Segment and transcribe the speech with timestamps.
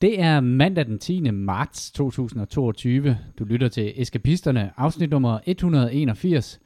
[0.00, 1.30] Det er mandag den 10.
[1.30, 3.18] marts 2022.
[3.38, 6.60] Du lytter til Eskapisterne, afsnit nummer 181.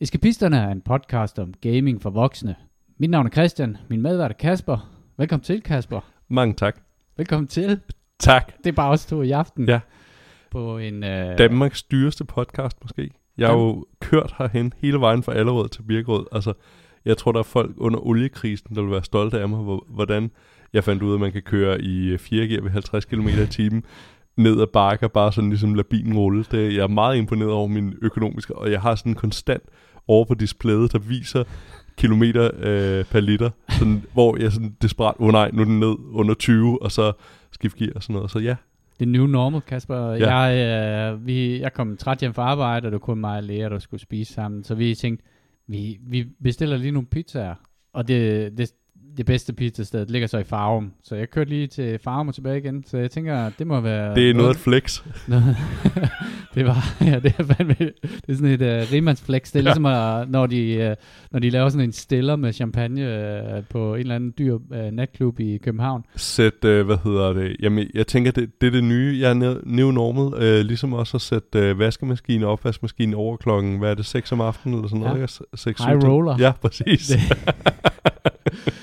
[0.00, 2.54] Eskapisterne er en podcast om gaming for voksne.
[2.98, 4.90] Mit navn er Christian, min medvært er Kasper.
[5.18, 6.00] Velkommen til, Kasper.
[6.28, 6.80] Mange tak.
[7.16, 7.80] Velkommen til.
[8.18, 8.52] Tak.
[8.58, 9.68] Det er bare os to i aften.
[9.68, 9.80] Ja.
[10.50, 11.04] På en...
[11.04, 11.38] Øh...
[11.38, 13.10] Danmarks dyreste podcast måske.
[13.38, 16.26] Jeg har jo kørt herhen hele vejen fra Allerød til Birkerød.
[16.32, 16.52] Altså,
[17.04, 20.30] jeg tror, der er folk under oliekrisen, der vil være stolte af mig, hvor- hvordan
[20.72, 23.46] jeg fandt ud af, at man kan køre i 4 gear ved 50 km i
[23.46, 23.84] timen
[24.36, 26.44] ned ad bakker, bare sådan ligesom lade bilen rulle.
[26.50, 29.62] Det, jeg er meget imponeret over min økonomiske, og jeg har sådan konstant
[30.08, 31.44] over på displayet, der viser
[31.96, 35.80] kilometer øh, per liter, sådan, hvor jeg sådan desperat, åh oh, nej, nu er den
[35.80, 37.12] ned under 20, og så
[37.52, 38.30] skift gear og sådan noget.
[38.30, 38.56] Så ja,
[38.98, 40.12] Det er new normal, Kasper.
[40.12, 40.36] Ja.
[40.36, 43.42] Jeg, øh, vi, jeg kom træt hjem fra arbejde, og det var kun mig og
[43.42, 44.64] Lea, der skulle spise sammen.
[44.64, 45.24] Så vi tænkte,
[45.68, 47.54] vi, vi bestiller lige nogle pizzaer.
[47.92, 48.72] Og det, det,
[49.16, 50.92] det bedste pizzasted ligger så i Farum.
[51.04, 52.84] Så jeg kørte lige til Farum og tilbage igen.
[52.86, 54.14] Så jeg tænker, det må være...
[54.14, 55.02] det er noget at flex.
[55.28, 55.56] noget
[56.54, 59.42] det var, ja, det er fandme, det er sådan et uh, rimandsflex.
[59.52, 59.64] Det er Ja.
[59.64, 63.02] ligesom, at, når, de, uh, når de laver sådan en stiller med champagne
[63.58, 64.60] uh, på en eller anden dyr uh,
[64.92, 66.04] natklub i København.
[66.16, 69.92] Sæt, øh, hvad hedder det, jamen jeg tænker, det, det er det nye, jeg er
[69.92, 74.06] normal, øh, ligesom også at sætte øh, vaskemaskine og opvaskemaskine over klokken, hvad er det,
[74.06, 75.08] 6 om aftenen eller sådan Ja.
[75.08, 75.56] noget, ikke?
[75.56, 76.36] 6, High roller.
[76.38, 77.06] Ja, præcis.
[77.12, 77.20] Det.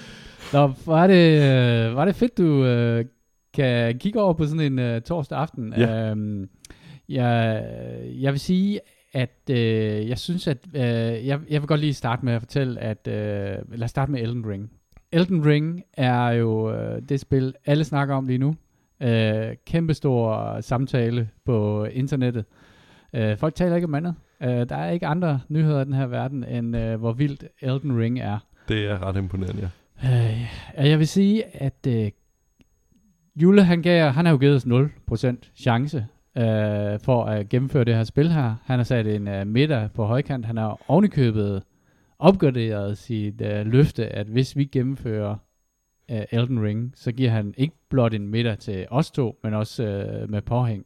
[0.53, 3.05] Nå, var det, var det fedt, du øh,
[3.53, 5.73] kan kigge over på sådan en øh, torsdag aften.
[5.77, 6.09] Ja.
[6.09, 6.49] Øhm,
[7.09, 7.63] jeg,
[8.05, 8.79] jeg vil sige,
[9.13, 10.81] at øh, jeg synes, at øh,
[11.27, 13.13] jeg, jeg vil godt lige starte med at fortælle, at øh,
[13.71, 14.71] lad os starte med Elden Ring.
[15.11, 18.55] Elden Ring er jo øh, det spil, alle snakker om lige nu.
[19.01, 22.45] Øh, kæmpestor samtale på internettet.
[23.13, 24.15] Øh, folk taler ikke om andet.
[24.43, 27.99] Øh, der er ikke andre nyheder i den her verden, end øh, hvor vildt Elden
[27.99, 28.39] Ring er.
[28.67, 29.67] Det er ret imponerende, ja.
[30.03, 32.11] Øh, jeg vil sige, at øh,
[33.35, 36.05] Jule, han, gav, han har jo givet os 0% chance
[36.37, 38.55] øh, for at gennemføre det her spil her.
[38.63, 40.45] Han har sat en øh, middag på højkant.
[40.45, 41.63] Han har ovenikøbet
[42.19, 45.35] opgraderet sit øh, løfte, at hvis vi gennemfører
[46.11, 49.83] øh, Elden Ring, så giver han ikke blot en middag til os to, men også
[49.83, 50.85] øh, med påhæng.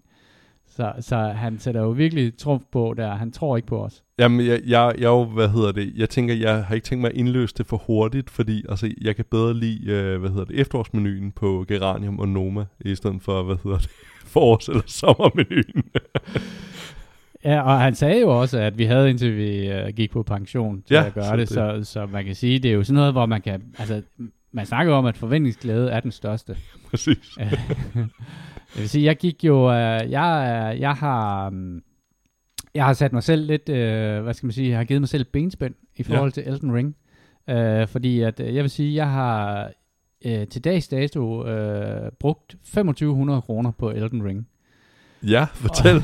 [0.75, 3.15] Så, så han sætter jo virkelig trumf på der.
[3.15, 4.03] Han tror ikke på os.
[4.19, 7.11] Jamen, jeg, jeg, jeg, jo, hvad hedder det, jeg tænker, jeg har ikke tænkt mig
[7.11, 10.59] at indløse det for hurtigt, fordi altså, jeg kan bedre lide, øh, hvad hedder det,
[10.59, 13.89] efterårsmenuen på Geranium og Noma, i stedet for, hvad hedder det,
[14.35, 15.83] forårs- eller sommermenuen.
[17.45, 20.81] Ja, og han sagde jo også, at vi havde indtil vi øh, gik på pension
[20.81, 22.95] til Ja, at gøre så det, så, så man kan sige, det er jo sådan
[22.95, 24.01] noget, hvor man kan, altså,
[24.51, 26.55] man snakker om, at forventningsglæde er den største.
[26.89, 27.37] præcis.
[28.75, 31.81] Jeg vil sige, jeg gik jo, øh, jeg, er- jeg har, um,
[32.75, 35.09] jeg har sat mig selv lidt, øh, hvad skal man sige, jeg har givet mig
[35.09, 36.95] selv benspænd i forhold til Elden Ring,
[37.49, 39.69] øh, fordi at, øh, jeg vil sige, jeg har
[40.25, 44.47] øh, til dags dato øh, brugt 2500 kroner på Elden Ring.
[45.23, 46.01] Ja, fortæl.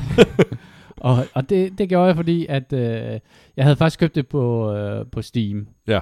[0.96, 3.20] Og, og det, det gjorde jeg, fordi at øh,
[3.56, 5.68] jeg havde faktisk købt det på, øh, på Steam.
[5.86, 6.00] Ja.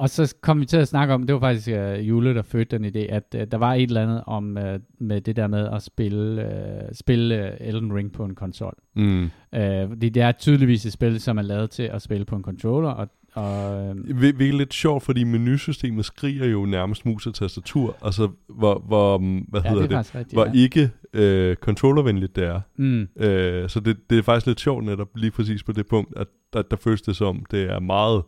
[0.00, 2.78] Og så kom vi til at snakke om, det var faktisk øh, Jule, der fødte
[2.78, 5.68] den idé, at øh, der var et eller andet om øh, med det der med
[5.72, 8.74] at spille, øh, spille øh, Elden Ring på en konsol.
[8.96, 9.24] mm.
[9.54, 12.42] Øh, fordi det er tydeligvis et spil, som er lavet til at spille på en
[12.42, 17.26] controller, og, og øh, Hvil- Hvilket er lidt sjovt, fordi menusystemet skriger jo nærmest mus
[17.26, 20.32] og tastatur, altså hvor, hvor mm, hvad ja, hedder det det, rigtigt.
[20.32, 20.52] hvor ja.
[20.54, 22.60] ikke øh, controllervenligt det er.
[22.76, 23.08] Mm.
[23.16, 26.26] Øh, så det, det er faktisk lidt sjovt netop lige præcis på det punkt, at
[26.52, 28.22] der, der føles det som, det er meget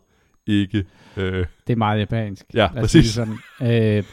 [0.47, 0.85] ikke...
[1.17, 2.45] Øh, Det er meget japansk.
[2.53, 3.05] Ja, lad præcis.
[3.05, 3.37] Sådan.
[3.61, 4.03] Øh,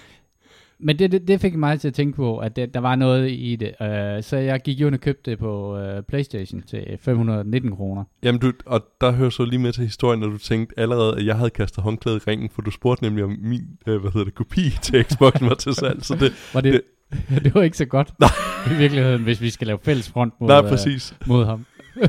[0.83, 3.31] men det, det, det fik mig til at tænke på, at det, der var noget
[3.31, 3.69] i det.
[3.83, 8.05] Øh, så jeg gik jo og købte det på øh, Playstation til 519 kroner.
[8.23, 11.27] jamen du, og der hører så lige med til historien, når du tænkte allerede, at
[11.27, 14.25] jeg havde kastet håndklædet i ringen, for du spurgte nemlig om min, øh, hvad hedder
[14.25, 16.83] det, kopi til Xboxen var til salg, så det, Var det, det,
[17.45, 18.31] det var ikke så godt Nej.
[18.75, 21.15] i virkeligheden, hvis vi skal lave fælles front mod, nej, øh, præcis.
[21.27, 21.67] mod ham.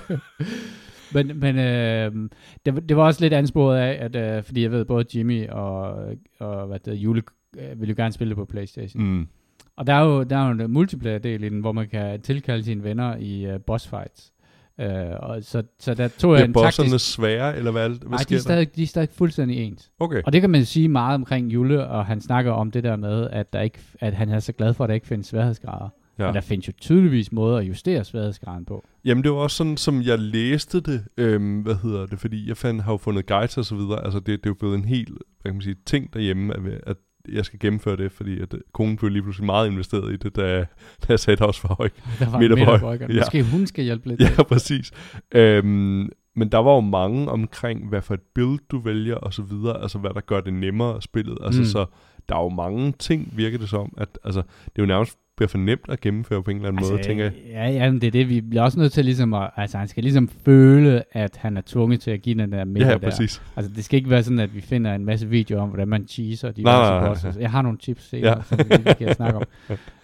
[1.14, 2.30] men men øh,
[2.66, 5.96] det, det var også lidt ansporet af, at, øh, fordi jeg ved, både Jimmy og,
[6.40, 7.22] og hvad det Jule
[7.58, 9.04] øh, vil jo gerne spille det på Playstation.
[9.04, 9.28] Mm.
[9.76, 12.64] Og der er jo, der er jo en multiplayer-del i den, hvor man kan tilkalde
[12.64, 14.32] sine venner i uh, boss fights.
[14.78, 14.86] Uh,
[15.20, 17.14] og så, så der tog jeg en bosserne taktisk...
[17.14, 19.92] svære, eller hvad, hvad Nej, de er, stadig, de er stadig fuldstændig ens.
[20.00, 20.22] Okay.
[20.26, 23.28] Og det kan man sige meget omkring Jule, og han snakker om det der med,
[23.30, 25.90] at, der ikke, at han er så glad for, at der ikke findes sværhedsgrader.
[26.22, 26.28] Ja.
[26.28, 28.84] Men der findes jo tydeligvis måder at justere sværhedsgraden på.
[29.06, 32.58] Jamen det var også sådan, som jeg læste det, øhm, hvad hedder det, fordi jeg
[32.58, 34.86] fandt, har jo fundet guides og så videre, altså det, det er jo blevet en
[34.86, 36.98] helt, hvad kan man sige, ting derhjemme, at, at
[37.32, 40.36] jeg skal gennemføre det, fordi at øh, konen blev lige pludselig meget investeret i det,
[40.36, 40.58] da,
[41.02, 41.90] da jeg sagde, der også var høj.
[42.20, 42.92] Der var Midter en på.
[42.92, 43.20] Ja.
[43.20, 44.22] Måske hun skal hjælpe lidt.
[44.38, 44.92] Ja, præcis.
[45.36, 49.42] Øhm, men der var jo mange omkring, hvad for et build du vælger, og så
[49.42, 51.38] videre, altså hvad der gør det nemmere spillet.
[51.44, 51.66] Altså Mm.
[51.66, 51.86] så
[52.30, 55.48] der er jo mange ting, virker det som, at altså, det er jo nærmest bliver
[55.48, 57.34] for nemt at gennemføre på en eller anden altså, måde, tænker jeg.
[57.50, 59.88] Ja, ja, men det er det, vi bliver også nødt til ligesom at, altså han
[59.88, 62.98] skal ligesom føle, at han er tvunget til at give den der middag Ja, der.
[63.00, 63.42] præcis.
[63.56, 66.08] Altså det skal ikke være sådan, at vi finder en masse videoer om, hvordan man
[66.08, 67.42] cheeser de Nej, nej, nej, nej, nej.
[67.42, 68.38] Jeg har nogle tips senere, Ja.
[68.38, 68.44] ja.
[68.44, 69.44] som vi, vi kan snakke om.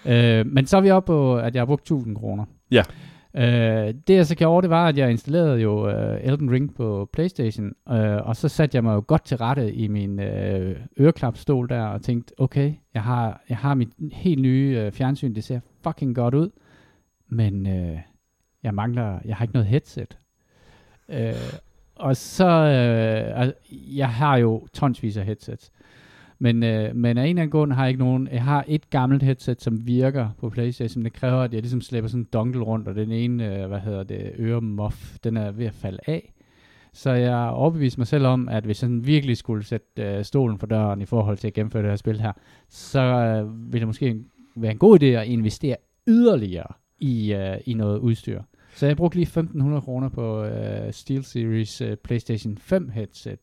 [0.12, 2.45] øh, men så er vi oppe på, at jeg har brugt 1000 kroner.
[2.71, 2.83] Ja.
[3.38, 7.10] Øh, det jeg så gjorde, det var, at jeg installerede jo øh, Elden Ring på
[7.13, 11.69] Playstation, øh, og så satte jeg mig jo godt til rette i min øh, øreklapstol
[11.69, 15.60] der, og tænkte, okay, jeg har, jeg har mit helt nye øh, fjernsyn, det ser
[15.84, 16.50] fucking godt ud,
[17.28, 17.98] men øh,
[18.63, 20.18] jeg mangler, jeg har ikke noget headset.
[21.10, 21.33] Øh,
[21.95, 23.51] og så, øh,
[23.98, 25.72] jeg har jo tonsvis af headsets.
[26.39, 28.89] Men, øh, men af en eller anden grund har jeg ikke nogen, jeg har et
[28.89, 32.63] gammelt headset, som virker på Playstation, det kræver, at jeg ligesom slæber sådan en dongle
[32.63, 36.34] rundt, og den ene, øh, hvad hedder det, øremuff, den er ved at falde af.
[36.94, 40.60] Så jeg overbeviste mig selv om, at hvis jeg sådan virkelig skulle sætte øh, stolen
[40.60, 42.31] for døren i forhold til at gennemføre det her spil her,
[42.69, 44.16] så øh, ville det måske
[44.56, 45.75] være en god idé at investere
[46.07, 48.42] yderligere i, øh, i noget udstyr.
[48.77, 53.39] Så jeg brugte lige 1.500 kroner på øh, SteelSeries øh, PlayStation 5 headset.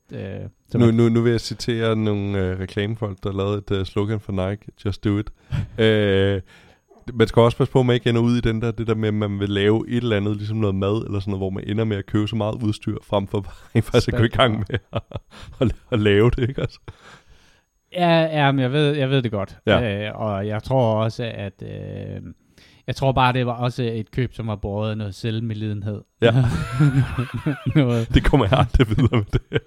[0.68, 4.20] Som Nu, nu, nu vil jeg citere nogle øh, reklamefolk, der lavede et øh, slogan
[4.20, 5.30] for Nike, Just Do It.
[5.84, 6.40] øh,
[7.14, 8.94] man skal også passe på, at man ikke ender ud i den der, det der
[8.94, 11.50] med, at man vil lave et eller andet, ligesom noget mad, eller sådan noget, hvor
[11.50, 14.28] man ender med at købe så meget udstyr, frem for bare faktisk at gå i
[14.28, 15.02] gang med at,
[15.60, 16.78] at, at lave det, ikke også?
[17.92, 19.58] Ja, ja men jeg ved, jeg ved det godt.
[19.66, 20.06] Ja.
[20.06, 21.62] Øh, og jeg tror også, at...
[21.62, 22.22] Øh,
[22.86, 26.00] jeg tror bare, det var også et køb, som var båret af noget selvmedlidenhed.
[26.22, 26.32] Ja.
[27.76, 28.14] noget.
[28.14, 29.62] Det kommer jeg aldrig videre med det.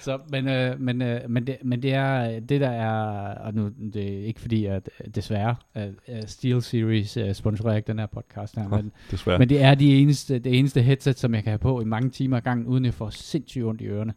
[0.00, 2.94] Så, men, øh, men, øh, men, det, men det er det, der er...
[3.38, 5.90] Og nu, det er ikke fordi, at øh, desværre, at,
[6.26, 9.38] Steel Series øh, sponsorerer ikke den her podcast her, men, Desværre.
[9.38, 12.10] men det er de eneste, det eneste headset, som jeg kan have på i mange
[12.10, 14.14] timer ad gangen, uden at få sindssygt ondt i ørerne.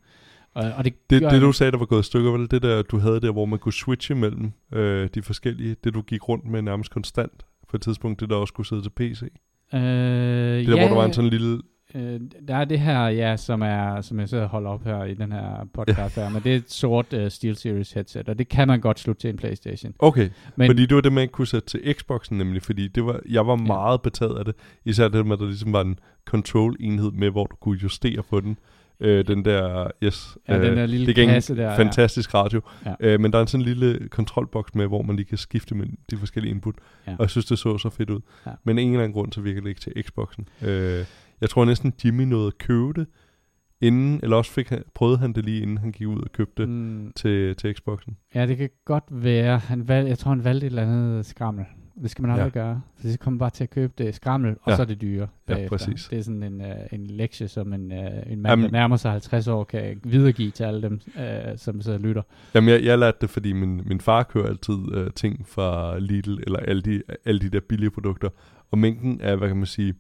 [0.54, 2.52] Og, og det, Det, det jeg- du sagde, der var gået i stykker, var det
[2.52, 6.02] det der, du havde der, hvor man kunne switche mellem øh, de forskellige, det du
[6.02, 9.20] gik rundt med nærmest konstant på et tidspunkt, det der også skulle sidde til PC.
[9.20, 9.30] Det
[9.74, 11.62] Øh, der, ja, hvor der var en sådan lille...
[11.96, 15.04] Øh, der er det her, ja, som er som jeg sidder og holder op her
[15.04, 18.48] i den her podcast her, men det er et sort uh, SteelSeries headset, og det
[18.50, 19.94] kan man godt slutte til en Playstation.
[20.00, 23.06] Okay, Men fordi det var det, man ikke kunne sætte til Xboxen nemlig, fordi det
[23.06, 23.64] var, jeg var Ja.
[23.68, 24.56] meget betaget af det.
[24.86, 26.00] Især det med, at der ligesom var en
[26.30, 28.58] control-enhed med, hvor du kunne justere på den.
[29.02, 31.76] Øh, den der, yes, ja, øh, den der lille det en kasse der.
[31.76, 32.62] fantastisk radio.
[32.86, 32.94] Ja.
[33.00, 35.98] Øh, men der er en sådan lille kontrolboks med, hvor man lige kan skifte mellem
[36.12, 36.76] de forskellige input.
[37.08, 37.12] Ja.
[37.12, 38.20] Og jeg synes, det så så fedt ud.
[38.46, 38.52] Ja.
[38.64, 40.48] Men af en eller anden grund, så virker det ikke til Xboxen.
[40.62, 41.06] Øh,
[41.42, 43.08] jeg tror næsten, Jimmy nåede at købe det,
[43.82, 46.64] inden, eller også fik han, prøvede han det lige, inden han gik ud og købte
[46.64, 46.68] Ja.
[46.68, 48.18] Mm, til, til Xboxen.
[48.36, 49.58] ja, det kan godt være.
[49.60, 51.66] Han valg, jeg tror, han valgte et eller andet skrammel.
[52.02, 52.60] Det skal man aldrig Ja.
[52.62, 52.82] gøre.
[53.02, 54.76] For det kommer bare til at købe det skrammel, og Ja.
[54.76, 55.28] så er det dyre.
[55.50, 55.78] Ja, bagefter.
[55.78, 56.08] præcis.
[56.12, 58.96] Det er sådan en, uh, en lektie, som en, uh, en mand, Jamen- der nærmer
[58.98, 61.22] sig 50 år, kan videregive til alle dem, uh,
[61.58, 62.22] som og lytter.
[62.56, 66.38] Jamen, jeg, jeg lærte det, fordi min, min far kører altid øh, ting fra Lidl,
[66.44, 68.30] eller alle de, alle de der billige produkter.
[68.72, 69.94] Og mængden af, hvad kan man sige, øh,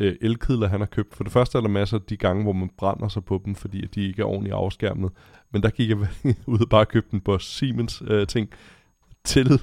[0.00, 1.14] elkedler, han har købt.
[1.14, 3.54] For det første er der masser af de gange, hvor man brænder sig på dem,
[3.54, 5.10] fordi at de ikke er ordentligt afskærmet.
[5.52, 5.98] Men der gik jeg
[6.46, 8.48] ud og bare købte en Bosch Siemens øh, ting
[9.24, 9.60] til,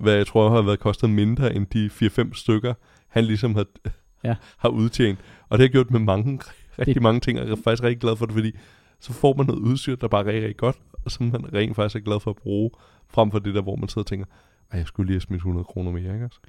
[0.00, 1.90] hvad jeg tror har været kostet mindre end de
[2.30, 2.74] 4-5 stykker,
[3.08, 3.66] han ligesom har,
[4.24, 4.34] Ja.
[4.58, 5.18] har udtjent.
[5.48, 6.40] Og det har jeg gjort med mange,
[6.78, 8.52] rigtig Det- mange ting, og jeg er faktisk rigtig glad for det, fordi
[9.00, 11.76] så får man noget udstyr, der bare er rigtig, rigtig godt, og som man rent
[11.76, 12.70] faktisk er glad for at bruge,
[13.10, 14.26] frem for det der, hvor man sidder og tænker,
[14.72, 16.40] ej, jeg skulle lige have smidt 100 kroner mere, ikke også?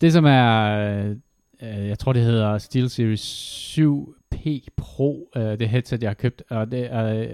[0.00, 1.14] Det som er,
[1.62, 6.70] øh, jeg tror det hedder SteelSeries 7P Pro, øh, det headset jeg har købt, og
[6.70, 7.26] det er, øh,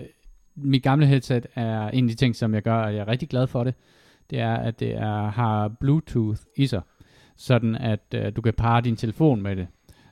[0.57, 3.29] mit gamle headset er en af de ting, som jeg gør, og jeg er rigtig
[3.29, 3.75] glad for det,
[4.31, 6.81] det er, at det er, har Bluetooth i sig,
[7.37, 9.67] sådan at øh, du kan parre din telefon med det.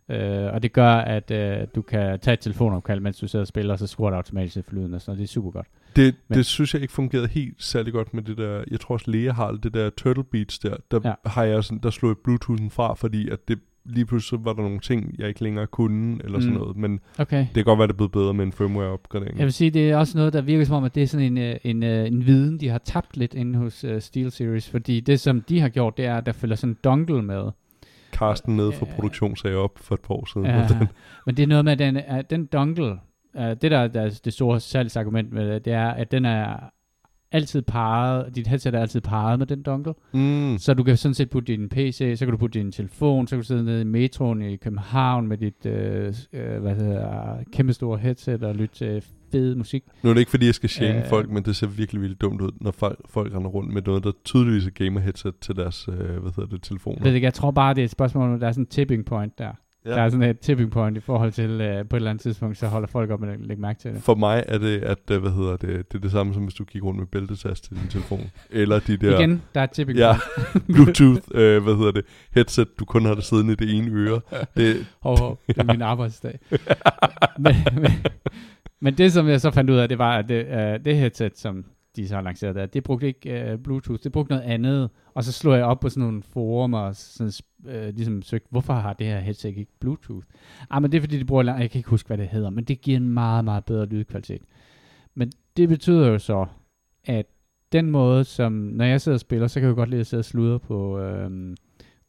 [0.08, 3.46] Øh, og det gør, at øh, du kan tage et telefonopkald, mens du sidder og
[3.46, 5.18] spiller, og så skruer det automatisk til lyden, og sådan noget.
[5.18, 5.66] Det er super godt.
[5.96, 8.92] Det, Men- det synes jeg ikke fungerede helt særlig godt med det der, jeg tror
[8.94, 11.12] også Lea har det der Turtle Beats der, der Ja.
[11.26, 14.62] har jeg sådan, der slog jeg Bluetoothen fra, fordi at det lige pludselig var der
[14.62, 16.60] nogle ting, jeg ikke længere kunne, eller sådan Mm.
[16.60, 17.38] noget, men Okay.
[17.38, 19.38] det kan godt være, det er blevet bedre med en firmware-opgradering.
[19.38, 21.26] Jeg vil sige, det er også noget, der virker som om, at det er sådan
[21.26, 25.00] en, øh, en, øh, en viden, de har tabt lidt inde hos uh, SteelSeries, fordi
[25.00, 27.50] det, som de har gjort, det er, at der følger sådan en dongle med.
[28.12, 30.46] Carsten nede fra Øh, produktion sagde op for et par år siden.
[30.80, 30.88] Den,
[31.26, 32.90] men det er noget med, at den, at den dongle,
[33.34, 36.56] uh, det der, der er det store salgsargument med det, det er, at den er
[37.32, 41.14] altid parret, dit headset er altid parret med den dongle, mm, så du kan sådan
[41.14, 43.80] set putte din PC, så kan du putte din telefon, så kan du sidde nede
[43.80, 48.74] i metroen i København med dit øh, øh, hvad hedder, kæmpe store headset og lytte
[48.74, 49.84] til fed musik.
[50.02, 51.08] nu er det ikke, fordi jeg skal shame Øh.
[51.08, 54.04] folk, men det ser virkelig, virkelig dumt ud, når folk, folk render rundt med noget,
[54.04, 56.96] der tydeligvis er gamer-headset til deres, øh, hvad hedder det, telefoner.
[57.00, 58.66] Jeg ved ikke, jeg tror bare, det er et spørgsmål, om der er sådan en
[58.66, 59.52] tipping point der.
[59.84, 59.90] Ja.
[59.90, 59.96] Ja.
[59.96, 62.58] Der er sådan et tipping point i forhold til, øh, på et eller andet tidspunkt,
[62.58, 64.02] så holder folk op med at lægge mærke til det.
[64.02, 66.54] For mig er det, at, øh, hvad hedder det, det er det samme som hvis
[66.54, 68.30] du gik rundt med bæltetast til din telefon.
[68.50, 70.12] Eller de der Igen, der er tipping Ja.
[70.52, 70.66] point.
[70.74, 74.20] Bluetooth, øh, hvad hedder det, headset, du kun har det siddende i det ene øre.
[74.56, 76.38] Det, Hov, hov, det er min arbejdsdag.
[77.38, 77.90] men, men,
[78.80, 81.38] men det, som jeg så fandt ud af, det var, at det, uh, det headset,
[81.38, 81.64] som
[81.96, 84.90] de så har lanceret der, det brugte ikke uh, Bluetooth, det brugte noget andet.
[85.14, 88.72] Og så slog jeg op på sådan nogle forumer og sådan, uh, ligesom søgte, hvorfor
[88.72, 90.26] har det her headset ikke Bluetooth?
[90.70, 92.64] Ah, men det er fordi, de bruger, jeg kan ikke huske, hvad det hedder, men
[92.64, 94.42] det giver en meget, meget bedre lydkvalitet.
[95.14, 96.46] Men det betyder jo så,
[97.04, 97.26] at
[97.72, 100.06] den måde, som når jeg sidder og spiller, så kan jeg jo godt lide at
[100.06, 101.56] sidde og sludre på, øhm,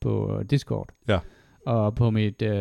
[0.01, 0.89] på Discord.
[1.07, 1.19] Ja.
[1.65, 2.51] Og på mit, øh,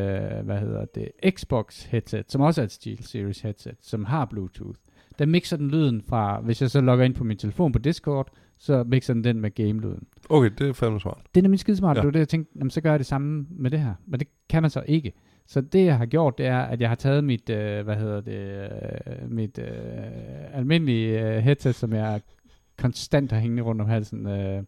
[0.45, 4.79] hvad hedder det, Xbox headset, som også er et SteelSeries headset, som har Bluetooth.
[5.21, 8.29] Der mixer den lyden fra, hvis jeg så logger ind på min telefon på Discord,
[8.59, 10.07] så mixer den den med game-lyden.
[10.29, 11.23] okay, det er fandme smart.
[11.35, 11.97] Det er nemlig skidesmart.
[11.97, 12.01] Ja.
[12.01, 13.95] Det var det, jeg tænkte, jamen, så gør jeg det samme med det her.
[14.07, 15.13] Men det kan man så ikke.
[15.47, 18.21] Så det, jeg har gjort, det er, at jeg har taget mit, øh, hvad hedder
[18.21, 18.71] det,
[19.23, 19.67] øh, mit øh,
[20.53, 22.21] almindelige øh, headset, som jeg
[22.79, 24.63] konstant har hængende rundt om halsen, øh,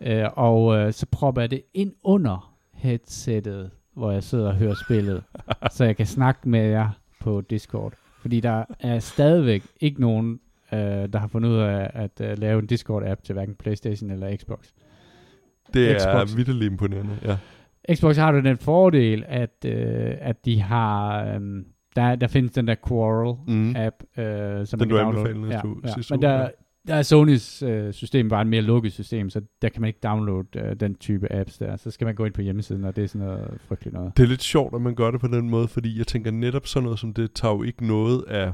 [0.00, 4.74] øh, og øh, så propper jeg det ind under headsettet, hvor jeg sidder og hører
[4.84, 5.22] spillet,
[5.76, 6.88] så jeg kan snakke med jer
[7.20, 7.92] på Discord.
[8.22, 10.40] Fordi der er stadigvæk ikke nogen,
[10.72, 14.36] øh, der har fundet ud af at øh, lave en Discord-app til hverken Playstation eller
[14.36, 14.68] Xbox.
[15.74, 17.36] Det er vildt imponerende, ja.
[17.94, 21.24] Xbox har jo den fordel, at, øh, at de har...
[21.24, 21.40] Øh,
[21.96, 24.22] der, der findes den der Quarrel-app, Mm.
[24.22, 25.30] øh, som Den man du kan downloade.
[25.30, 25.94] anbefalede ja, ja.
[25.94, 26.48] sidste Men der.
[26.86, 30.00] Der er Sonys øh, system bare et mere lukket system, så der kan man ikke
[30.02, 31.76] downloade øh, den type apps der.
[31.76, 34.16] Så skal man gå ind på hjemmesiden, og det er sådan noget frygteligt noget.
[34.16, 36.66] Det er lidt sjovt, at man gør det på den måde, fordi jeg tænker netop
[36.66, 38.52] sådan noget som det, tager jo ikke noget af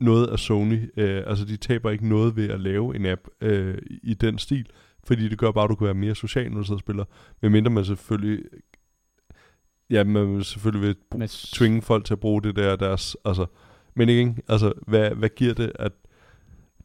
[0.00, 0.90] noget af Sony.
[0.96, 4.66] Øh, altså, de taber ikke noget ved at lave en app øh, i den stil,
[5.04, 7.04] fordi det gør bare, at du kan være mere social, når du sidder og spiller.
[7.42, 8.44] Medmindre man selvfølgelig...
[9.90, 13.16] Ja, man vil selvfølgelig vil tvinge folk til at bruge det der deres...
[13.24, 13.46] Altså,
[13.94, 15.92] men ikke, altså, hvad, hvad giver det, at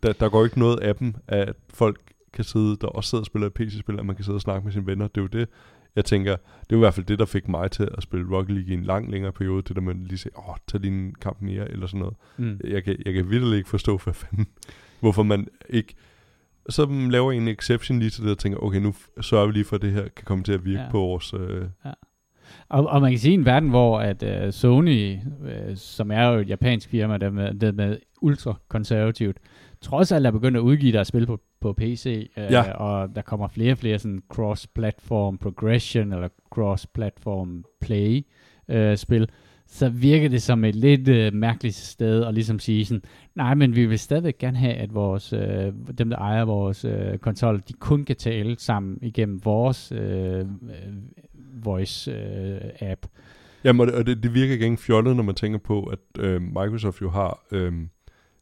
[0.04, 2.00] der, der går ikke noget af dem, at folk
[2.34, 4.66] kan sidde, der også sidder og spiller et PC-spil, at man kan sidde og snakke
[4.66, 5.08] med sine venner.
[5.08, 5.50] Det er jo det,
[5.96, 8.56] jeg tænker, det er i hvert fald det, der fik mig til at spille Rocket
[8.56, 11.16] League i en lang længere periode, det der man lige siger, åh, tag lige en
[11.22, 12.16] kamp mere, eller sådan noget.
[12.38, 12.60] Mm.
[12.64, 14.48] Jeg kan, jeg kan virkelig ikke forstå, hvad fanden,
[15.00, 15.96] hvorfor man ikke...
[16.70, 19.76] Så laver en exception lige til det, og tænker, okay, nu sørger vi lige for,
[19.76, 20.86] at det her kan komme til at virke ja.
[20.86, 20.92] Ja.
[20.92, 21.34] på vores...
[21.34, 21.66] Øh,
[22.70, 26.28] Og, og man kan sige, i en verden, hvor at uh, Sony, uh, som er
[26.28, 29.38] jo et japansk firma, der med, der med ultra konservativt,
[29.82, 32.72] trods alt er begyndt at udgive deres spil på, på PC, uh, Ja.
[32.72, 38.26] og der kommer flere og flere sådan cross-platform progression, eller cross-platform play
[38.74, 39.30] uh, spil,
[39.70, 43.02] så virker det som et lidt uh, mærkeligt sted at ligesom sige sådan,
[43.36, 45.40] nej, men vi vil stadigvæk gerne have, at vores, uh,
[45.98, 50.48] dem, der ejer vores uh, konsol, de kun kan tale sammen igennem vores uh,
[51.66, 53.08] voice-app.
[53.64, 56.42] Jamen, og det, og det, det virker ikke fjollet, når man tænker på, at øh,
[56.42, 57.74] Microsoft jo har øh,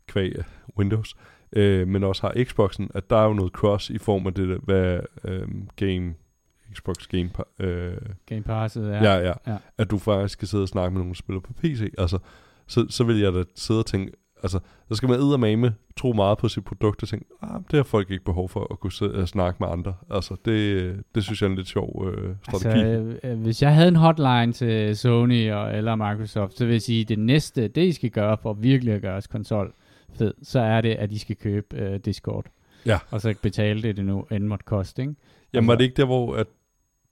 [0.08, 0.36] kvæg
[0.78, 1.16] Windows,
[1.54, 4.50] øh, men også har Xboxen, at der er jo noget cross i form af det,
[4.50, 6.14] der, hvad øh, Game,
[6.74, 9.04] Xbox Game, øh, Game Passet, ja.
[9.04, 9.20] ja.
[9.20, 11.94] Ja, ja, at du faktisk kan sidde og snakke med nogle spillere på PC.
[11.98, 12.20] Altså,
[12.68, 14.12] så, så vil jeg da sidde og tænke,
[14.44, 14.60] altså,
[14.90, 18.12] så skal man eddermame tro meget på sit produkt og tænke, ah, det har folk
[18.12, 19.94] ikke behov for at kunne sidde og snakke med andre.
[20.12, 22.80] Altså, det, det synes jeg er en lidt sjov øh, strategi.
[22.80, 26.82] Altså, øh, hvis jeg havde en hotline til Sony og, eller Microsoft, så vil jeg
[26.82, 29.74] sige, at det næste, det I skal gøre for virkelig at gøre jeres konsol
[30.18, 32.46] fed, så er det, at I skal købe øh, Discord.
[32.86, 32.98] Ja.
[33.12, 35.16] Og så betale det, det nu end måtte koste, ikke?
[35.54, 36.48] Jamen var altså- det ikke der, hvor at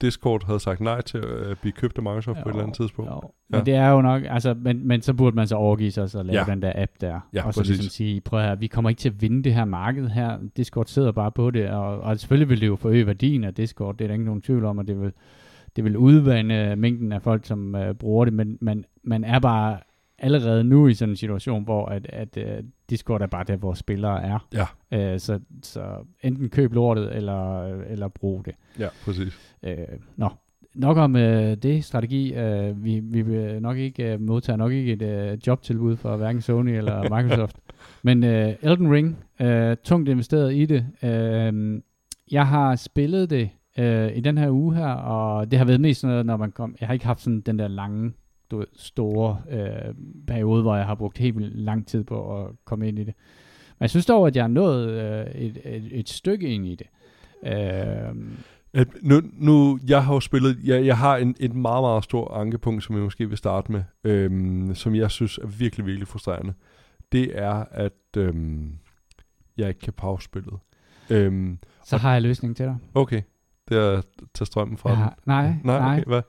[0.00, 3.10] Discord havde sagt nej til at blive købt af Microsoft på et eller andet tidspunkt?
[3.10, 3.20] Jo.
[3.52, 3.56] Ja.
[3.56, 6.10] Men det er jo nok, altså, men, men så burde man så overgive sig og
[6.10, 6.44] så lave Ja.
[6.52, 7.20] den der app der.
[7.34, 7.76] Ja, og så præcis.
[7.76, 10.38] ligesom sige, prøv at høre, vi kommer ikke til at vinde det her marked her.
[10.56, 13.96] Discord sidder bare på det, og, og selvfølgelig vil det jo forøge værdien af Discord.
[13.96, 15.12] Det er der ikke nogen tvivl om, og det vil,
[15.76, 19.78] det vil udvande mængden af folk, som uh, bruger det, men man, man er bare
[20.18, 23.74] allerede nu i sådan en situation, hvor at, at uh, Discord er bare der, hvor
[23.74, 24.48] spillere er.
[24.92, 25.12] Ja.
[25.14, 25.82] Uh, så, så
[26.22, 28.54] enten køb lortet, eller, eller brug det.
[28.78, 29.56] Ja, præcis.
[29.62, 29.76] Øh,
[30.16, 30.28] nå,
[30.74, 32.34] nok om øh, det strategi.
[32.34, 36.42] Øh, vi, vi vil nok ikke øh, modtager nok ikke et øh, jobtilbud fra hverken
[36.42, 37.56] Sony eller Microsoft.
[38.02, 40.86] Men øh, Elden Ring, øh, tungt investeret i det.
[41.02, 41.80] Øh,
[42.30, 46.00] jeg har spillet det øh, i den her uge her, og det har været mest
[46.00, 46.76] sådan noget, når man kom...
[46.80, 48.12] Jeg har ikke haft sådan den der lange,
[48.50, 49.94] du ved, store øh,
[50.26, 53.14] periode, hvor jeg har brugt helt vildt lang tid på at komme ind i det.
[53.78, 56.74] Men jeg synes dog, at jeg har nået øh, et, et, et stykke ind i
[56.74, 56.86] det.
[57.52, 58.14] Øh,
[58.72, 62.30] At nu, nu, jeg har jo spillet, jeg, jeg har en, et meget, meget stort
[62.40, 66.54] ankepunkt, som jeg måske vil starte med, øhm, som jeg synes er virkelig, virkelig frustrerende.
[67.12, 68.72] Det er, at øhm,
[69.56, 70.54] jeg ikke kan pause spillet.
[71.10, 72.76] Øhm, så har jeg løsning til dig.
[72.94, 73.22] okay,
[73.68, 75.08] det er at tage strømmen fra Jeg den.
[75.26, 75.92] nej, Nej, nej.
[75.94, 76.22] okay, hvad?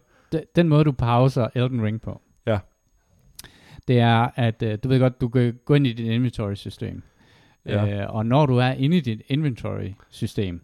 [0.56, 2.60] Den måde, du pauser Elden Ring på, Ja.
[3.88, 7.04] det er, at øh, du ved godt, du kan gå ind i dit inventory-system.
[7.66, 8.02] Ja.
[8.04, 10.62] Øh, og når du er inde i dit inventory-system,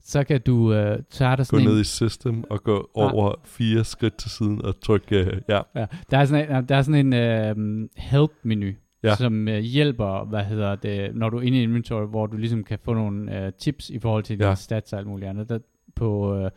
[0.00, 2.90] så kan du, øh, så er der Gå sådan ned en, i system og gå
[2.94, 6.76] over fire skridt til siden og trykke, øh, ja, ja, der er sådan en, der
[6.76, 9.14] er sådan en øh, help-menu, Ja.
[9.16, 12.64] som øh, hjælper, hvad hedder det, når du er inde i inventory, hvor du ligesom
[12.64, 14.54] kan få nogle øh, tips i forhold til dine Ja.
[14.54, 15.48] stats og alt muligt andet.
[15.48, 15.58] Der,
[15.94, 16.50] på, øh,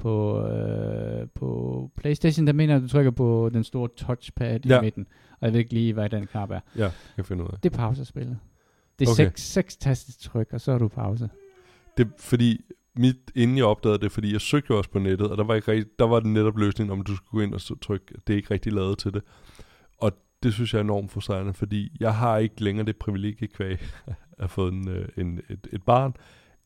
[0.00, 4.78] på, øh, på Playstation, der mener jeg, du trykker på den store touchpad Ja.
[4.78, 5.06] i midten,
[5.40, 6.60] og jeg ved ikke lige, hvad den knap er.
[6.76, 7.58] ja, jeg kan finde ud af.
[7.62, 8.38] Det pauser spillet.
[8.98, 9.24] Det er Okay.
[9.24, 11.30] seks, seks tastetryk, og så er du pause.
[11.96, 12.60] Det fordi,
[12.96, 15.70] mit, inden jeg opdagede det, fordi jeg søgte også på nettet, og der var, ikke
[15.72, 18.32] rigtig, der var den netop løsningen, om du skulle gå ind og så trykke, det
[18.32, 19.22] er ikke rigtig lavet til det.
[19.98, 23.78] Og det synes jeg er enormt frustrerende, fordi jeg har ikke længere det privilegie kvæg
[24.38, 26.12] at fået en, øh, en, et, et barn,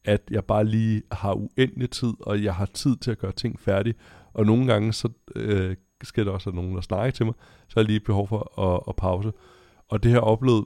[0.05, 3.61] at jeg bare lige har uendelig tid, og jeg har tid til at gøre ting
[3.61, 3.95] færdige.
[4.33, 7.35] Og nogle gange, så øh, sker der også, at nogen der snakker til mig,
[7.69, 9.33] så har jeg lige behov for at, at pause.
[9.89, 10.65] Og det har jeg oplevet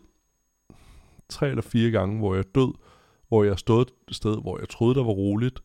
[1.28, 2.74] tre eller fire gange, hvor jeg er død,
[3.28, 5.60] hvor jeg stod et sted, hvor jeg troede, der var roligt,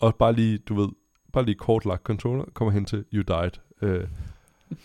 [0.00, 0.88] og bare lige, du ved,
[1.32, 3.50] bare lige kort lagt controller, kommer hen til, you died.
[3.82, 4.08] Øh,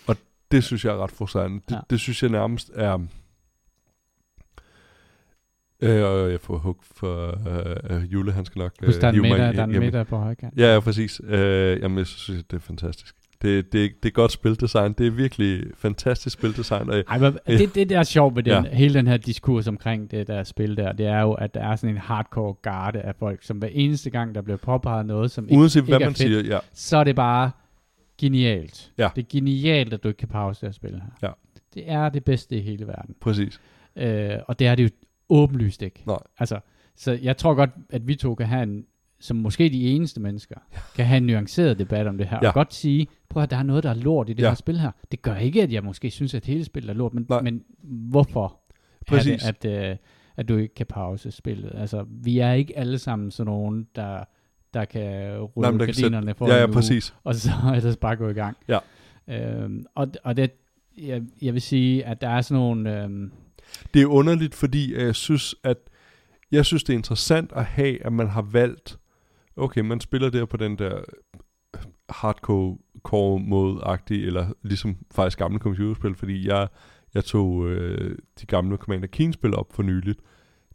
[0.07, 0.15] og
[0.51, 1.62] det synes jeg er ret frustrerende.
[1.69, 1.79] Det, ja.
[1.89, 3.00] det synes jeg nærmest er...
[5.82, 9.12] Øh, og jeg får hug for øh, øh, Jule, han skal nok Husk, der er
[9.12, 10.53] en middag, der er en på højkant.
[10.58, 11.22] Ja, ja, præcis.
[11.27, 13.15] Øh, jamen, jeg synes, det er fantastisk.
[13.41, 14.94] Det, det, det er godt spildesign.
[14.94, 16.89] Det er virkelig fantastisk spildesign.
[16.89, 18.75] Og, Ej, men det, det der er sjovt ved den, Ja.
[18.75, 21.75] hele den her diskurs omkring det der spil der, det er jo, at der er
[21.75, 25.46] sådan en hardcore garde af folk, som hver eneste gang, der bliver påpeget noget, som
[25.50, 26.60] ikke, uanset hvad ikke er man fedt, siger, ja.
[26.74, 27.51] så er det bare
[28.17, 28.91] genialt.
[28.98, 29.10] Ja.
[29.15, 31.27] Det er genialt, at du ikke kan pause det her spil her.
[31.27, 31.32] Ja.
[31.74, 33.15] Det er det bedste i hele verden.
[33.22, 33.60] Præcis.
[33.96, 34.89] Øh, og det er det jo
[35.29, 36.03] åbenlyst ikke.
[36.08, 36.17] Nej.
[36.39, 36.60] Altså,
[36.96, 38.86] så jeg tror godt, at vi to kan have en,
[39.20, 40.55] som måske de eneste mennesker,
[40.96, 42.48] kan have en nuanceret debat om det her, Ja.
[42.48, 44.48] og godt sige, prøv at der er noget, der er lort i det Ja.
[44.48, 44.91] her spil her.
[45.12, 47.41] Det gør ikke, at jeg måske synes, at hele spillet er lort, men, Nej.
[47.41, 48.60] men hvorfor
[49.08, 49.44] Præcis.
[49.48, 49.98] er det, at, øh,
[50.38, 51.72] at du ikke kan pause spillet?
[51.75, 54.24] Altså, vi er ikke alle sammen sådan nogen, der,
[54.74, 57.15] der kan rulle Nej, der gardinerne for Ja, ja, uge, præcis.
[57.24, 58.58] og så ellers bare gå i gang.
[58.67, 58.79] Ja.
[59.27, 60.51] Øhm, og, og det,
[60.98, 63.03] jeg, jeg vil sige, at der er sådan nogle...
[63.03, 63.31] Øhm,
[63.94, 65.78] Det er underligt, fordi jeg synes, at
[66.51, 69.00] jeg synes, det er interessant at have, at man har valgt,
[69.56, 71.04] okay, man spiller der på den der
[72.10, 76.68] hardcore core måde agtig eller ligesom faktisk gamle computerspil, fordi jeg,
[77.14, 80.20] jeg tog øh, de gamle Commander Keen-spil op for nyligt.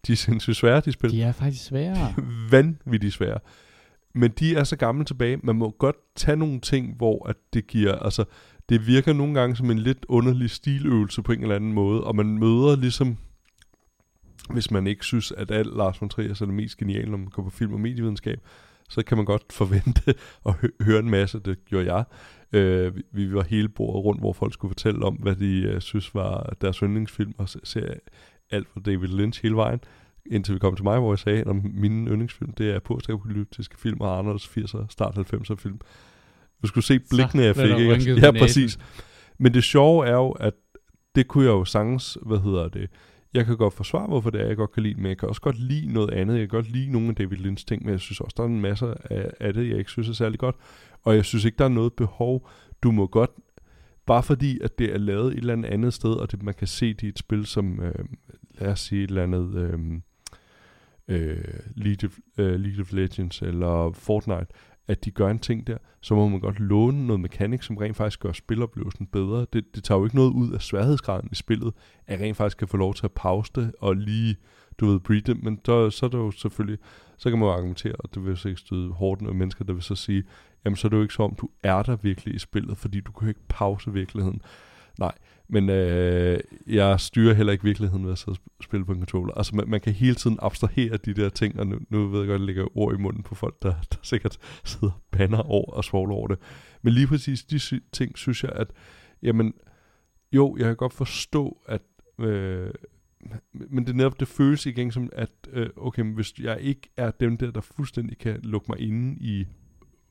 [0.07, 1.11] De er sindssygt svære, de spil.
[1.11, 2.15] de er faktisk sværere.
[2.51, 3.39] vanvittigt svære.
[4.15, 5.37] Men de er så gamle tilbage.
[5.43, 8.25] Man må godt tage nogle ting, hvor at det giver, altså,
[8.71, 12.17] det virker nogle gange som en lidt underlig stiløvelse på en eller anden måde, og
[12.17, 13.17] man møder ligesom,
[14.51, 17.29] hvis man ikke synes, at alt Lars von Trier er det mest geniale, når man
[17.29, 18.41] går på film og medievidenskab,
[18.89, 20.15] så kan man godt forvente
[20.47, 22.05] at hø- høre en masse, det gjorde jeg.
[22.53, 25.81] Øh, vi, vi var hele bordet rundt, hvor folk skulle fortælle om, hvad de øh,
[25.81, 27.95] synes var deres yndlingsfilm, og se, se
[28.51, 29.81] alt fra David Lynch hele vejen
[30.27, 34.01] indtil vi kom til mig, hvor jeg sagde, at min yndlingsfilm, det er postapokalyptiske film
[34.01, 35.81] og Arnolds 80'er, start 90'er film.
[36.63, 38.09] Du skulle se blikkene, jeg fik.
[38.09, 38.27] Ikke?
[38.27, 38.79] Ja, præcis.
[39.39, 40.55] Men det sjove er jo, at
[41.15, 42.91] det kunne jeg jo sagtens, hvad hedder det,
[43.35, 45.41] jeg kan godt forsvare, hvorfor det er, jeg godt kan lide, men jeg kan også
[45.41, 46.35] godt lide noget andet.
[46.35, 48.47] Jeg kan godt lide nogle af David Lynch ting, men jeg synes også, der er
[48.47, 50.57] en masse af, af det, jeg ikke synes er særlig godt.
[51.03, 52.49] Og jeg synes ikke, der er noget behov.
[52.83, 53.31] Du må godt,
[54.07, 56.67] bare fordi, at det er lavet et eller andet andet sted, og det, man kan
[56.67, 58.05] se det i et spil som, øh,
[58.59, 59.79] lad os sige et eller andet, øh,
[61.09, 61.45] øh,
[61.77, 64.47] League, of, øh, League of Legends eller Fortnite,
[64.89, 67.97] at de gør en ting der, så må man godt låne noget mekanik, som rent
[67.97, 69.47] faktisk gør spiloplevelsen bedre.
[69.53, 71.75] Det, det tager jo ikke noget ud af sværhedsgraden i spillet,
[72.07, 74.37] at rent faktisk kan få lov til at pause det og lige,
[74.79, 76.79] du ved, breathe det, men der, så er der jo selvfølgelig,
[77.19, 79.73] så kan man jo argumentere, og det vil så ikke støde hårdt med mennesker, der
[79.73, 80.25] vil så sige,
[80.65, 83.01] jamen så er det jo ikke så om, du er der virkelig i spillet, fordi
[83.01, 84.43] du kan jo ikke pause virkeligheden.
[84.99, 85.13] Nej,
[85.49, 89.35] men øh, jeg styrer heller ikke virkeligheden ved at sidde og spille på en controller.
[89.35, 92.27] Altså man, man kan hele tiden abstrahere de der ting, og nu, nu ved jeg
[92.29, 95.39] godt, at jeg lægger ord i munden på folk, der, der sikkert sidder og banner
[95.39, 96.39] over og svogler over det.
[96.83, 98.73] Men lige præcis de sy- ting, synes jeg, at
[99.23, 99.55] jamen,
[100.33, 101.83] jo, jeg kan godt forstå, at
[102.21, 102.71] øh,
[103.53, 106.91] men det er netop det føles igen som, at øh, okay, men hvis jeg ikke
[106.97, 109.47] er dem der, der fuldstændig kan lukke mig inde i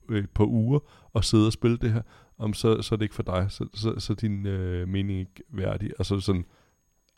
[0.09, 0.79] øh, på uger
[1.13, 2.01] og sidde og spille det her,
[2.37, 5.19] om så, så er det ikke for dig, så, så, så er din øh, mening
[5.19, 5.89] ikke værdig.
[5.99, 6.45] Altså sådan,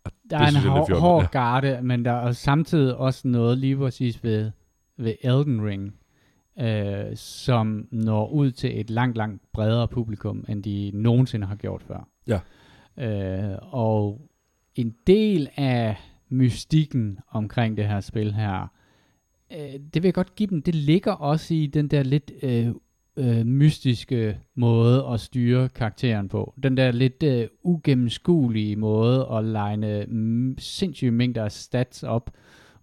[0.06, 1.28] at Der det er en synes er hård, ja.
[1.32, 4.52] garde, men der er samtidig også noget lige præcis ved,
[4.98, 5.96] ved Elden Ring,
[6.60, 11.84] øh, som når ud til et langt, langt bredere publikum, end de nogensinde har gjort
[11.84, 12.08] før.
[12.28, 12.40] Ja.
[12.98, 14.22] Øh, og
[14.76, 15.98] en del af
[16.30, 18.68] mystikken omkring det her spil her,
[19.54, 22.68] øh, det vil jeg godt give dem, det ligger også i den der lidt øh,
[23.18, 26.54] øh, mystiske måde at styre karakteren på.
[26.64, 32.32] Den der lidt øh, ugennemskuelige måde at legne m- sindssyge mængder af stats op,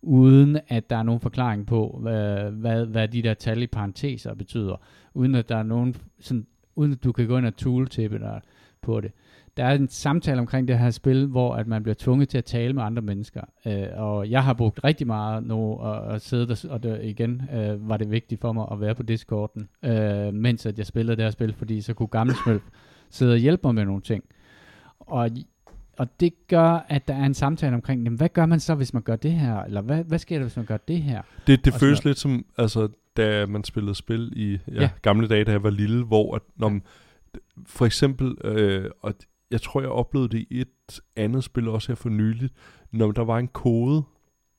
[0.02, 4.34] uden at der er nogen forklaring på, hvad, hvad, hvad de der tal i parenteser
[4.34, 4.82] betyder.
[5.14, 8.40] Uden at der er nogen, sådan, uden at du kan gå ind og tooltippe dig
[8.82, 9.12] på det
[9.58, 12.44] der er en samtale omkring det her spil, hvor at man bliver tvunget til at
[12.44, 13.40] tale med andre mennesker.
[13.66, 17.42] Øh, og jeg har brugt rigtig meget nu at, at sidde der, og det, igen
[17.54, 21.16] øh, var det vigtigt for mig at være på Discorden, øh, mens at jeg spillede
[21.16, 22.62] det her spil, fordi så kunne gamle smølf
[23.10, 24.24] sidde og hjælpe mig med nogle ting.
[25.00, 25.30] Og,
[25.98, 28.94] og det gør, at der er en samtale omkring, jamen, hvad gør man så, hvis
[28.94, 29.62] man gør det her?
[29.62, 31.22] Eller hvad, hvad sker der, hvis man gør det her?
[31.46, 34.90] Det, det føles lidt som, altså, da man spillede spil i ja, ja.
[35.02, 36.82] gamle dage, da jeg var lille, hvor at, når man,
[37.66, 39.14] for eksempel, øh, og
[39.50, 42.54] jeg tror, jeg oplevede det i et andet spil også her for nyligt,
[42.90, 44.04] når der var en kode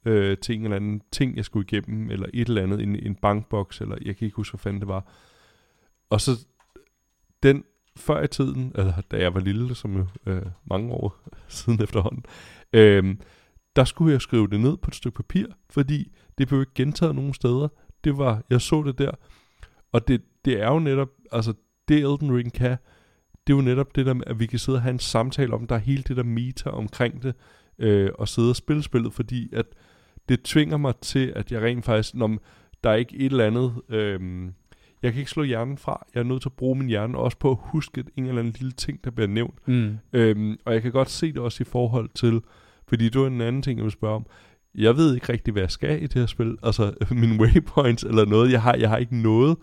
[0.06, 3.15] øh, til en eller anden ting, jeg skulle igennem, eller et eller andet, en, en
[3.15, 5.13] bankboks, eller jeg kan ikke huske, hvad fanden det var.
[6.10, 6.32] Og så
[7.43, 7.63] den
[7.95, 11.15] før i tiden, eller da jeg var lille, som jo øh, mange år
[11.47, 12.25] siden efterhånden,
[12.73, 13.15] øh,
[13.75, 17.15] der skulle jeg skrive det ned på et stykke papir, fordi det blev ikke gentaget
[17.15, 17.67] nogen steder.
[18.04, 19.12] Det var, jeg så det der,
[19.91, 21.54] og det, det er jo netop, altså
[21.88, 22.78] det Elden Ring kan,
[23.50, 25.68] det er jo netop det der at vi kan sidde og have en samtale om,
[25.68, 27.36] der er hele det der meta omkring det,
[27.80, 29.66] øh, og sidde og spille spillet, fordi at
[30.30, 32.38] det tvinger mig til, at jeg rent faktisk, når
[32.84, 34.50] der er ikke et eller andet, øh,
[35.02, 37.38] jeg kan ikke slå hjernen fra, jeg er nødt til at bruge min hjerne også
[37.38, 39.68] på at huske en eller anden lille ting, der bliver nævnt.
[39.68, 39.98] Mm.
[40.14, 42.42] Øhm, og jeg kan godt se det også i forhold til,
[42.88, 44.26] fordi det er en anden ting, jeg vil spørge om.
[44.76, 46.58] Jeg ved ikke rigtig, hvad jeg skal i det her spil.
[46.64, 48.52] Altså, mine waypoints eller noget.
[48.52, 49.58] Jeg har, jeg har ikke noget.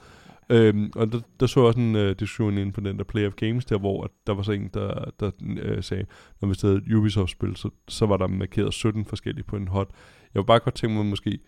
[0.51, 3.27] Øhm, og der, der så jeg også en øh, diskussion inde på den der Play
[3.27, 5.31] of Games der, hvor der var så en, der, der
[5.63, 6.07] øh, sagde,
[6.41, 9.91] når vi stadig Ubisoft-spil, så, så var der markeret 17 forskellige på en hot.
[10.35, 11.39] Jeg vil bare godt tænke mig måske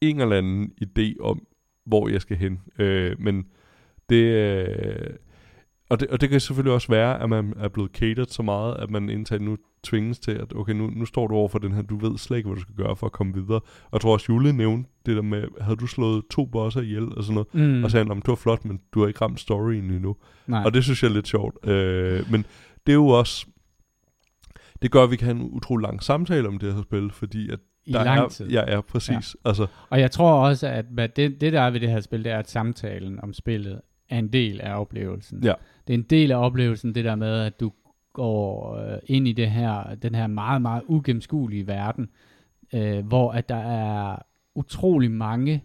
[0.00, 1.46] en eller anden idé om,
[1.86, 2.60] hvor jeg skal hen.
[2.78, 3.46] Øh, men
[4.08, 5.10] det, øh,
[5.94, 8.76] og det, og det kan selvfølgelig også være, at man er blevet catered så meget,
[8.76, 11.72] at man indtager nu tvinges til, at okay, nu, nu står du over for den
[11.72, 13.60] her, du ved slet ikke, hvad du skal gøre for at komme videre.
[13.60, 17.14] Og jeg tror også, Jule nævnte det der med, havde du slået to bosser ihjel
[17.14, 17.84] og sådan noget, mm.
[17.84, 20.16] og sagde, om du var flot, men du har ikke ramt storyen endnu.
[20.46, 20.64] Nej.
[20.64, 21.68] Og det synes jeg er lidt sjovt.
[21.68, 22.44] Øh, men
[22.86, 23.46] det er jo også,
[24.82, 27.50] det gør, at vi kan have en utrolig lang samtale om det her spil, fordi
[27.50, 28.46] at i der lang tid.
[28.46, 29.36] Er, ja, ja, præcis.
[29.44, 29.48] Ja.
[29.48, 29.66] Altså.
[29.90, 32.32] Og jeg tror også, at hvad det, det der er ved det her spil, det
[32.32, 35.44] er, at samtalen om spillet er en del af oplevelsen.
[35.44, 35.52] Ja.
[35.86, 37.72] Det er en del af oplevelsen, det der med, at du
[38.12, 42.10] går øh, ind i det her, den her meget, meget ugennemskuelige verden,
[42.74, 44.16] øh, hvor at der er
[44.54, 45.64] utrolig mange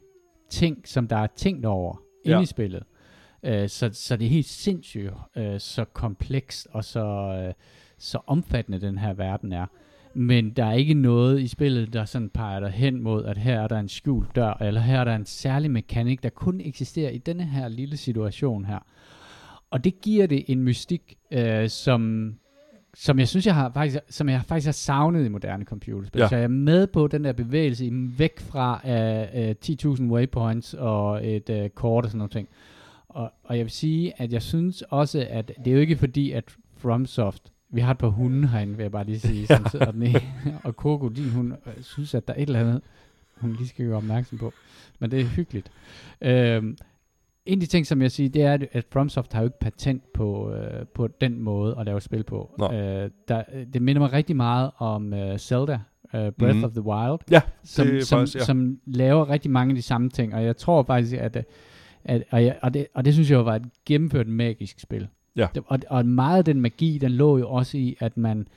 [0.49, 2.31] ting, som der er tænkt over ja.
[2.31, 2.83] inde i spillet.
[3.43, 7.05] Øh, så, så det er helt sindssygt, øh, så komplekst og så,
[7.47, 7.53] øh,
[7.97, 9.65] så omfattende den her verden er.
[10.13, 13.61] Men der er ikke noget i spillet, der sådan peger dig hen mod, at her
[13.61, 17.09] er der en skjult dør, eller her er der en særlig mekanik, der kun eksisterer
[17.09, 18.79] i denne her lille situation her.
[19.71, 22.33] Og det giver det en mystik, øh, som,
[22.93, 26.19] som jeg synes, jeg har faktisk, som jeg faktisk har savnet i moderne computerspil.
[26.19, 26.27] Ja.
[26.27, 31.27] Så jeg er med på den der bevægelse væk fra øh, øh, 10.000 waypoints og
[31.27, 32.47] et øh, kort og sådan noget ting.
[33.09, 36.31] Og, og jeg vil sige, at jeg synes også, at det er jo ikke fordi,
[36.31, 36.43] at
[36.77, 40.21] FromSoft vi har et par hunde herinde, vil jeg bare lige sige, som sidder dernede.
[40.63, 42.81] og Coco, din hund, øh, synes, at der er et eller andet,
[43.35, 44.53] hun lige skal gøre opmærksom på.
[44.99, 45.71] Men det er hyggeligt.
[46.21, 46.77] Øhm,
[47.49, 50.13] en af de ting, som jeg siger, det er, at FromSoft har jo ikke patent
[50.13, 52.51] på, øh, på den måde at lave spil på.
[52.73, 55.79] Øh, der, det minder mig rigtig meget om uh, Zelda,
[56.13, 56.63] uh, Breath mm.
[56.63, 58.43] of the Wild, ja, som, som, faktisk, ja.
[58.43, 60.35] som laver rigtig mange af de samme ting.
[60.35, 61.45] Og jeg tror faktisk, at,
[62.03, 65.07] at og, jeg, og, det, og det synes jeg var et gennemført magisk spil.
[65.35, 65.47] Ja.
[65.65, 68.47] Og, og meget af den magi, den lå jo også i, at man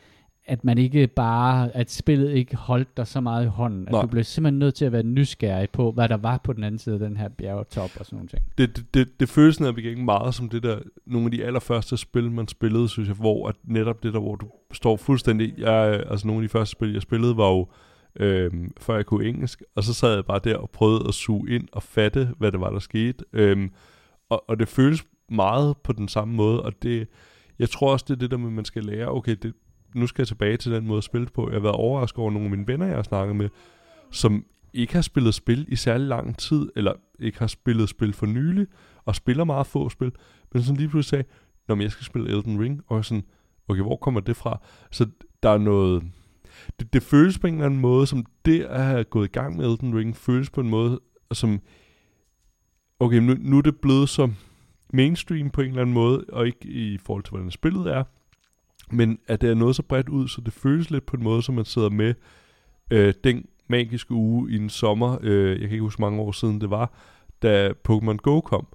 [0.45, 4.03] at man ikke bare, at spillet ikke holdt dig så meget i hånden, at Nej.
[4.03, 6.79] du blev simpelthen nødt til at være nysgerrig på, hvad der var på den anden
[6.79, 8.43] side af den her bjergetop og sådan nogle ting.
[8.59, 11.97] Det, det, det, det føles ned begyndt meget som det der, nogle af de allerførste
[11.97, 16.05] spil, man spillede, synes jeg, hvor at netop det der, hvor du står fuldstændig, jeg,
[16.11, 17.69] altså nogle af de første spil, jeg spillede, var jo,
[18.17, 21.51] øhm, før jeg kunne engelsk, og så sad jeg bare der og prøvede at suge
[21.51, 23.25] ind og fatte, hvad det var, der skete.
[23.33, 23.71] Øhm,
[24.29, 27.09] og, og det føles meget på den samme måde, og det,
[27.59, 29.53] jeg tror også, det er det der med, at man skal lære, okay, det,
[29.95, 31.49] nu skal jeg tilbage til den måde at spille på.
[31.49, 33.49] Jeg har været overrasket over nogle af mine venner, jeg har snakket med,
[34.11, 38.27] som ikke har spillet spil i særlig lang tid, eller ikke har spillet spil for
[38.27, 38.67] nylig,
[39.05, 40.13] og spiller meget få spil,
[40.53, 41.25] men sådan lige pludselig sagde,
[41.69, 43.25] når jeg skal spille Elden Ring, og sådan,
[43.69, 44.61] okay, hvor kommer det fra?
[44.91, 45.07] Så
[45.43, 46.03] der er noget,
[46.81, 49.57] det, det føles på en eller anden måde, som det at have gået i gang
[49.57, 51.01] med Elden Ring, føles på en måde,
[51.33, 51.61] som,
[53.01, 54.31] okay, nu, nu er det blevet så
[54.93, 58.05] mainstream på en eller anden måde, og ikke i forhold til, hvordan spillet er,
[58.93, 61.43] men at det er noget så bredt ud, så det føles lidt på en måde,
[61.43, 62.15] som man sidder med
[62.91, 66.61] øh, den magiske uge i en sommer, øh, jeg kan ikke huske mange år siden
[66.61, 66.93] det var,
[67.43, 68.67] da Pokémon Go kom.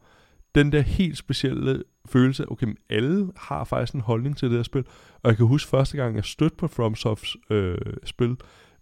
[0.56, 4.64] den der helt specielle følelse, okay, men alle har faktisk en holdning til det her
[4.64, 4.86] spil.
[5.24, 8.36] Og jeg kan huske første gang, jeg stødte på FromSofts øh, spil,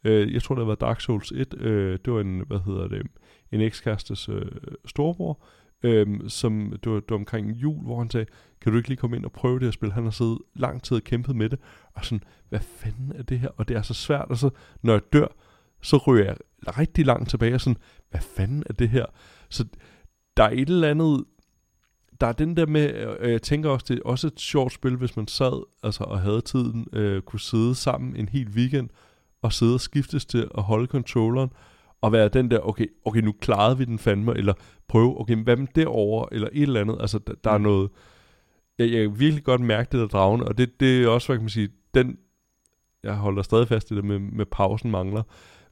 [0.03, 3.07] øh, jeg tror det var Dark Souls 1, øh, det var en, hvad hedder det,
[3.51, 4.51] en ekskærestes øh,
[4.85, 5.43] storebror,
[5.85, 8.25] øhm, som det var, det var omkring jul, hvor han sagde,
[8.61, 9.91] kan du ikke lige komme ind og prøve det her spil?
[9.91, 11.59] Han har siddet lang tid og kæmpet med det,
[11.93, 13.49] og sådan, hvad fanden er det her?
[13.57, 14.49] Og det er så svært, og så
[14.81, 15.27] når jeg dør,
[15.81, 16.37] så ryger jeg
[16.77, 17.77] rigtig langt tilbage, og sådan,
[18.09, 19.05] hvad fanden er det her?
[19.49, 19.65] Så
[20.37, 21.25] der er et eller andet,
[22.21, 24.95] der er den der med, øh, jeg tænker også, det er også et sjovt spil,
[24.95, 28.89] hvis man sad altså, og havde tiden, øh, kunne sidde sammen en hel weekend,
[29.41, 31.49] og sidde og skiftes til at holde controlleren,
[32.05, 34.53] og være den der, okay, okay, nu klarede vi den fandme, eller
[34.87, 37.63] prøve, okay, hvad med derovre, eller et eller andet, altså der, der er mm.
[37.63, 37.89] noget,
[38.77, 41.37] jeg, jeg kan virkelig godt mærke det der dragende, og det, det er også, hvad
[41.37, 42.17] kan man sige, den,
[43.03, 45.23] jeg holder stadig fast i det med, med pausen mangler,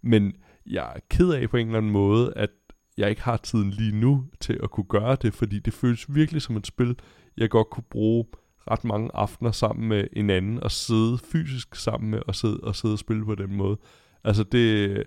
[0.01, 0.33] men
[0.65, 2.49] jeg er ked af på en eller anden måde, at
[2.97, 6.41] jeg ikke har tiden lige nu til at kunne gøre det, fordi det føles virkelig
[6.41, 6.99] som et spil,
[7.37, 8.25] jeg godt kunne bruge
[8.71, 12.75] ret mange aftener sammen med en anden, og sidde fysisk sammen med, og sidde og,
[12.75, 13.77] sidde og spille på den måde.
[14.23, 15.03] Altså det,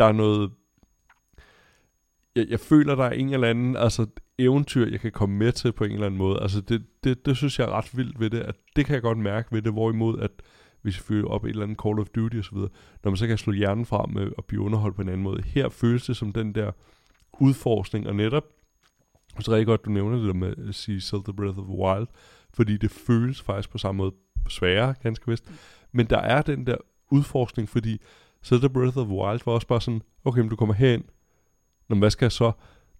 [0.00, 0.50] der er noget,
[2.36, 4.06] jeg, jeg føler, der er en eller anden altså,
[4.38, 6.42] eventyr, jeg kan komme med til på en eller anden måde.
[6.42, 9.02] Altså det, det, det synes jeg er ret vildt ved det, at det kan jeg
[9.02, 10.30] godt mærke ved det, hvorimod at
[10.82, 12.56] hvis jeg føler op et eller andet Call of Duty osv.,
[13.04, 15.42] når man så kan slå hjernen fra med at blive underholdt på en anden måde.
[15.42, 16.72] Her føles det som den der
[17.40, 18.44] udforskning, og netop,
[19.40, 22.06] så rigtig godt, du nævner det der med at sige Zelda Breath of the Wild,
[22.54, 24.12] fordi det føles faktisk på samme måde
[24.48, 25.52] sværere, ganske vist.
[25.92, 26.76] Men der er den der
[27.10, 28.00] udforskning, fordi
[28.44, 31.04] Zelda Breath of the Wild var også bare sådan, okay, men du kommer herind,
[31.88, 32.52] Nå, hvad skal jeg så?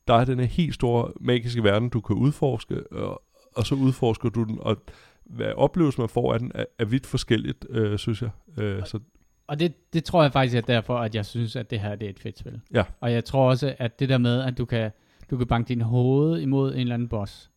[0.09, 3.22] Der er den her helt store magiske verden, du kan udforske, og,
[3.57, 4.76] og så udforsker du den, og
[5.24, 8.31] hvad oplevelsen man får af den, er, er vidt forskelligt, øh, synes jeg.
[8.59, 8.98] Øh, så
[9.46, 12.07] og det, det tror jeg faktisk er derfor, at jeg synes, at det her det
[12.07, 12.61] er et fedt spil.
[12.74, 12.85] Ja.
[13.00, 14.90] Og jeg tror også, at det der med, at du kan,
[15.31, 17.50] du kan banke din hoved imod en eller anden boss,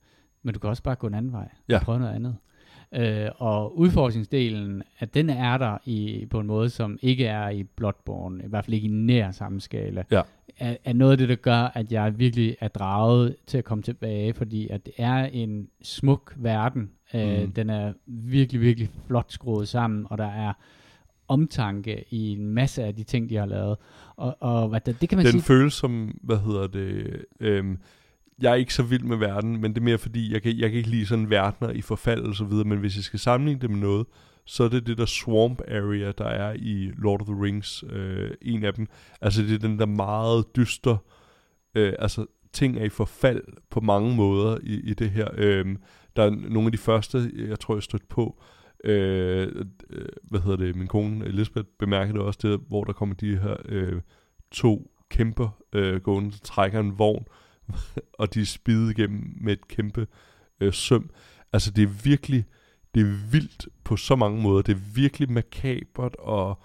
[0.43, 1.75] men du kan også bare gå en anden vej ja.
[1.75, 2.37] og prøve noget andet.
[2.95, 7.63] Øh, og udforskningsdelen, at den er der i, på en måde, som ikke er i
[7.63, 10.21] Bloodborne, i hvert fald ikke i nær samme skala, ja.
[10.59, 13.81] er, er noget af det, der gør, at jeg virkelig er draget til at komme
[13.81, 16.91] tilbage, fordi at det er en smuk verden.
[17.13, 17.51] Øh, mm.
[17.51, 20.53] Den er virkelig, virkelig flot skruet sammen, og der er
[21.27, 23.77] omtanke i en masse af de ting, de har lavet.
[24.15, 25.41] Og, og hvad det, det kan man Den sige...
[25.41, 27.77] føles som, hvad hedder det, øhm,
[28.41, 30.69] jeg er ikke så vild med verden, men det er mere fordi, jeg kan, jeg
[30.69, 33.61] kan ikke lide sådan verdener i forfald og så videre, men hvis jeg skal sammenligne
[33.61, 34.07] det med noget,
[34.45, 38.31] så er det det der swamp area, der er i Lord of the Rings, øh,
[38.41, 38.87] en af dem.
[39.21, 40.97] Altså det er den der meget dyster,
[41.75, 45.27] øh, altså ting er i forfald på mange måder i, i det her.
[45.33, 45.75] Øh,
[46.15, 48.41] der er nogle af de første, jeg tror jeg stødt på,
[48.83, 53.37] øh, øh, hvad hedder det, min kone Elisabeth bemærkede også det, hvor der kommer de
[53.37, 54.01] her øh,
[54.51, 57.25] to kæmper øh, gående, der trækker en vogn,
[58.19, 60.07] og de er spidet igennem med et kæmpe
[60.59, 61.09] øh, søm.
[61.53, 62.45] Altså det er virkelig,
[62.95, 64.61] det er vildt på så mange måder.
[64.61, 66.59] Det er virkelig makabert, og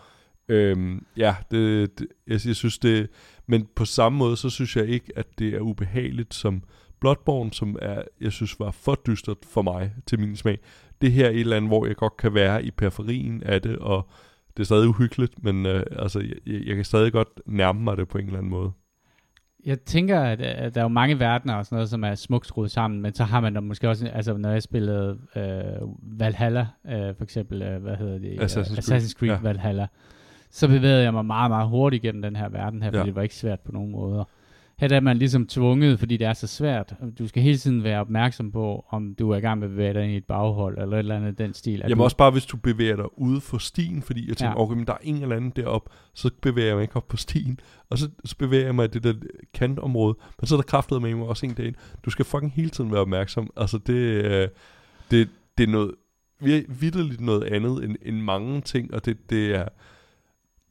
[0.49, 3.09] øhm, ja, det, det, jeg, jeg synes det,
[3.47, 6.63] men på samme måde, så synes jeg ikke, at det er ubehageligt som
[7.01, 10.59] Bloodborne, som er, jeg synes var for dystert for mig til min smag.
[11.01, 13.79] Det her er et eller andet, hvor jeg godt kan være i periferien af det,
[13.79, 14.09] og
[14.57, 18.09] det er stadig uhyggeligt, men øh, altså, jeg, jeg kan stadig godt nærme mig det
[18.09, 18.73] på en eller anden måde
[19.65, 22.47] jeg tænker, at, at der er jo mange verdener og sådan noget, som er smukt
[22.47, 26.67] skruet sammen, men så har man da måske også, altså når jeg spillede øh, Valhalla,
[26.87, 28.41] øh, for eksempel, øh, hvad hedder det?
[28.41, 29.39] Assassin's Creed, Assassin's Creed ja.
[29.43, 29.87] Valhalla,
[30.51, 33.05] så bevægede jeg mig meget, meget hurtigt gennem den her verden her, fordi ja.
[33.05, 34.25] det var ikke svært på nogen måder.
[34.79, 36.95] Her er man ligesom tvunget, fordi det er så svært.
[37.19, 39.95] Du skal hele tiden være opmærksom på, om du er i gang med at bevæge
[39.95, 41.79] dig ind i et baghold, eller et eller andet den stil.
[41.79, 42.05] Jamen du...
[42.05, 44.63] også bare, hvis du bevæger dig ude for stien, fordi jeg tænker, ja.
[44.63, 47.17] okay, men der er en eller anden derop, så bevæger jeg mig ikke op på
[47.17, 47.61] stien,
[47.91, 49.15] og så, så bevæger jeg mig i det der
[49.55, 52.71] kantområde, men så er der kraftet med mig også en dag Du skal fucking hele
[52.71, 53.51] tiden være opmærksom.
[53.57, 54.49] Altså det, øh,
[55.11, 55.95] det, det er noget,
[56.69, 59.69] vidderligt noget andet end, end mange ting, og det, det er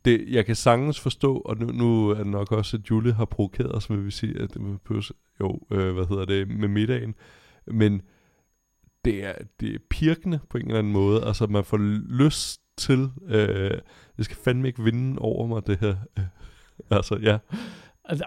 [0.08, 3.26] det, jeg kan sagtens forstå, og nu, nu er det nok også, at Julie har
[3.26, 7.15] provokeret os, vil vi sige, at det jo, øh, hvad hedder det, med middagen,
[7.67, 8.02] men
[9.06, 11.78] det er, det er pirkende på en eller anden måde, altså man får
[12.24, 13.72] lyst til, øh,
[14.17, 15.96] det skal fandme ikke vinde over mig, det her,
[16.98, 17.38] altså ja.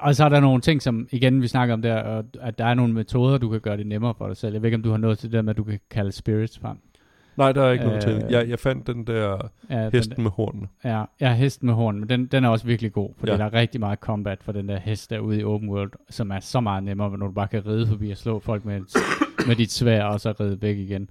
[0.00, 2.74] Og så er der nogle ting, som igen vi snakker om der, at der er
[2.74, 4.52] nogle metoder, du kan gøre det nemmere for dig selv.
[4.52, 6.58] Jeg ved ikke, om du har noget til det med, at du kan kalde spirits
[6.58, 6.78] frem.
[7.40, 8.24] Nej, der er ikke øh, noget til.
[8.30, 10.68] Jeg, jeg fandt den der ja, hesten den, med hornene.
[10.84, 13.38] Ja, ja, hesten med hornene, men den, den er også virkelig god, fordi ja.
[13.38, 16.40] der er rigtig meget combat for den der hest derude i open world, som er
[16.40, 18.80] så meget nemmere, når du bare kan ride forbi og slå folk med,
[19.46, 21.10] med dit svær, og så ride væk igen.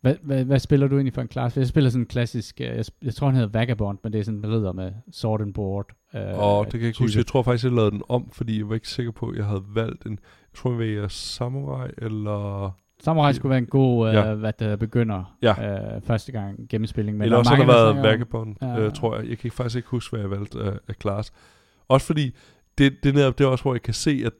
[0.00, 1.60] Hvad, hvad, hvad spiller du egentlig for en klasse?
[1.60, 4.24] Jeg spiller sådan en klassisk, øh, jeg, jeg tror han hedder Vagabond, men det er
[4.24, 5.86] sådan en ridder med sword and board.
[6.14, 7.18] Øh, Åh, det kan jeg ikke huske.
[7.18, 9.44] Jeg tror faktisk, jeg lavede den om, fordi jeg var ikke sikker på, at jeg
[9.44, 10.18] havde valgt en...
[10.54, 12.70] tror jeg, vælger Samurai, eller...
[13.06, 14.34] Samurai skulle være en god, øh, Ja.
[14.34, 15.94] hvad der begynder Ja.
[15.96, 17.16] øh, første gang gennemspilling.
[17.18, 18.78] Men eller er også har der været Vagabond, Ja.
[18.80, 19.28] øh, tror jeg.
[19.28, 21.32] Jeg kan faktisk ikke huske, hvad jeg valgte af, af class.
[21.88, 22.36] Også fordi,
[22.78, 24.32] det, det, netop, det er også, hvor jeg kan se, at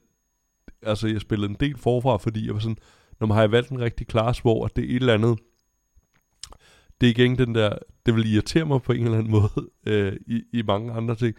[0.82, 2.76] altså, jeg spillede en del forfra, fordi jeg var sådan,
[3.20, 5.38] når man har jeg valgt en rigtig class, hvor det er et eller andet,
[7.00, 7.72] det er igen den der,
[8.06, 11.34] det vil irritere mig på en eller anden måde, øh, i, i mange andre ting,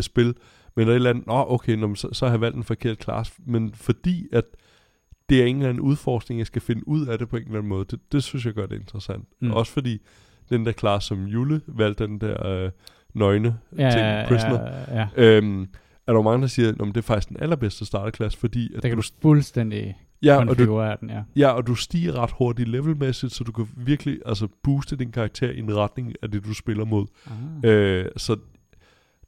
[0.00, 0.34] spil,
[0.76, 2.56] men der er et eller andet, nå okay, nå, men så, så har jeg valgt
[2.56, 4.44] en forkert class, men fordi at
[5.30, 7.58] det er en eller anden udforskning, jeg skal finde ud af det på en eller
[7.58, 9.24] anden måde, det, det synes jeg gør det interessant.
[9.40, 9.50] Mm.
[9.50, 10.00] Også fordi,
[10.50, 12.70] den der class som Jule valgte den der øh,
[13.14, 15.36] nøgne ja, ting, Prisoner, Ja, ja.
[15.36, 15.68] Øhm,
[16.06, 18.88] er der mange, der siger, at det er faktisk den allerbedste starterklasse, fordi at Der
[18.88, 20.64] kan du, du fuldstændig ja, og du,
[21.00, 21.22] den, ja.
[21.36, 25.50] ja, og du stiger ret hurtigt levelmæssigt, så du kan virkelig altså, booste din karakter
[25.50, 27.06] i en retning af det, du spiller mod.
[27.26, 27.70] Ah.
[27.70, 28.36] Øh, så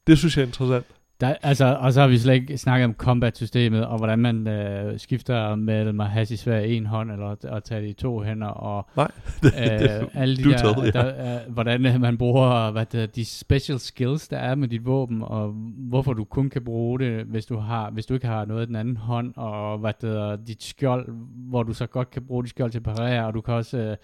[0.07, 0.87] det synes jeg er interessant.
[1.23, 4.99] Der, altså, og så har vi slet ikke snakket om combat-systemet, og hvordan man øh,
[4.99, 8.21] skifter mellem at have sit svær i en hånd, eller at, tage det i to
[8.21, 9.11] hænder, og Nej,
[9.43, 11.03] det, øh, det, alle de der, er taget, ja.
[11.03, 14.87] der øh, hvordan øh, man bruger hvad det, de special skills, der er med dit
[14.87, 15.49] våben, og
[15.89, 18.67] hvorfor du kun kan bruge det, hvis du, har, hvis du ikke har noget i
[18.67, 21.09] den anden hånd, og hvad det dit skjold,
[21.49, 23.79] hvor du så godt kan bruge dit skjold til at parere, og du kan også
[23.79, 23.97] øh,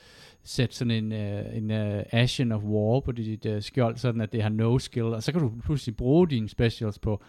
[0.49, 4.33] sætte sådan en, øh, en øh, Ashen of War på dit øh, skjold, sådan at
[4.33, 7.23] det har no skill, og så kan du pludselig bruge dine specials på.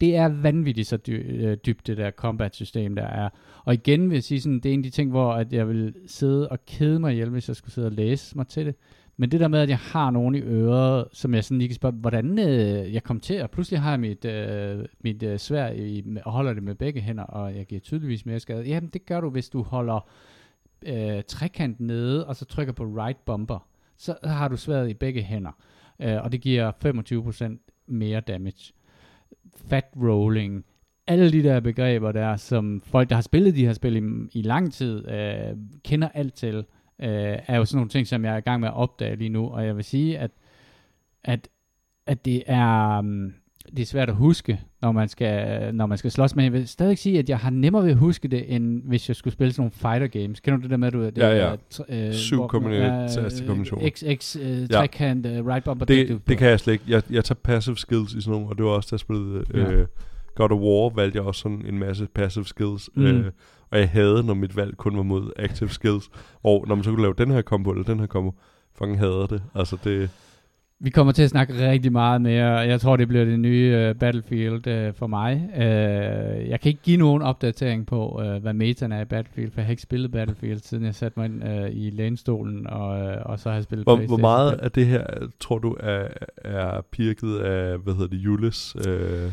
[0.00, 3.28] Det er vanvittigt så dy- øh, dybt, det der combat-system, der er.
[3.64, 5.68] Og igen vil jeg sige, sådan, det er en af de ting, hvor at jeg
[5.68, 8.74] vil sidde og kede mig ihjel, hvis jeg skulle sidde og læse mig til det.
[9.16, 11.74] Men det der med, at jeg har nogen i øret, som jeg sådan lige kan
[11.74, 15.70] spørge, hvordan øh, jeg kom til, og pludselig har jeg mit, øh, mit øh, svær
[15.70, 18.64] i, og holder det med begge hænder, og jeg giver tydeligvis mere skade.
[18.64, 20.08] Jamen, det gør du, hvis du holder
[20.86, 23.68] øh, trekant nede, og så trykker på right bumper.
[23.96, 25.52] Så har du sværet i begge hænder,
[26.00, 28.72] øh, og det giver 25% mere damage.
[29.56, 30.64] Fat rolling,
[31.06, 34.42] alle de der begreber der, som folk, der har spillet de her spil i, i
[34.42, 36.56] lang tid, øh, kender alt til,
[36.98, 39.28] øh, er jo sådan nogle ting, som jeg er i gang med at opdage lige
[39.28, 40.30] nu, og jeg vil sige, at,
[41.24, 41.48] at,
[42.06, 42.98] at det er...
[42.98, 43.34] Um,
[43.76, 46.68] det er svært at huske, når man skal, når man skal slås, men jeg vil
[46.68, 49.52] stadig sige, at jeg har nemmere ved at huske det, end hvis jeg skulle spille
[49.52, 50.40] sådan nogle fighter games.
[50.40, 51.02] Kender du det der med, at du...
[51.04, 51.36] Det Ja, ja.
[51.36, 53.90] er, tr- øh, Syv hvor- kombina- ja, tastekombinationer.
[53.90, 55.86] XX, øh, trekant, øh, right bumper.
[55.86, 56.84] det, det kan jeg slet ikke.
[56.88, 59.44] Jeg, jeg tager passive skills i sådan nogle, og det var også, da jeg spillede
[59.54, 59.72] Ja.
[59.72, 59.86] øh,
[60.34, 62.90] God of War, valgte jeg også sådan en masse passive skills.
[62.94, 63.04] Mm.
[63.06, 63.30] Øh,
[63.70, 66.10] og jeg havde, når mit valg kun var mod active skills.
[66.44, 68.34] Og når man så kunne lave den her combo, eller den her combo,
[68.78, 69.42] fucking hader det.
[69.54, 70.10] Altså det...
[70.80, 72.46] Vi kommer til at snakke rigtig meget mere.
[72.46, 75.48] Jeg tror, det bliver det nye uh, Battlefield uh, for mig.
[75.54, 79.60] Uh, jeg kan ikke give nogen opdatering på, uh, hvad metaen er i Battlefield, for
[79.60, 83.12] jeg har ikke spillet Battlefield, siden jeg satte mig ind uh, i lænestolen, og, uh,
[83.24, 84.60] og så har jeg spillet Hvor, hvor meget 5.
[84.62, 85.04] af det her,
[85.40, 86.08] tror du, er,
[86.44, 88.76] er pirket af, hvad hedder det, Jules?
[88.88, 89.32] Øh,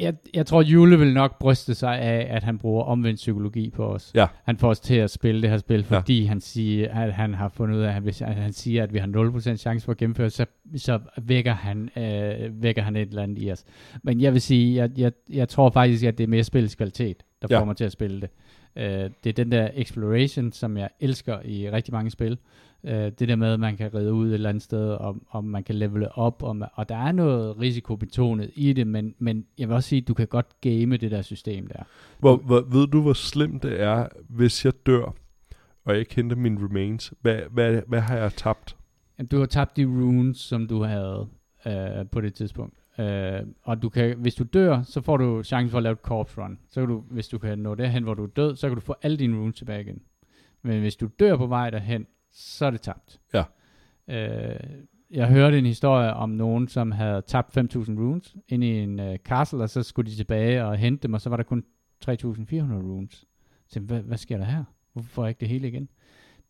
[0.00, 3.86] Jeg, jeg tror, Jule vil nok bryste sig af, at han bruger omvendt psykologi på
[3.86, 4.12] os.
[4.14, 4.26] Ja.
[4.44, 5.98] Han får os til at spille det her spil, Ja.
[5.98, 8.98] fordi han siger, at han har fundet ud af, at hvis han siger, at vi
[8.98, 9.06] har
[9.54, 13.42] 0% chance for at gennemføre, så, så vækker, han, øh, vækker han et eller andet
[13.42, 13.64] i os.
[14.02, 17.16] Men jeg vil sige, jeg, jeg, jeg tror faktisk, at det er mere spillets kvalitet,
[17.42, 17.60] der Ja.
[17.60, 18.30] får mig til at spille det.
[18.76, 22.38] Øh, det er den der exploration, som jeg elsker i rigtig mange spil.
[22.86, 25.44] Øh, det der med, at man kan ride ud et eller andet sted, og, og
[25.44, 29.46] man kan levele op, og, man, og der er noget risikobetonet i det, men, men
[29.58, 31.82] jeg vil også sige, at du kan godt game det der system der.
[32.18, 35.14] hvor, hvor, ved du, hvor slemt det er, hvis jeg dør,
[35.84, 37.12] og jeg ikke henter mine remains?
[37.20, 38.76] Hvad, hvad, hvad har jeg tabt?
[39.30, 41.26] Du har tabt de runes, som du havde
[41.66, 42.74] øh, på det tidspunkt.
[42.98, 45.98] Øh, og du kan, hvis du dør, så får du chancen for at lave et
[45.98, 46.58] corpse run.
[46.70, 48.80] Så kan du, hvis du kan nå derhen, hvor du er død, så kan du
[48.80, 50.02] få alle dine runes tilbage igen.
[50.62, 53.20] Men hvis du dør på vej derhen, så er det tabt.
[53.34, 53.44] Ja.
[54.08, 54.60] Øh,
[55.10, 59.18] jeg hørte en historie om nogen, som havde tabt 5.000 runes ind i en øh,
[59.18, 61.64] castle, og så skulle de tilbage og hente dem, og så var der kun
[62.04, 63.24] 3.400 runes.
[63.68, 64.64] Så hvad, hvad sker der her?
[64.92, 65.88] Hvorfor får jeg ikke det hele igen?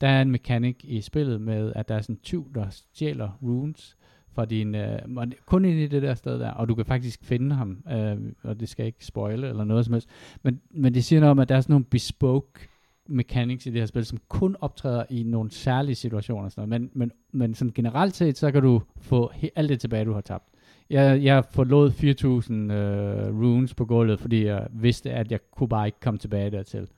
[0.01, 3.38] Der er en mekanik i spillet med, at der er sådan en tyv, der stjæler
[3.42, 3.96] runes
[4.29, 4.99] fra din, øh,
[5.46, 8.61] kun ind i det der sted der, og du kan faktisk finde ham, øh, og
[8.61, 10.09] det skal ikke spoile eller noget som helst,
[10.42, 12.68] men, men det siger noget om, at der er sådan nogle bespoke
[13.09, 16.81] mechanics i det her spil, som kun optræder i nogle særlige situationer og sådan noget.
[16.83, 20.12] Men, men, men sådan generelt set, så kan du få he- alt det tilbage, du
[20.12, 20.45] har tabt.
[20.91, 25.87] Jeg, jeg forlod 4.000 øh, runes på gulvet, fordi jeg vidste, at jeg kunne bare
[25.87, 26.89] ikke komme tilbage dertil.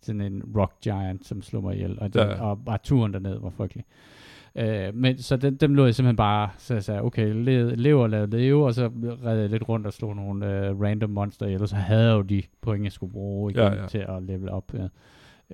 [0.00, 2.40] Sådan en rock giant, som slog mig ihjel, og, den, Ja.
[2.42, 3.84] og bare turen derned var frygtelig.
[4.56, 8.02] Øh, men så den, dem lå jeg simpelthen bare, så jeg sagde, okay, le, leve
[8.02, 8.90] og lade leve, og så
[9.24, 12.22] redde jeg lidt rundt og slog nogle øh, random monster og så havde jeg jo
[12.22, 13.86] de point, jeg skulle bruge igen Ja, ja.
[13.86, 14.74] til at level op.
[14.74, 14.86] Ja.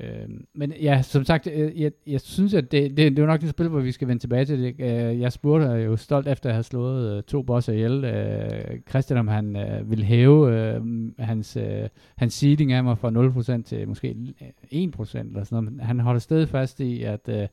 [0.01, 3.27] Øh, men ja, som sagt, øh, jeg, jeg synes, at det, det, det er jo
[3.27, 4.75] nok et spil, hvor vi skal vende tilbage til det.
[4.79, 8.05] Øh, jeg spurgte jo stolt efter at have slået øh, to bosser ihjel.
[8.05, 10.83] Øh, Christian, om han øh, ville hæve øh,
[11.19, 14.39] hans, øh, hans seeding af mig fra 0% til måske 1%
[14.71, 15.73] eller sådan noget.
[15.73, 17.49] Men han holder stadig fast i, at, øh,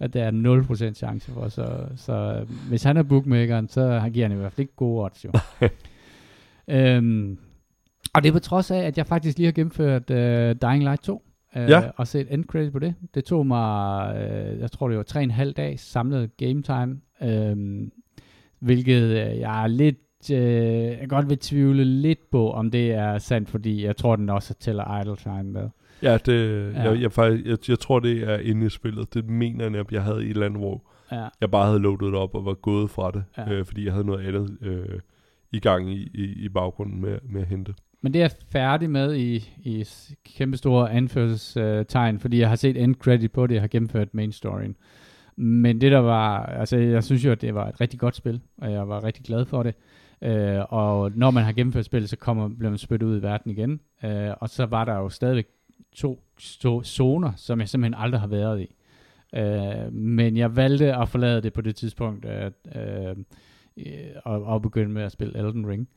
[0.00, 1.48] at der er 0% chance for.
[1.48, 5.04] Så, så øh, hvis han er bookmakeren, så giver han i hvert fald ikke gode
[5.04, 5.32] odds jo.
[6.74, 7.38] øhm,
[8.14, 11.02] og det er på trods af, at jeg faktisk lige har gennemført uh, Dying Light
[11.02, 11.22] 2.
[11.56, 11.90] Uh, ja.
[11.96, 12.94] Og set end credit på det.
[13.14, 17.00] Det tog mig, uh, jeg tror det var tre en halv dag samlet game time.
[17.20, 17.88] Uh,
[18.58, 20.36] hvilket uh, jeg er lidt, uh,
[21.00, 24.54] jeg godt vil tvivle lidt på, om det er sandt, fordi jeg tror, den også
[24.54, 25.68] tæller idle time med.
[26.02, 26.82] Ja, det, ja.
[26.82, 29.14] Jeg, jeg, faktisk, jeg, jeg tror, det er inde i spillet.
[29.14, 30.82] Det mener jeg, jeg havde i et eller andet, hvor
[31.12, 31.28] ja.
[31.40, 33.52] jeg bare havde loadet det op og var gået fra det, ja.
[33.52, 35.00] øh, fordi jeg havde noget andet øh,
[35.52, 37.74] i gang i, i, i baggrunden med, med at hente.
[38.00, 39.84] Men det er jeg færdig med i, i
[40.24, 44.32] kæmpe store anførselstegn, fordi jeg har set end credit på det, jeg har gennemført main
[44.32, 44.76] storyen.
[45.36, 48.40] Men det der var, altså jeg synes jo, at det var et rigtig godt spil,
[48.58, 49.74] og jeg var rigtig glad for det.
[50.22, 53.50] Øh, og når man har gennemført spillet, så kommer, bliver man spyttet ud i verden
[53.50, 53.80] igen.
[54.04, 55.46] Øh, og så var der jo stadigvæk
[55.92, 56.22] to,
[56.60, 58.74] to zoner, som jeg simpelthen aldrig har været i.
[59.34, 63.16] Øh, men jeg valgte at forlade det på det tidspunkt, at, øh,
[64.24, 65.88] og, og begynde med at spille Elden Ring.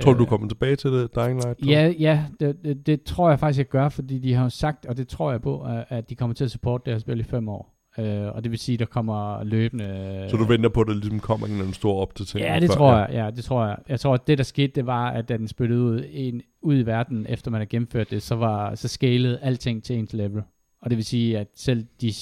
[0.00, 1.66] Tror du, du kommer tilbage til det, Dying Light?
[1.66, 4.86] Ja, ja det, det, det tror jeg faktisk, jeg gør, fordi de har jo sagt,
[4.86, 7.22] og det tror jeg på, at de kommer til at supporte det her spil i
[7.22, 7.76] fem år.
[7.98, 10.26] Uh, og det vil sige, der kommer løbende...
[10.28, 12.48] Så du venter på, at der ligesom kommer en stor opdatering?
[12.48, 13.08] Ja, det før, tror jeg.
[13.12, 13.76] Ja, det tror jeg.
[13.88, 16.78] Jeg tror, at det, der skete, det var, at da den spyttede ud, en, ud
[16.78, 20.42] i verden, efter man har gennemført det, så, var, så scalede alting til ens level.
[20.82, 22.12] Og det vil sige, at selv de,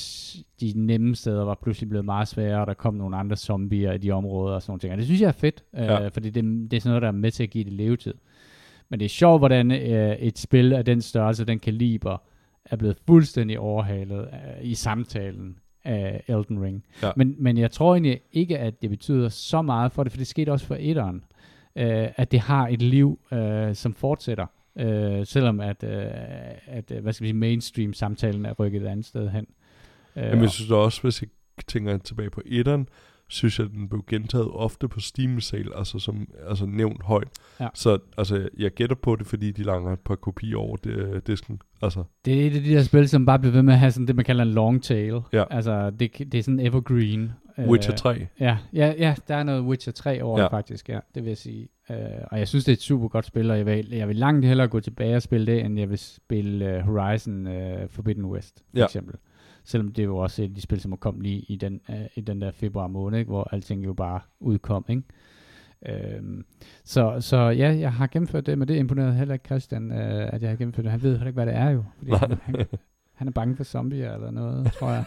[0.60, 3.98] de nemme steder var pludselig blevet meget sværere, og der kom nogle andre zombier i
[3.98, 4.92] de områder og sådan noget.
[4.92, 6.04] Og det synes jeg er fedt, øh, ja.
[6.04, 8.14] øh, fordi det, det er sådan noget, der er med til at give det levetid.
[8.88, 12.22] Men det er sjovt, hvordan øh, et spil af den størrelse, den kaliber,
[12.64, 16.84] er blevet fuldstændig overhalet øh, i samtalen af Elden Ring.
[17.02, 17.10] Ja.
[17.16, 20.26] Men, men jeg tror egentlig ikke, at det betyder så meget for det, for det
[20.26, 21.24] skete også for etteren,
[21.76, 24.46] øh, at det har et liv, øh, som fortsætter.
[24.78, 26.06] Øh, selvom at, øh,
[26.66, 29.46] at øh, hvad skal vi sige, mainstream-samtalen er rykket et andet sted hen.
[30.16, 31.28] Øh, Jamen, jeg synes også, hvis jeg
[31.66, 32.88] tænker tilbage på etteren,
[33.28, 37.28] synes jeg, at den blev gentaget ofte på steam sale, altså som altså nævnt højt.
[37.60, 37.68] Ja.
[37.74, 41.20] Så altså, jeg gætter på det, fordi de langer et par kopier over det, øh,
[41.26, 41.60] disken.
[41.82, 42.04] Altså.
[42.24, 44.06] Det er et af de der spil, som bare bliver ved med at have sådan
[44.06, 45.20] det, man kalder en long tail.
[45.32, 45.44] Ja.
[45.50, 47.32] Altså, det, det er sådan evergreen.
[47.58, 48.10] Witcher 3.
[48.14, 50.46] Uh, ja, ja, ja, der er noget Witcher 3 over ja.
[50.46, 51.68] faktisk, ja, det vil jeg sige.
[51.90, 51.96] Uh,
[52.30, 54.46] og jeg synes, det er et super godt spil, og jeg vil, jeg vil langt
[54.46, 58.64] hellere gå tilbage og spille det, end jeg vil spille uh, Horizon uh, Forbidden West,
[58.70, 58.84] for ja.
[58.84, 59.14] eksempel.
[59.64, 61.80] Selvom det er jo også et af de spil, som er kommet lige i den,
[61.88, 65.02] uh, i den der februar måned, ikke, hvor alting jo bare udkom, ikke?
[65.86, 66.44] Øhm,
[66.84, 70.42] så, så ja, jeg har gennemført det, men det imponerede heller ikke Christian, øh, at
[70.42, 70.92] jeg har gennemført det.
[70.92, 71.84] Han ved heller ikke, hvad det er jo.
[71.98, 72.66] Fordi han, han,
[73.14, 75.04] han er bange for zombier eller noget, tror jeg.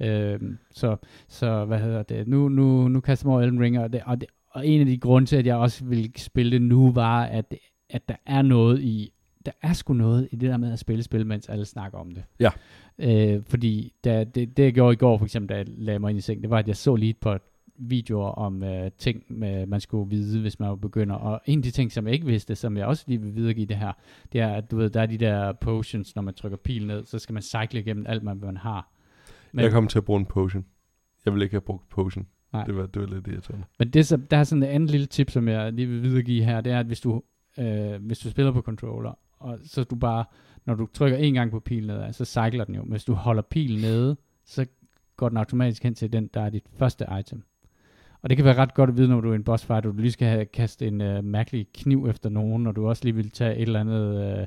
[0.34, 0.96] øhm, så,
[1.28, 2.28] så hvad hedder det?
[2.28, 4.86] Nu, nu, nu kaster jeg mig Elden Ring, og, det, og, det, og en af
[4.86, 7.54] de grunde til, at jeg også vil spille det nu, var, at,
[7.90, 9.12] at der er noget i,
[9.46, 12.10] der er sgu noget i det der med at spille spil, mens alle snakker om
[12.10, 12.24] det.
[12.40, 12.50] Ja.
[12.98, 16.10] Øh, fordi da, det, det, jeg gjorde i går, for eksempel, da jeg lagde mig
[16.10, 17.38] ind i seng, det var, at jeg så lige på
[17.76, 21.14] videoer om uh, ting, med, man skulle vide, hvis man begynder.
[21.16, 23.66] Og en af de ting, som jeg ikke vidste, som jeg også lige vil videregive
[23.66, 23.92] det her,
[24.32, 27.04] det er, at du ved, der er de der potions, når man trykker pil ned,
[27.04, 28.90] så skal man cykle igennem alt, man, man har.
[29.52, 30.64] Men, jeg kommer til at bruge en potion.
[31.24, 32.26] Jeg vil ikke have brugt potion.
[32.54, 32.64] Nej.
[32.64, 33.66] Det var, det var lidt irriterende.
[33.78, 36.44] Men det, så, der er sådan en anden lille tip, som jeg lige vil videregive
[36.44, 37.22] her, det er, at hvis du,
[37.58, 40.24] øh, hvis du spiller på controller, og så du bare,
[40.64, 42.82] når du trykker en gang på pilen ned, så cykler den jo.
[42.82, 44.66] Men hvis du holder pilen nede, så
[45.16, 47.42] går den automatisk hen til den, der er dit første item.
[48.24, 49.92] Og det kan være ret godt at vide, når du er en boss fight, og
[49.92, 53.14] du lige skal have kastet en øh, mærkelig kniv efter nogen, og du også lige
[53.14, 54.46] vil tage et eller andet, Øh,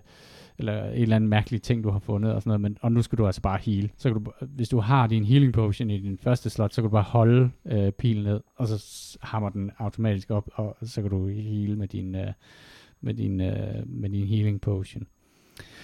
[0.58, 3.02] eller en eller anden mærkelig ting, du har fundet, og sådan noget, men, og nu
[3.02, 3.92] skal du altså bare heal.
[3.98, 6.90] Så kan du, hvis du har din healing potion i din første slot, så kan
[6.90, 11.12] du bare holde øh, pilen ned, og så hammer den automatisk op, og så kan
[11.12, 12.34] du heal med din, øh,
[13.02, 15.08] med din, øh, med din healing potion.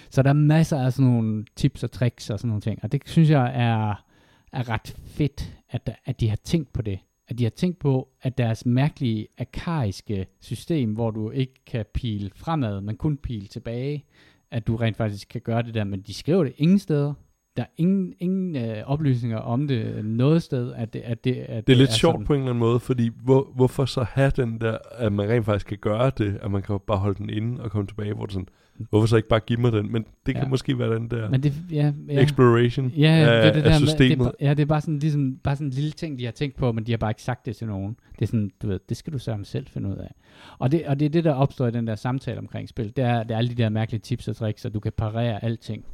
[0.09, 2.91] Så der er masser af sådan nogle tips og tricks og sådan nogle ting, og
[2.91, 4.05] det synes jeg er,
[4.51, 8.07] er ret fedt, at, at de har tænkt på det at de har tænkt på,
[8.21, 14.05] at deres mærkelige arkaiske system, hvor du ikke kan pile fremad, men kun pile tilbage,
[14.51, 17.13] at du rent faktisk kan gøre det der, men de skriver det ingen steder.
[17.57, 20.73] Der er ingen, ingen øh, oplysninger om det noget sted.
[20.73, 22.25] At det, at det, at det er lidt er sjovt sådan.
[22.25, 25.45] på en eller anden måde, fordi hvor, hvorfor så have den der, at man rent
[25.45, 28.25] faktisk kan gøre det, at man kan bare holde den inde og komme tilbage, hvor
[28.25, 28.47] det sådan,
[28.89, 29.91] Hvorfor så ikke bare give mig den?
[29.91, 30.49] Men det kan ja.
[30.49, 32.21] måske være den der Men det, ja, ja.
[32.21, 34.25] exploration ja, af, det, det der, af systemet.
[34.25, 36.55] Det, ja, det er bare sådan, ligesom, bare sådan en lille ting, de har tænkt
[36.55, 37.97] på, men de har bare ikke sagt det til nogen.
[38.19, 40.13] Det er sådan, du ved, det skal du så selv finde ud af.
[40.59, 42.93] Og det, og det er det, der opstår i den der samtale omkring spil.
[42.95, 45.43] Det er, det er alle de der mærkelige tips og tricks, så du kan parere
[45.43, 45.85] alting.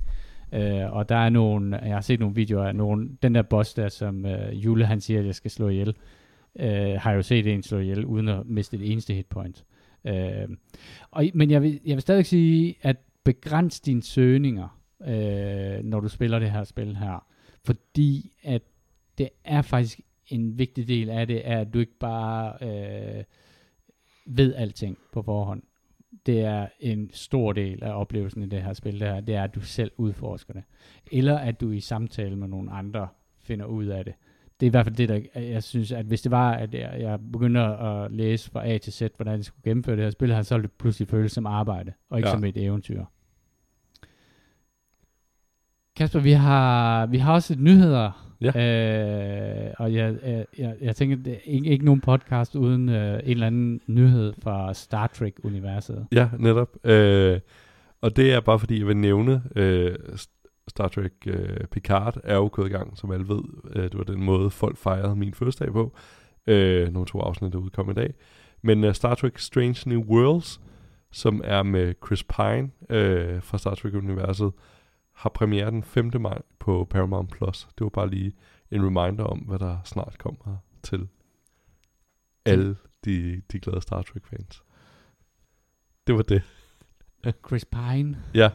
[0.54, 3.74] Øh, og der er nogle, jeg har set nogle videoer af nogle, den der boss
[3.74, 5.96] der, som øh, Jule han siger, at jeg skal slå ihjel,
[6.60, 9.58] øh, har jo set en slå ihjel, uden at miste et eneste hitpoint.
[9.58, 10.50] Øh, Øh,
[11.12, 16.08] og, men jeg vil, jeg vil stadig sige, at begræns dine søgninger, øh, når du
[16.08, 17.26] spiller det her spil her.
[17.66, 18.62] Fordi at
[19.18, 23.24] det er faktisk en vigtig del af det, er, at du ikke bare øh,
[24.26, 25.64] ved alting på forhånd.
[26.26, 29.44] Det er en stor del af oplevelsen i det her spil, det, her, det er,
[29.44, 30.64] at du selv udforsker det.
[31.12, 33.08] Eller at du i samtale med nogle andre
[33.40, 34.14] finder ud af det.
[34.60, 36.96] Det er i hvert fald det, der jeg synes, at hvis det var, at jeg,
[37.00, 40.34] jeg begynder at læse fra A til Z, hvordan jeg skulle gennemføre det her spil
[40.34, 42.36] her, så ville det pludselig føles som arbejde, og ikke ja.
[42.36, 43.04] som et eventyr.
[45.96, 48.26] Kasper, vi har, vi har også et nyheder.
[48.42, 48.48] Ja.
[48.48, 53.14] Øh, og jeg, jeg, jeg, jeg tænker, det er ikke, ikke nogen podcast uden øh,
[53.14, 56.08] en eller anden nyhed fra Star Trek-universet.
[56.12, 56.70] Ja, netop.
[56.84, 57.40] Øh,
[58.02, 59.96] og det er bare fordi, jeg vil nævne, øh,
[60.70, 63.44] Star Trek øh, Picard er jo gået i gang, som alle ved.
[63.76, 65.96] Øh, det var den måde, folk fejrede min fødselsdag på.
[66.48, 68.14] Øh, nogle to afsnit, der udkom i dag.
[68.62, 70.62] Men uh, Star Trek Strange New Worlds,
[71.12, 74.52] som er med Chris Pine øh, fra Star Trek-universet,
[75.14, 76.12] har premiere den 5.
[76.20, 77.32] maj på Paramount+.
[77.32, 77.68] Plus.
[77.78, 78.34] Det var bare lige
[78.72, 81.08] en reminder om, hvad der snart kommer til
[82.46, 84.64] alle de, de glade Star Trek-fans.
[86.08, 86.42] Det var det.
[87.48, 88.24] Chris Pine?
[88.34, 88.50] Ja.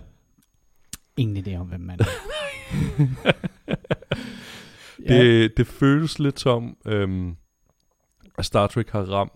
[1.16, 2.04] Ingen idé om, hvem man er.
[5.08, 7.36] det, det føles lidt som, øhm,
[8.38, 9.32] at Star Trek har ramt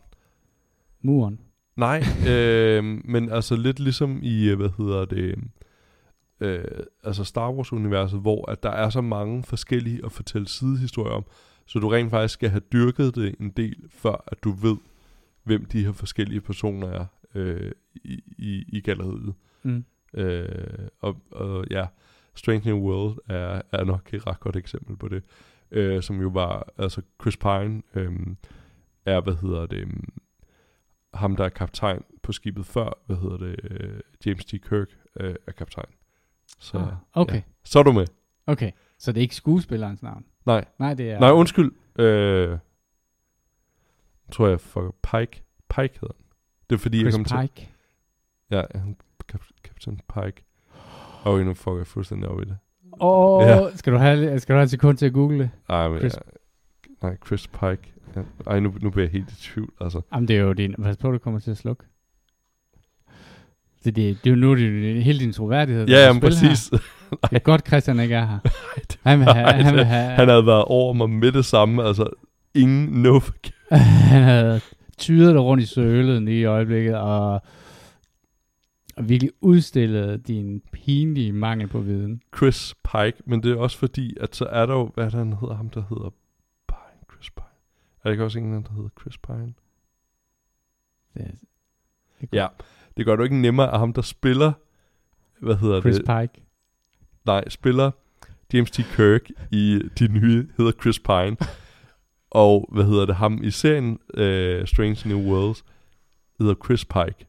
[1.03, 1.41] muren.
[1.77, 5.39] Nej, øh, men altså lidt ligesom i, hvad hedder det,
[6.41, 6.65] øh,
[7.05, 11.25] altså Star Wars-universet, hvor at der er så mange forskellige at fortælle sidehistorier om,
[11.67, 14.77] så du rent faktisk skal have dyrket det en del, før at du ved,
[15.45, 19.35] hvem de her forskellige personer er øh, i, i, i galleriet.
[19.63, 19.85] Mm.
[20.15, 21.87] Øh, og, og ja,
[22.35, 25.23] Strange New World er, er nok et ret godt eksempel på det.
[25.71, 28.13] Øh, som jo var, altså Chris Pine øh,
[29.07, 29.89] er, hvad hedder det,
[31.15, 34.51] ham der er kaptajn på skibet før, hvad hedder det, øh, James T.
[34.51, 34.89] Kirk
[35.21, 35.93] øh, er kaptajn.
[36.59, 37.35] Så, ah, okay.
[37.35, 37.43] Ja.
[37.65, 38.07] Så er du med.
[38.47, 40.25] Okay, så det er ikke skuespillerens navn?
[40.47, 40.65] Nej.
[40.79, 41.21] Nej, det er...
[41.21, 41.73] Nej, undskyld.
[41.99, 42.59] Øh,
[44.33, 45.43] tror jeg, for Pike.
[45.69, 46.25] Pike hedder den.
[46.71, 47.55] Det er fordi, Chris jeg kom Pike.
[47.55, 47.69] til...
[48.51, 48.97] Ja, han,
[49.79, 50.45] Captain Pike.
[51.23, 52.57] Og nu fucker jeg fuldstændig op i det.
[53.01, 53.77] Åh, oh, ja.
[53.77, 55.51] skal, du have, skal du have en sekund til at google det?
[55.69, 56.15] Ej, men, Chris.
[56.15, 57.93] Ja, nej, Chris Pike.
[58.17, 60.01] Ja, ej, nu, nu bliver jeg helt i tvivl, altså.
[60.15, 60.75] Jamen, det er jo din...
[60.83, 61.85] Pas på, du kommer til at slukke.
[63.85, 65.89] Det, det, det er jo nu det er hele din troværdighed.
[65.89, 66.71] Ja, jamen, præcis.
[67.11, 68.39] det er godt, Christian ikke er her.
[69.09, 71.85] han, vil have, nej, han, vil have, han havde været over mig med det samme,
[71.85, 72.09] altså
[72.55, 73.21] ingen no
[73.73, 74.61] Han havde
[74.99, 77.43] tyret rundt i sølet lige i øjeblikket, og,
[78.99, 82.23] og virkelig udstillet din pinlige mangel på viden.
[82.37, 85.55] Chris Pike, men det er også fordi, at så er der jo, hvad han hedder,
[85.55, 86.11] ham der hedder
[86.69, 87.47] Pine, Chris Pine.
[87.99, 89.55] Er der ikke også ingen, der hedder Chris Pine?
[91.15, 91.31] Det er,
[92.21, 92.47] det ja,
[92.97, 94.53] det gør du ikke nemmere af ham, der spiller,
[95.41, 96.07] hvad hedder Chris det?
[96.07, 96.47] Chris Pike.
[97.25, 97.91] Nej, spiller
[98.53, 98.77] James T.
[98.77, 101.37] Kirk i de nye, hedder Chris Pine.
[102.31, 105.65] og hvad hedder det, ham i serien uh, Strange New Worlds,
[106.39, 107.28] hedder Chris Pike.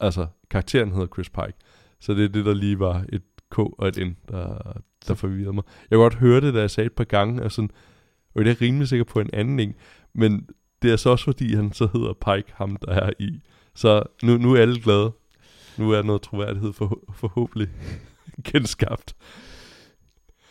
[0.00, 1.58] Altså, karakteren hedder Chris Pike.
[2.00, 4.72] Så det er det, der lige var et K og et N, der,
[5.08, 5.64] der forvirrede mig.
[5.90, 7.70] Jeg kan godt høre det, da jeg sagde et par gange, og sådan,
[8.34, 9.74] og det er rimelig sikker på en anden en,
[10.14, 10.48] men
[10.82, 13.40] det er så også fordi, han så hedder Pike, ham der er i
[13.76, 15.12] så nu, nu er alle glade.
[15.78, 17.68] Nu er noget troværdighed for, forhåbentlig
[18.52, 19.16] genskabt.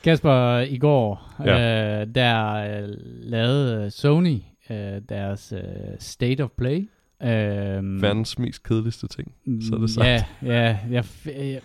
[0.03, 2.01] Kasper, i går, ja.
[2.01, 4.39] øh, der øh, lavede Sony
[4.69, 6.89] øh, deres øh, State of Play.
[7.23, 10.07] Øh, Verdens mest kedeligste ting, så er det sagt.
[10.07, 11.61] Ja, ja jeg, jeg,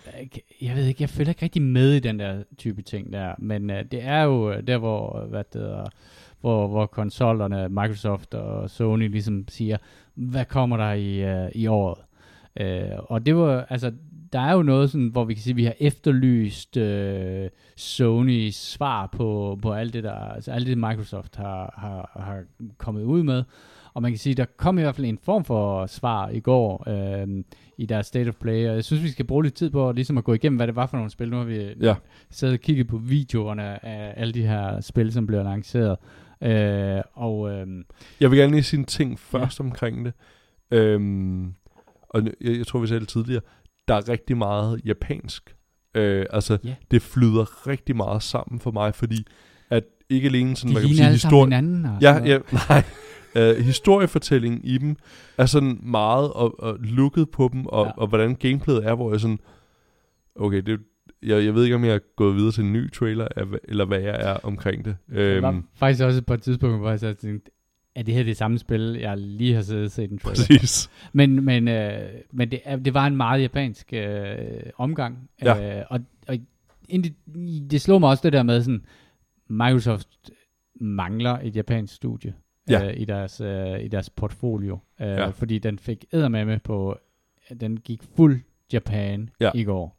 [0.61, 3.69] jeg ved ikke, jeg følger ikke rigtig med i den der type ting der, men
[3.69, 5.85] øh, det er jo der, hvor, hvad det hedder,
[6.41, 9.77] hvor, hvor konsollerne, Microsoft og Sony ligesom siger,
[10.13, 11.99] hvad kommer der i, uh, i året?
[12.61, 13.91] Uh, og det var, altså,
[14.33, 18.55] der er jo noget sådan, hvor vi kan sige, at vi har efterlyst uh, Sonys
[18.55, 22.43] svar på, på alt det der, altså alt det Microsoft har, har, har
[22.77, 23.43] kommet ud med.
[23.93, 26.89] Og man kan sige, der kom i hvert fald en form for svar i går
[26.89, 27.43] øh,
[27.77, 30.17] i deres State of Play, og jeg synes, vi skal bruge lidt tid på ligesom
[30.17, 31.29] at gå igennem, hvad det var for nogle spil.
[31.29, 31.95] Nu har vi ja.
[32.29, 35.97] siddet og kigget på videoerne af alle de her spil, som bliver lanceret.
[36.43, 37.67] Øh, og, øh,
[38.19, 39.63] jeg vil gerne lige sige en ting først ja.
[39.63, 40.13] omkring det.
[40.71, 41.53] Øhm,
[42.09, 43.41] og jeg, jeg tror, vi sagde det tidligere.
[43.87, 45.55] Der er rigtig meget japansk.
[45.95, 46.75] Øh, altså, yeah.
[46.91, 49.25] det flyder rigtig meget sammen for mig, fordi
[49.69, 51.45] at ikke alene sådan, De man kan sige, historie...
[51.45, 51.87] hinanden.
[52.01, 52.37] Ja, ja,
[52.69, 52.83] nej.
[53.35, 54.95] Uh, historiefortællingen i dem
[55.37, 57.91] er sådan meget og, og lukket på dem, og, ja.
[57.91, 59.39] og hvordan gameplayet er, hvor jeg sådan,
[60.35, 60.79] okay, det,
[61.23, 63.27] jeg, jeg ved ikke, om jeg er gået videre til en ny trailer,
[63.63, 64.97] eller hvad jeg er omkring det.
[65.09, 67.51] Det var Øhm, faktisk også på et tidspunkt, hvor jeg så tænkte,
[67.95, 70.35] er det her det samme spil, jeg lige har siddet og set en trailer?
[70.35, 70.89] præcis.
[71.13, 72.01] Men, men, øh,
[72.31, 74.37] men det, det var en meget japansk øh,
[74.77, 75.29] omgang.
[75.41, 75.79] Ja.
[75.79, 76.37] Øh, og og
[76.89, 77.05] ind,
[77.69, 78.85] det slog mig også det der med, sådan,
[79.49, 80.07] Microsoft
[80.81, 82.33] mangler et japansk studie
[82.71, 82.87] Ja.
[82.87, 84.79] øh, i, deres, øh, i deres portfolio.
[85.01, 85.27] Øh, Ja.
[85.29, 86.97] Fordi den fik med på,
[87.61, 88.39] den gik fuld
[88.73, 89.51] Japan Ja.
[89.55, 89.97] i går.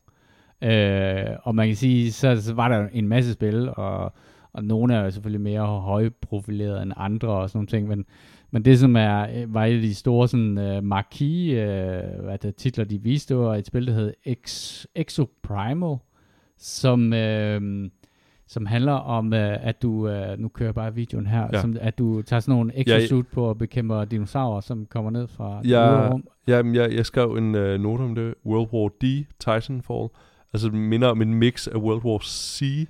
[0.62, 4.12] Øh, og man kan sige, så, så var der en masse spil, og,
[4.52, 8.04] og nogle er jo selvfølgelig mere højprofileret end andre og sådan nogle ting, men,
[8.50, 12.38] men det som er, øh, var et af de store sådan, uh, marquee uh, hvad
[12.38, 15.96] det, titler, de viste, var et spil, der hed Ex, Exoprimal,
[16.58, 17.88] som, uh,
[18.52, 21.48] som handler om, uh, at du, uh, nu kører jeg bare videoen her, Ja.
[21.52, 21.60] ja.
[21.60, 25.28] som, at du tager sådan nogle Ja, exosuit på og bekæmper dinosaurer, som kommer ned
[25.28, 26.08] fra Ja.
[26.12, 26.24] rum.
[26.46, 28.34] Jamen, jeg, jeg skrev en øh, note om det.
[28.46, 30.08] World War D, Titanfall.
[30.52, 32.88] Altså, det minder om en mix af World War C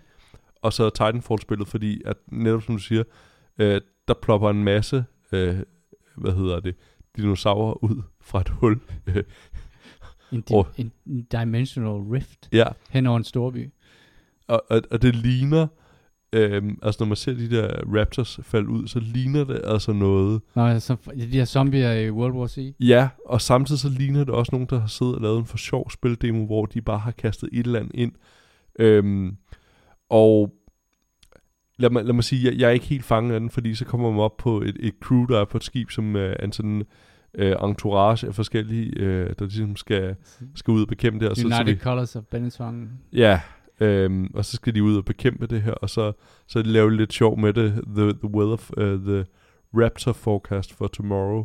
[0.63, 3.03] og så Titanfall-spillet, fordi at netop som du siger,
[3.59, 5.57] øh, der plopper en masse, øh,
[6.17, 6.75] hvad hedder det,
[7.17, 8.81] dinosaurer ud fra et hul.
[9.07, 9.23] Øh,
[10.33, 13.71] En, di- en, en dimensional rift ja, hen over en storby.
[14.49, 15.66] Og, og, og det ligner,
[16.32, 20.40] øh, altså når man ser de der Raptors falde ud, så ligner det altså noget.
[20.55, 22.74] Nå, så de her zombier i World War C.
[22.80, 25.59] Ja, og samtidig så ligner det også nogen, der har siddet og lavet en for
[25.59, 28.12] sjov spildemo, hvor de bare har kastet et eller andet ind.
[28.78, 29.36] Øhm,
[30.11, 30.53] og
[31.78, 33.84] lad mig, lad mig sige, jeg, jeg er ikke helt fanget af den, fordi så
[33.84, 36.45] kommer man op på et, et crew, der er på et skib, som øh, er
[36.45, 36.82] en sådan
[37.34, 40.16] øh, entourage af forskellige, øh, der ligesom skal,
[40.55, 41.28] skal ud og bekæmpe det.
[41.28, 42.90] Og så, så United vi, Colors of Benetton.
[43.12, 43.40] ja,
[43.83, 46.12] øhm, og så skal de ud og bekæmpe det her, og så,
[46.47, 47.72] så laver de lidt sjov med det.
[47.97, 49.26] The, the weather, uh, the
[49.74, 51.45] Raptor forecast for tomorrow.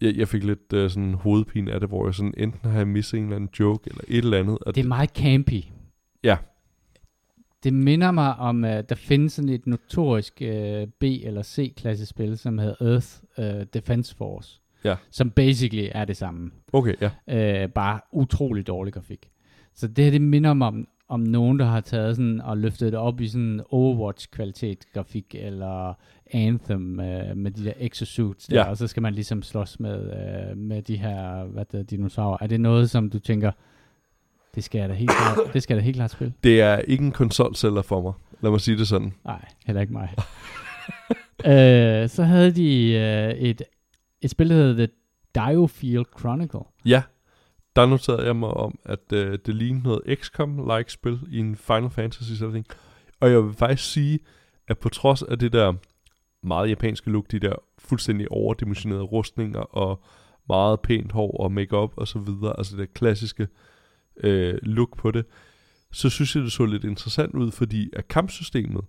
[0.00, 2.88] Jeg, jeg fik lidt uh, sådan hovedpine af det, hvor jeg sådan, enten har jeg
[2.88, 4.58] misset en eller anden joke, eller et eller andet.
[4.58, 5.62] Og Det er meget campy.
[6.24, 6.36] Ja.
[7.64, 10.48] Det minder mig om, at der findes sådan et notorisk uh,
[11.00, 13.08] B- eller C-klasse spil, som hedder Earth
[13.38, 14.60] uh, Defense Force.
[14.84, 14.96] Ja.
[15.10, 16.50] Som basically er det samme.
[16.72, 17.64] Okay, ja.
[17.64, 19.30] Uh, bare utrolig dårlig grafik.
[19.74, 22.92] Så det her, det minder mig om, om nogen, der har taget sådan og løftet
[22.92, 25.94] det op i sådan Overwatch-kvalitet grafik, eller
[26.32, 28.64] Anthem uh, med de der exosuits der, Ja.
[28.70, 30.00] og så skal man ligesom slås med,
[30.52, 32.38] uh, med de her hvad det, er, dinosaurer.
[32.40, 33.52] Er det noget, som du tænker,
[34.54, 36.32] det skal jeg da helt klart, det skal jeg da helt klart spille?
[36.44, 38.12] Det er ikke en konsolsælger for mig.
[38.40, 39.12] Lad mig sige det sådan.
[39.24, 40.14] Nej, heller ikke mig.
[41.52, 43.62] øh, så havde de øh, et,
[44.22, 44.94] et spil, der hedder The
[45.34, 46.60] Diofield Chronicle.
[46.84, 47.02] Ja,
[47.78, 51.90] der noterede jeg mig om, at øh, det lignede noget XCOM-like spil i en Final
[51.90, 52.66] Fantasy setting.
[53.20, 54.18] Og jeg vil faktisk sige,
[54.68, 55.72] at på trods af det der
[56.42, 60.02] meget japanske look, de der fuldstændig overdimensionerede rustninger og
[60.48, 63.48] meget pænt hår og makeup og så videre, altså det klassiske
[64.20, 65.24] øh, look på det,
[65.92, 68.84] så synes jeg, det så lidt interessant ud, fordi at kampsystemet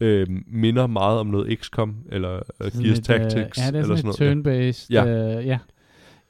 [0.00, 3.74] øh, minder meget om noget XCOM eller øh, Sådan Gears et, Tactics Øh, ja, det
[3.74, 4.72] er eller sådan sådan et noget.
[4.72, 4.86] turn-based.
[4.90, 5.06] Ja.
[5.38, 5.58] Øh, ja.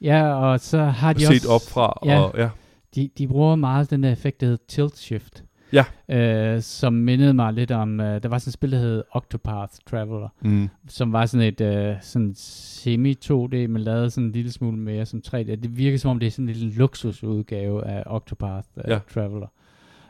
[0.02, 1.48] Ja, og så har de Set også...
[1.48, 2.20] op fra, ja.
[2.20, 2.48] og ja,
[2.94, 5.44] De, de bruger meget den der effekt, der hedder tilt shift.
[5.72, 5.84] Ja.
[6.08, 8.00] Øh, som mindede mig lidt om...
[8.00, 10.28] Øh, der var sådan et spil, der hed Octopath Traveler.
[10.40, 14.76] mm, som var sådan et øh, sådan semi 2D, men lavet sådan en lille smule
[14.78, 15.36] mere som 3D.
[15.36, 18.98] Det virker som om det er sådan en lille luksusudgave af Octopath uh, Ja.
[19.14, 19.46] Traveler.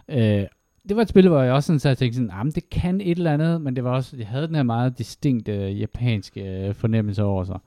[0.08, 0.46] Øh,
[0.88, 3.00] det var et spil, hvor jeg også sådan, så jeg tænkte sådan, ah, det kan
[3.00, 6.66] et eller andet, men det var også, jeg havde den her meget distinkte øh, japanske
[6.68, 7.58] øh, fornemmelse over sig.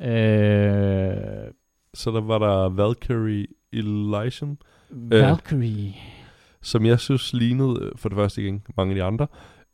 [0.00, 1.50] Øh,
[1.94, 4.58] så der var der Valkyrie Elysium,
[4.90, 5.94] Valkyrie.
[6.62, 9.26] som jeg synes lignede, øh, for det første igen, mange af de andre,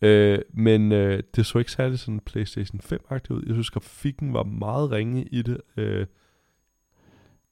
[0.03, 3.43] øh, men øh, det så ikke særlig sådan PlayStation 5-agtigt ud.
[3.47, 5.61] Jeg synes, grafikken var meget ringe i det.
[5.77, 6.07] Øh,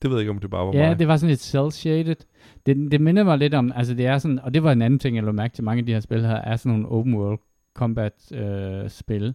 [0.02, 0.98] det ved jeg ikke, om det bare var Ja, mig.
[0.98, 2.24] det var sådan lidt cel-shaded.
[2.66, 4.98] Det, det minder mig lidt om, altså det er sådan, og det var en anden
[4.98, 7.14] ting, jeg lå mærke til, mange af de her spil her, er sådan nogle open
[7.14, 7.38] world
[7.74, 9.34] combat øh, spil.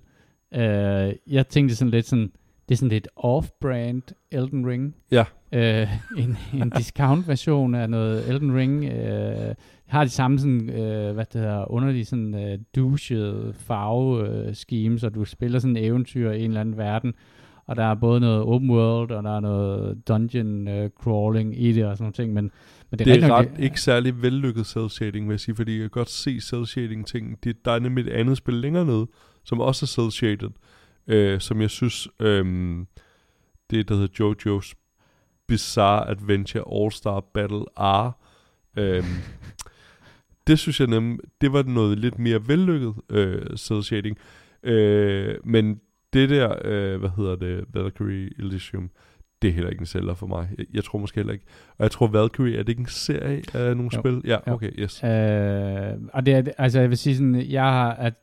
[0.53, 2.31] Øh, jeg tænkte sådan lidt sådan,
[2.73, 4.95] det er sådan lidt off-brand Elden Ring.
[5.11, 5.25] Ja.
[5.51, 8.85] Øh, en, en discount version af noget Elden Ring.
[8.85, 9.55] Øh,
[9.85, 14.99] har de samme sådan, øh, hvad det hedder, underlige sådan øh, douchede farve øh, scheme,
[14.99, 17.13] så du spiller sådan en eventyr i en eller anden verden,
[17.65, 21.71] og der er både noget open world, og der er noget dungeon øh, crawling i
[21.71, 22.51] det og sådan nogle ting, men,
[22.91, 25.55] men det, Det er rigtig nok, ret ikke særlig vellykket cel shading, vil jeg sige,
[25.55, 27.43] fordi jeg kan godt se cel shading ting.
[27.43, 29.07] Det, der er nemlig et andet spil længere nede,
[29.43, 30.49] som også er cel shaded,
[31.07, 32.45] øh, som jeg synes, øh,
[33.69, 34.73] det der hedder JoJo's
[35.47, 38.11] Bizarre Adventure All-Star Battle R.
[38.77, 39.03] Øh,
[40.47, 44.17] det synes jeg nemlig, det var noget lidt mere vellykket øh, cel shading.
[44.63, 45.81] Øh, men
[46.13, 48.89] det der, øh, hvad hedder det, Valkyrie Elysium,
[49.43, 50.49] det er heller ikke en sælger for mig.
[50.57, 51.45] Jeg, jeg tror måske heller ikke.
[51.77, 53.99] Og jeg tror Valkyrie, er det ikke en serie af nogle Jo.
[53.99, 54.21] spil?
[54.25, 54.53] Ja, Jo.
[54.53, 55.03] okay, yes.
[55.03, 55.09] Øh,
[56.13, 58.13] og det er, altså jeg vil sige sådan, jeg har, at,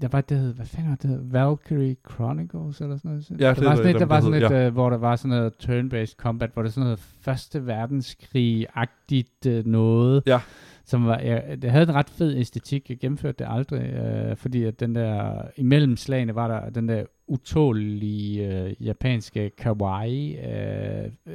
[0.00, 3.30] der var det hed, hvad fanden var det hed, Valkyrie Chronicles eller sådan noget?
[3.30, 5.28] Ja, der det var sådan et, der var sådan et, øh, hvor der var sådan
[5.36, 10.22] noget turn-based combat, hvor det sådan noget første verdenskrig-agtigt øh, noget.
[10.26, 10.40] Ja.
[10.84, 14.64] Som var, jeg, det havde en ret fed æstetik, jeg gennemførte det aldrig, øh, fordi
[14.64, 21.34] at den der, imellem slagene var der den der utålige øh, japanske kawaii øh, øh,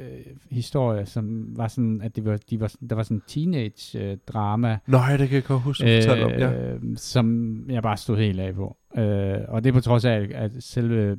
[0.50, 4.16] historie, som var sådan, at det var, de var, der var sådan en teenage øh,
[4.26, 6.30] drama, Nå, ja, det kan jeg godt huske, fortalte om.
[6.30, 6.72] Ja.
[6.72, 8.76] øh, som jeg bare stod helt af på.
[8.96, 11.16] Øh, og det er på trods af, at selve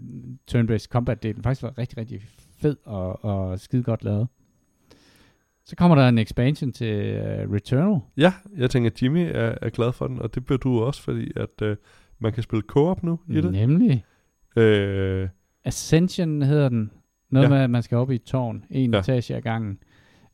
[0.52, 2.22] turn-based combat-delen faktisk var rigtig, rigtig
[2.62, 4.28] fed og, og skide godt lavet.
[5.70, 8.00] Så kommer der en expansion til uh, Returnal.
[8.18, 11.02] ja, jeg tænker, at Jimmy er, er glad for den, og det bliver du også,
[11.02, 11.76] fordi at øh,
[12.20, 13.52] man kan spille co-op nu i det.
[13.52, 14.04] Nemlig.
[14.58, 15.30] Øh,
[15.66, 16.92] Ascension hedder den.
[17.32, 17.50] Noget Ja.
[17.50, 18.64] med, at man skal op i et tårn.
[18.70, 19.00] En Ja.
[19.00, 19.78] etage ad gangen.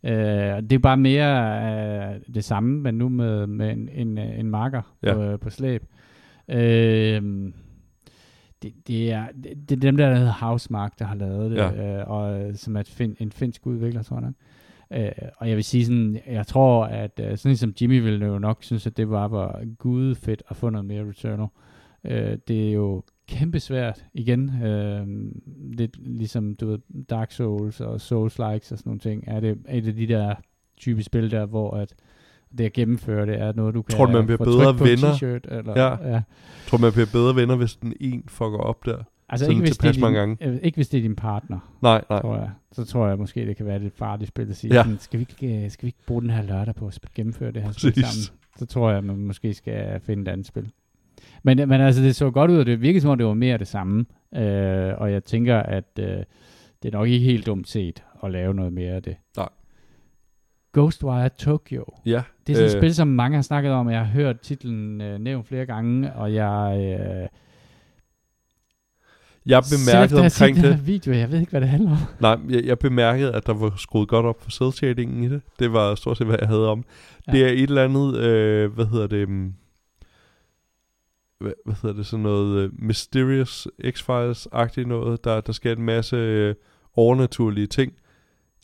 [0.04, 4.40] Øh, det er bare mere øh, det samme, men nu med, med en, en, øh,
[4.40, 5.14] en marker Ja.
[5.14, 5.84] på, på slæb.
[6.50, 7.22] Øh,
[8.64, 11.58] det, det, er, det, det er dem der, der hedder Housemark, der har lavet det,
[11.58, 12.00] Ja.
[12.00, 14.32] øh, og som er et fin, en finsk udvikler, tror jeg.
[14.94, 18.40] Øh, og jeg vil sige sådan, jeg tror, at øh, sådan som Jimmy ville jo
[18.40, 21.48] nok synes, at det var, var gude fedt at få noget mere Returnal.
[22.04, 24.64] Øh, det er jo kæmpe svært igen.
[24.64, 25.08] Øh,
[25.78, 26.80] lidt ligesom du ved,
[27.10, 29.24] Dark Souls og Souls-likes og sådan nogle ting.
[29.28, 30.36] Er det et af de der
[30.78, 31.96] type spil der, hvor at
[32.58, 35.40] det at gennemføre det er noget, du kan Tror du, man bliver bedre venner?
[35.58, 36.12] Eller, Ja.
[36.14, 36.22] ja.
[36.68, 38.98] tror man bliver bedre venner, hvis den en fucker op der.
[39.30, 40.38] Altså Sådan ikke hvis, det er din, mange gange.
[40.42, 42.22] øh, ikke hvis det er din partner, Nej, nej.
[42.22, 42.50] tror jeg.
[42.72, 44.90] Så tror jeg måske, det kan være lidt farligt spil at sige, Ja.
[44.90, 44.96] ja.
[45.00, 47.62] skal, vi ikke, øh, skal vi ikke bruge den her lørdag på at gennemføre det
[47.62, 48.06] her spil Præcis.
[48.06, 48.40] sammen?
[48.58, 50.72] Så tror jeg, man måske skal finde et andet spil.
[51.44, 53.58] Men, men altså, det så godt ud, og det virkede som om, det var mere
[53.58, 54.06] det samme.
[54.36, 56.06] Øh, og jeg tænker, at øh,
[56.84, 59.16] det er nok ikke helt dumt set at lave noget mere af det.
[59.38, 59.50] Nej.
[60.74, 61.86] Ghostwire Tokyo.
[62.06, 62.22] Ja.
[62.48, 64.40] Det er sådan et øh, spil, som mange har snakket om, og jeg har hørt
[64.40, 66.78] titlen øh, nævnt flere gange, og jeg...
[67.24, 67.28] Øh,
[69.46, 70.76] Jeg bemærkede set omkring det.
[70.76, 71.98] her video, jeg ved ikke, hvad det handler om.
[72.20, 75.42] Nej, jeg, jeg bemærkede, at der var skruet godt op for cel shadingen i det.
[75.60, 76.84] Det var stort set, hvad jeg havde om.
[77.28, 77.32] Ja.
[77.32, 79.54] Det er et eller andet, øh, hvad hedder det, um,
[81.40, 86.16] hvad, hvad hedder det, sådan noget uh, Mysterious X-Files-agtigt noget, der, der sker en masse
[86.16, 86.56] øh,
[86.96, 87.94] overnaturlige ting.
[87.94, 88.00] Øh,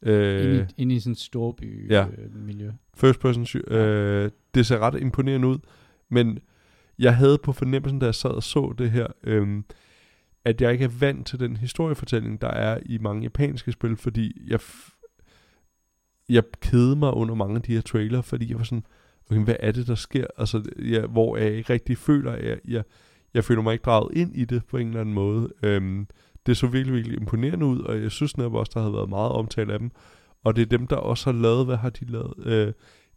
[0.03, 2.05] Øh, inde, i, inde i sådan en storby ja.
[2.05, 2.71] øh, miljø.
[2.93, 5.57] first person, øh, det ser ret imponerende ud,
[6.09, 6.39] men
[6.99, 9.47] jeg havde på fornemmelsen, da jeg sad og så det her, øh,
[10.45, 14.49] at jeg ikke er vant til den historiefortælling, der er i mange japanske spil, fordi
[14.49, 18.85] jeg, f- jeg kede mig under mange af de her trailer, fordi jeg var sådan,
[19.31, 20.25] okay, hvad er det, der sker?
[20.37, 22.83] Altså, jeg, hvor jeg ikke rigtig føler, at jeg, jeg,
[23.33, 25.49] jeg føler mig ikke draget ind i det på en eller anden måde.
[25.63, 26.07] Øhm,
[26.45, 29.31] det så virkelig, virkelig imponerende ud, og jeg synes netop også, der havde været meget
[29.31, 29.91] omtale af dem.
[30.43, 32.33] Og det er dem, der også har lavet, hvad har de lavet?
[32.45, 32.73] Øh,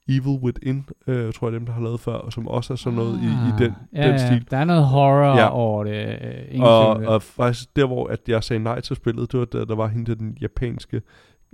[0.09, 2.97] Evil Within, øh, tror jeg, dem, der har lavet før, og som også er sådan
[2.97, 4.51] noget i, i den, Ah, ja, den stil.
[4.51, 5.51] Der er noget horror Ja.
[5.53, 6.19] over det.
[6.55, 9.65] Øh, Og, og faktisk der, hvor at jeg sagde nej til spillet, det var da
[9.65, 11.03] der var hende den japanske,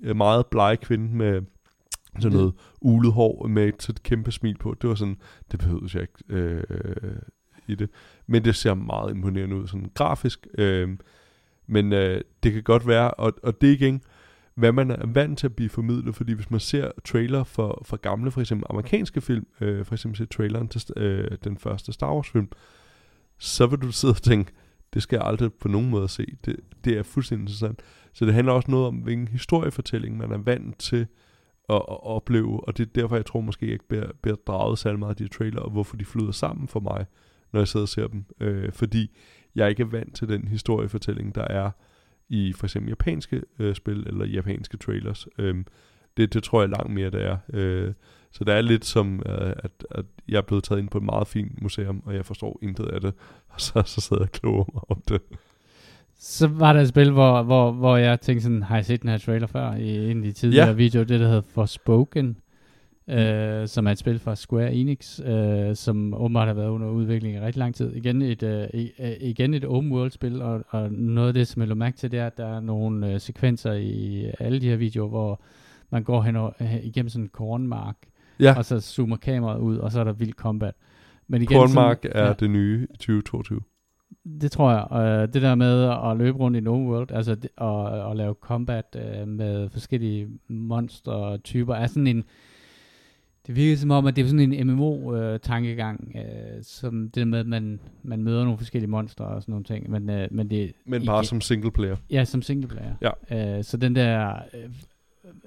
[0.02, 1.42] øh, meget blege kvinde med
[2.20, 4.74] sådan noget ulet hår med et et kæmpe smil på.
[4.82, 5.16] Det var sådan,
[5.52, 6.62] det behøvede jeg ikke øh,
[7.68, 7.90] i det.
[8.26, 10.46] Men det ser meget imponerende ud, sådan grafisk.
[10.58, 10.88] Øh,
[11.66, 14.02] men øh, det kan godt være, og, og det er igen,
[14.60, 17.96] hvad man er vant til at blive formidlet, fordi hvis man ser trailer for, for
[17.96, 22.14] gamle, for eksempel amerikanske film, øh, for eksempel ser traileren til øh, den første Star
[22.14, 22.48] Wars film,
[23.38, 24.52] så vil du sidde og tænke,
[24.94, 26.26] det skal jeg aldrig på nogen måde se.
[26.44, 27.82] Det, det er fuldstændig interessant.
[28.12, 31.06] Så det handler også noget om, hvilken historiefortælling man er vant til
[31.68, 34.98] at, at opleve, og det er derfor, jeg tror måske ikke bliver, bliver draget særlig
[34.98, 37.06] meget af de trailer, og hvorfor de flyder sammen for mig,
[37.52, 38.24] når jeg sidder og ser dem.
[38.40, 39.16] Øh, fordi
[39.54, 41.70] jeg ikke er vant til den historiefortælling, der er
[42.30, 45.28] i for eksempel japanske øh, spil, eller japanske trailers.
[45.38, 45.64] Øh,
[46.16, 47.36] det, det tror jeg langt mere, det er.
[47.52, 47.92] Øh,
[48.32, 51.04] så det er lidt som, øh, at, at jeg er blevet taget ind på et
[51.04, 53.14] meget fint museum, og jeg forstår intet af det,
[53.52, 55.20] og så, så sidder jeg og kloger mig om det.
[56.18, 59.10] Så var der et spil, hvor, hvor, hvor jeg tænkte sådan, har jeg set den
[59.10, 60.72] her trailer før i en af de tidligere ja.
[60.72, 62.36] videoer, det der hedder Forspoken,
[63.10, 67.36] øh, som er et spil fra Square Enix, øh, som åbenbart har været under udvikling
[67.36, 67.92] i rigtig lang tid.
[67.94, 71.60] Igen et, øh, øh, igen et open world spil, og, og noget af det, som
[71.62, 74.68] jeg lå mærke til, det er, at der er nogle øh, sekvenser i alle de
[74.68, 75.40] her videoer, hvor
[75.90, 77.96] man går hen og, øh, igennem sådan en kornmark,
[78.40, 80.74] Ja, og så zoomer kameraet ud, og så er der vild combat.
[81.28, 82.32] Men igen, Kornmark sådan- er ja.
[82.32, 83.60] det nye i 2022.
[84.40, 84.84] Det tror jeg.
[84.90, 87.82] Og øh, det der med at løbe rundt i en open world, altså det, og,
[87.84, 92.24] og lave combat øh, med forskellige monster typer, er sådan en...
[93.46, 97.46] Det virker som om, at det er sådan en MMO-tankegang, øh, som det med, at
[97.46, 99.90] man, man møder nogle forskellige monstre og sådan nogle ting.
[99.90, 101.96] Men, øh, men, det, Men bare som single player.
[102.10, 102.94] Ja, som singleplayer.
[103.30, 103.56] Ja.
[103.58, 104.70] Øh, så den der øh,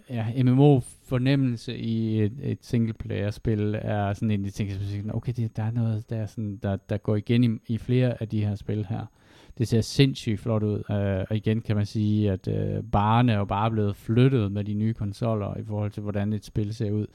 [0.10, 5.34] ja, MMO-fornemmelse i et, et singleplayer-spil er sådan en af de ting, som siger, okay,
[5.38, 8.30] det, der er noget, der, er sådan, der, der går igen i, i flere af
[8.30, 9.06] de her spil her.
[9.58, 13.38] Det ser sindssygt flot ud, øh, og igen kan man sige, at øh, barerne er
[13.38, 16.92] jo bare blevet flyttet med de nye konsoller i forhold til, hvordan et spil ser
[16.92, 17.08] ud.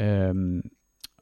[0.00, 0.70] Øhm,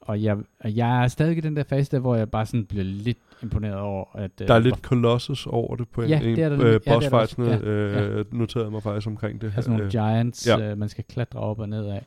[0.00, 2.84] og jeg, jeg er stadig i den der fase der, hvor jeg bare sådan bliver
[2.84, 4.38] lidt imponeret over, at...
[4.38, 6.80] Der er lidt Colossus over det på en, Ja, en det er der øh.
[6.86, 7.70] Ja, boss det er der.
[7.70, 9.52] Ja, øh, noterede mig faktisk omkring det.
[9.54, 10.70] sådan nogle Øh, giants, ja.
[10.70, 12.06] øh, man skal klatre op og ned af.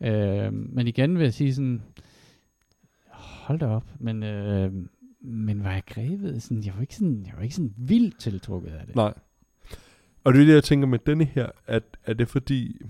[0.00, 1.82] Øh, men igen vil jeg sige sådan,
[3.10, 4.72] hold da op, men, øh,
[5.20, 6.42] men var jeg grebet?
[6.42, 8.96] Sådan, jeg, var ikke sådan, jeg var ikke sådan vildt tiltrukket af det.
[8.96, 9.14] Nej.
[10.24, 12.80] Og det er det, jeg tænker med denne her, at er det fordi,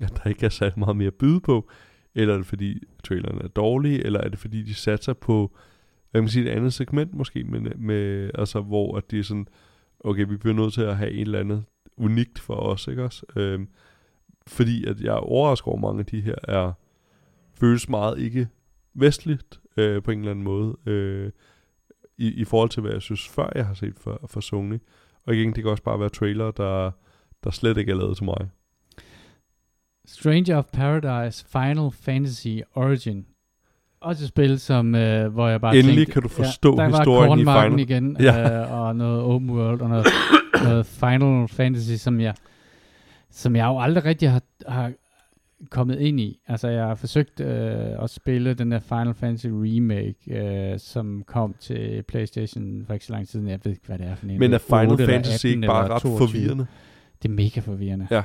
[0.00, 1.70] at der ikke er sat meget mere at byde på,
[2.14, 5.56] eller er det fordi traileren er dårlig, eller er det fordi de satser på,
[6.10, 9.18] hvad kan man sige, et andet segment måske, med, øh, med, altså hvor at de
[9.18, 9.46] er sådan,
[10.00, 11.64] okay, vi bliver nødt til at have et eller andet
[11.96, 13.26] unikt for os, ikke også?
[13.36, 13.68] Øhm,
[14.46, 16.72] fordi at jeg overrasker over, mange af de her er,
[17.54, 18.48] føles meget ikke
[18.94, 21.30] vestligt øh, på en eller anden måde, øh,
[22.18, 24.78] i, i forhold til, hvad jeg synes, før jeg har set for, for Sony.
[25.24, 26.90] Og igen, det kan også bare være trailer, der,
[27.44, 28.48] der slet ikke er lavet til mig.
[30.06, 33.26] Stranger of Paradise Final Fantasy Origin.
[34.00, 36.96] Også et spil, som, øh, hvor jeg bare Endelig tænkte, kan du forstå ja, der
[36.98, 38.62] historien i Final- igen, Ja.
[38.62, 40.06] øh, og noget open world, og noget,
[40.64, 42.34] noget Final Fantasy, som jeg,
[43.30, 44.92] som jeg jo aldrig rigtig har, har
[45.70, 46.40] kommet ind i.
[46.48, 50.16] Altså, jeg har forsøgt øh, at spille den der Final Fantasy remake,
[50.72, 53.48] øh, som kom til Playstation for ikke så lang tid siden.
[53.48, 54.38] Jeg ved ikke, hvad det er for en.
[54.38, 56.18] Men er Final Fantasy 18 ikke bare ret 22.
[56.28, 56.66] forvirrende?
[57.22, 58.06] Det er mega forvirrende.
[58.10, 58.22] Ja.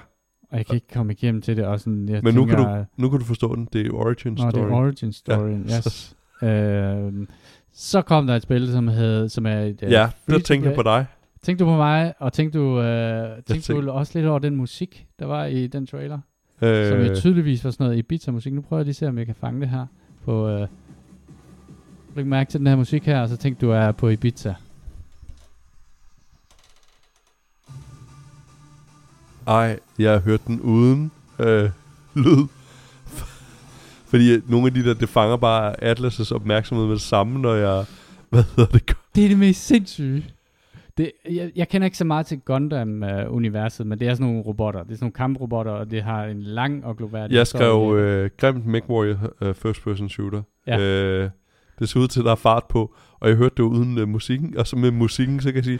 [0.50, 1.66] Og jeg kan ikke komme igennem til det.
[1.66, 3.68] Og sådan, jeg Men nu kan, tænker, du, nu kan du forstå den.
[3.74, 4.68] Det er origin Nå, det story.
[4.70, 6.16] er origin story, Ja, yes.
[6.44, 7.28] Øhm,
[7.74, 9.80] så kom der et spil, som, hed, som er et...
[9.84, 10.40] øh, ja, der free-to-play.
[10.40, 11.06] tænker jeg på dig.
[11.42, 14.56] Tænkte du på mig, og tænkte du, øh, tænkte tænk- du også lidt over den
[14.56, 16.20] musik, der var i den trailer?
[16.62, 18.54] Øh, Som jo tydeligvis var sådan noget Ibiza-musik.
[18.54, 19.86] Nu prøver jeg lige at se, om jeg kan fange det her
[20.26, 20.48] på...
[20.50, 20.68] Øh,
[22.16, 24.54] Læg mærke til den her musik her, og så tænkte du, er på Ibiza.
[29.48, 31.70] Ej, jeg har hørt den uden øh,
[32.16, 32.48] lyd.
[34.08, 37.86] Fordi nogle af de der, det fanger bare Atlas' opmærksomhed med det samme, når jeg...
[38.30, 38.98] Hvad hedder det?
[39.16, 40.26] Det er det mest sindssyge.
[40.98, 44.84] Det, jeg, jeg kender ikke så meget til Gundam-universet, men det er sådan nogle robotter.
[44.84, 48.30] Det er sådan nogle kamprobotter, og det har en lang og global Jeg skrev øh,
[48.38, 50.42] grimt MechWarrior øh, first person shooter.
[50.68, 50.80] Ja.
[50.80, 51.30] Øh,
[51.80, 54.08] det ser ud til, at der er fart på, og jeg hørte det uden øh,
[54.08, 55.80] musikken, og så med musikken, så kan jeg sige,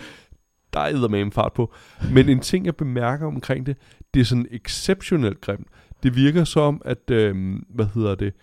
[0.78, 1.74] der er med fart på.
[2.14, 3.78] Men en ting, jeg bemærker omkring det,
[4.14, 5.68] det er sådan exceptionelt grimt.
[6.04, 8.34] Det virker som, at, øh, hvad hedder det,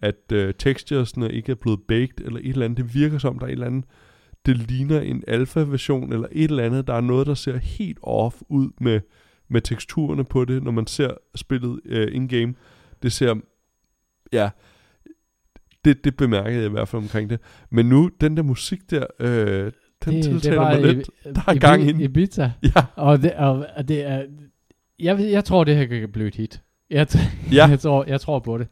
[0.00, 2.78] at øh, texturesne ikke er blevet baked, eller et eller andet.
[2.78, 3.84] Det virker som, der er et eller andet,
[4.46, 6.86] det ligner en alfa-version, eller et eller andet.
[6.86, 9.00] Der er noget, der ser helt off ud med,
[9.48, 12.54] med teksturerne på det, når man ser spillet øh, in-game.
[13.02, 13.34] Det ser,
[14.32, 14.50] ja,
[15.84, 17.40] det, det bemærkede jeg i hvert fald omkring det.
[17.70, 19.72] Men nu, den der musik der, øh,
[20.04, 21.10] den det, tiltaler mig i- lidt.
[21.24, 22.04] Der er gang i.
[22.04, 22.50] Ibiza.
[22.62, 24.22] Ja, Og det, og, og det er...
[25.00, 26.62] Jeg, jeg tror, det her kan blive et hit.
[26.90, 27.66] Jeg, t- Ja.
[27.70, 28.66] jeg, tror, jeg tror på det.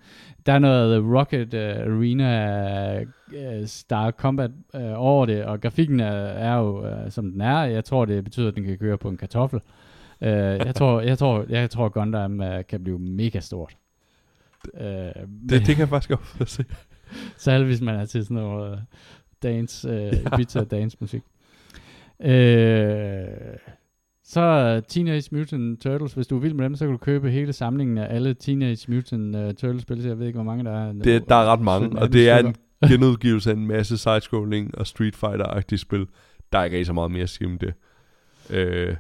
[0.47, 6.13] Der er noget Rocket uh, Arena uh, Star Combat uh, over det, og grafikken er,
[6.13, 7.61] er jo, uh, som den er.
[7.65, 9.61] Jeg tror, det betyder, at den kan køre på en kartoffel.
[10.21, 13.77] Uh, jeg, tror, jeg, tror, jeg tror, Gundam uh, kan blive mega stort.
[14.75, 16.65] Uh, det, det kan jeg faktisk godt se.
[17.37, 18.83] Særligt hvis man er til sådan noget
[19.43, 20.11] dance, ja.
[20.37, 21.23] Ibiza dance musik.
[22.23, 23.27] Øh,
[24.25, 27.53] så Teenage Mutant Turtles, hvis du er vild med dem, så kan du købe hele
[27.53, 30.03] samlingen af alle Teenage Mutant uh, Turtles spil.
[30.03, 30.93] Jeg ved ikke, hvor mange der er.
[30.93, 33.99] Det, der er ret mange, 17, og det er 18 en genudgivelse af en masse
[33.99, 36.07] sidescrolling og Street Fighter-agtige spil.
[36.53, 37.75] Der er ikke rigtig så meget mere at sige om det.
[38.51, 38.97] Øh,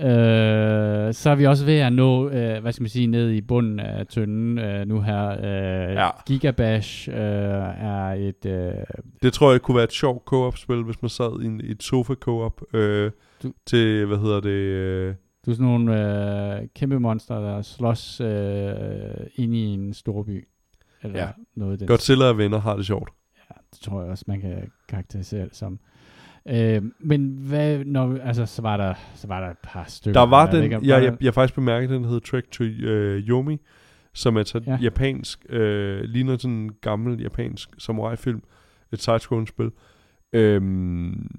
[0.00, 3.40] Øh, så er vi også ved at nå, øh, hvad skal man sige, ned i
[3.40, 5.28] bunden af tønden øh, nu her.
[5.28, 6.08] Øh, Ja.
[6.26, 8.46] Gigabash øh, er et...
[8.46, 8.72] Øh,
[9.22, 11.82] det tror jeg kunne være et sjovt co-op-spil, hvis man sad i, en, i et
[11.82, 13.10] sofa-co-op øh,
[13.42, 14.48] Du- til, hvad hedder det...
[14.50, 15.14] Øh,
[15.46, 20.48] du er sådan nogle øh, kæmpe monster, der slås øh, ind i en storby.
[21.02, 21.28] Eller Ja.
[21.56, 23.10] noget af den Godzilla og venner har det sjovt.
[23.50, 25.78] Ja, det tror jeg også, man kan karakterisere det som.
[26.48, 30.20] Øh, men hvad, når, altså, så var der, så var der et par stykker.
[30.20, 32.50] Der var jeg ved den, jeg, jeg, der- jeg har faktisk bemærket, den hedder Trek
[32.50, 33.60] to øh, Yomi,
[34.14, 34.60] som er et Ja.
[34.66, 34.78] ja.
[34.82, 38.42] japansk, øh, ligner sådan en gammel japansk samurai-film,
[38.92, 39.70] et side spil.
[40.32, 41.30] Øhm,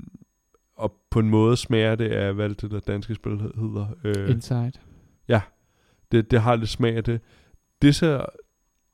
[0.78, 3.88] og på en måde smager det af, hvad det der danske spil hedder.
[4.03, 4.72] Øh, Inside.
[6.12, 7.22] det, det har lidt smag af det.
[7.82, 8.26] Det ser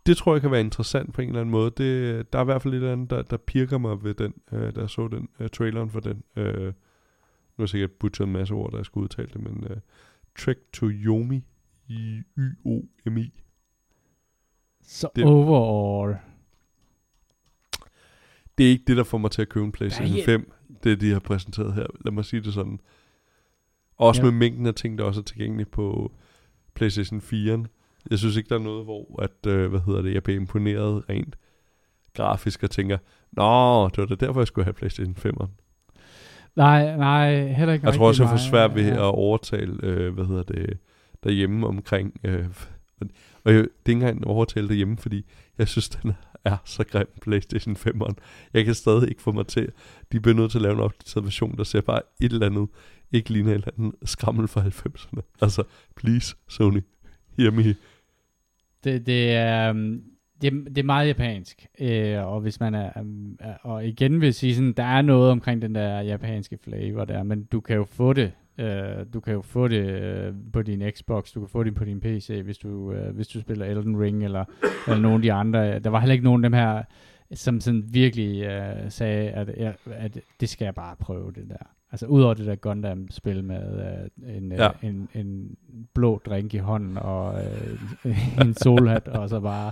[0.06, 1.72] det tror jeg kan være interessant på en eller anden måde.
[1.78, 4.76] Det, der er i hvert fald lidt andet, der, der pirker mig ved den, øh,
[4.76, 6.24] der så den uh, traileren for den.
[6.36, 6.74] Øh, nu
[7.58, 9.78] har jeg sikkert butcheret en masse ord, der jeg skulle udtale det, men uh,
[10.40, 11.44] Trek to Yomi,
[12.38, 13.34] Y-O-M-I.
[14.82, 16.18] Så Det- overall.
[18.58, 20.26] Det er ikke det, der får mig til at købe en PlayStation Nej.
[20.26, 20.52] 5,
[20.84, 21.86] det de har præsenteret her.
[22.06, 22.80] Lad mig sige det sådan.
[23.98, 24.26] Også Ja.
[24.32, 26.12] med mængden af ting, der også er tilgængelige på
[26.74, 27.66] PlayStation 4.
[28.10, 31.10] Jeg synes ikke, der er noget, hvor at, øh, hvad hedder det, jeg bliver imponeret
[31.10, 31.36] rent
[32.14, 32.98] grafisk og tænker,
[33.32, 35.50] Nå, det var da derfor, jeg skulle have PlayStation 5'eren.
[36.56, 38.94] Nej, nej, heller ikke Jeg tror også, jeg får svært ved Ja.
[38.94, 40.78] at overtale, øh, hvad hedder det,
[41.24, 42.46] derhjemme omkring, øh,
[43.44, 45.26] og jeg, det er ikke engang en overtale derhjemme, fordi
[45.58, 46.14] jeg synes, den
[46.46, 48.14] er så grim, PlayStation 5'eren.
[48.54, 49.70] Jeg kan stadig ikke få mig til,
[50.12, 52.70] de bliver nødt til at lave en opdateret version, der ser bare et eller andet,
[53.12, 55.22] ikke ligner et eller andet skrammel fra 90'erne.
[55.42, 55.64] Altså,
[55.96, 56.82] please, Sony,
[57.38, 57.76] hear me.
[58.84, 60.04] Det, det, er, um,
[60.42, 62.90] det, det er meget japansk, øh, og hvis man er,
[63.42, 67.24] øh, og igen vil sige sådan, der er noget omkring den der japanske flavor der,
[67.24, 70.92] men du kan jo få det, øh, du kan jo få det øh, på din
[70.92, 74.02] Xbox, du kan få det på din PC, hvis du, øh, hvis du spiller Elden
[74.02, 74.46] Ring, eller,
[74.88, 75.80] eller nogle af de andre.
[75.80, 76.84] Der var heller ikke nogen af dem her,
[77.34, 81.66] som sådan virkelig øh, sagde, at, at, at det skal jeg bare prøve det der.
[81.92, 83.58] Altså udover det der Gundam-spil med
[84.26, 84.64] øh, en, Ja.
[84.64, 84.70] ja.
[84.88, 85.56] en, en
[85.94, 87.42] blå drink i hånden og
[88.06, 89.72] øh, en solhat, og så bare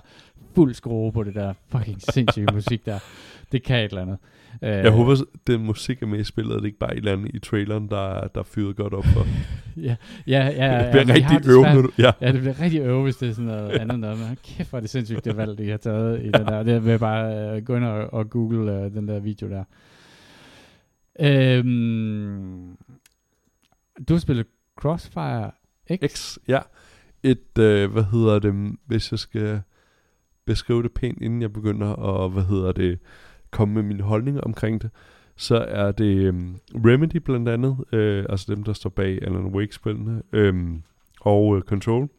[0.56, 3.00] fuld skrue på det der fucking sindssyge musik der.
[3.52, 4.18] Det kan et eller andet.
[4.62, 5.16] Øh, Jeg håber,
[5.48, 7.40] den musik er med i spillet, og det er ikke bare et eller andet i
[7.40, 9.26] traileren, der, der er fyret godt op for.
[9.78, 9.96] Ja,
[10.28, 10.84] ja, ja.
[10.84, 11.90] det bliver ja, rigtig øv, desværre- når du...
[11.98, 12.12] Ja.
[12.22, 14.18] Ja, det bliver rigtig øve, hvis det er sådan noget andet noget.
[14.20, 16.64] Men kæft, hvor er det sindssygt, det valg, de har taget i den der.
[16.74, 19.64] Det vil jeg bare øh, gå ind og, og google øh, den der video der.
[21.22, 22.78] Øhm,
[24.08, 25.52] du har spillet Crossfire
[25.92, 26.12] X.
[26.12, 26.60] X, ja.
[27.24, 29.62] Et, øh, hvad hedder det, hvis jeg skal
[30.46, 33.00] beskrive det pænt, inden jeg begynder at, hvad hedder det,
[33.52, 34.90] komme med mine holdninger omkring det,
[35.36, 40.24] så er det øhm, Remedy blandt andet, øh, altså dem, der står bag Alan Wake-spillene,
[40.32, 40.56] øh,
[41.22, 42.10] og øh, Control,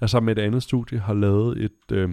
[0.00, 2.10] der sammen med et andet studie har lavet et, øh,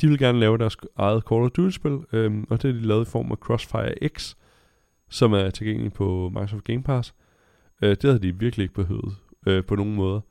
[0.00, 3.06] de vil gerne lave deres eget Call of Duty-spil, øhm, og det har de lavet
[3.06, 4.34] i form af Crossfire X,
[5.08, 7.14] som er tilgængelig på Microsoft Game Pass.
[7.82, 9.16] Øh, det havde de virkelig ikke behøvet
[9.46, 10.22] øh, på nogen måde.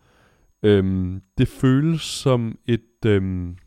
[0.63, 3.05] Øhm, det føles som et...
[3.05, 3.57] Øhm,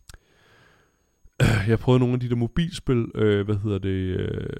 [1.68, 4.50] jeg prøvede nogle af de der mobilspil, øh, hvad hedder det, øh,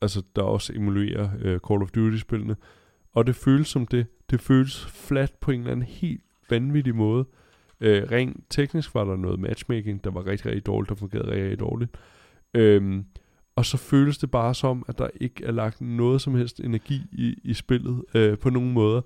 [0.00, 2.56] altså der også emulerer øh, Call of Duty-spillene,
[3.12, 4.06] og det føles som det.
[4.30, 7.24] Det føles flat på en eller anden helt vanvittig måde.
[7.28, 7.45] Øh,
[7.82, 11.60] rent teknisk var der noget matchmaking, der var rigtig, rigtig dårligt, der fungerede rigtig, rigtig
[11.60, 11.90] dårligt.
[12.54, 13.04] Øhm,
[13.56, 17.00] og så føles det bare som, at der ikke er lagt noget som helst energi
[17.12, 19.00] i, i spillet øh, på nogen måder.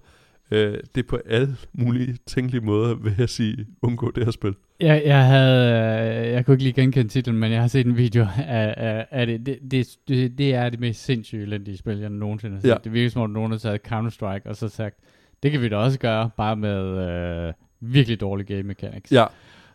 [0.50, 4.54] Øh, det er på alle mulige tænkelige måder, vil jeg sige, undgå det her spil.
[4.80, 7.96] Jeg, jeg havde, øh, jeg kunne ikke lige genkende titlen, men jeg har set en
[7.96, 9.46] video af, af, af det.
[9.46, 10.38] Det, det, det.
[10.38, 12.68] det er det mest sindssyge elendige spil, jeg nogensinde har set.
[12.68, 12.76] Ja.
[12.84, 14.96] Det virker som om, nogen har taget Counter-Strike og så sagt,
[15.42, 19.12] det kan vi da også gøre, bare med øh, virkelig dårlige game mechanics.
[19.12, 19.24] Ja,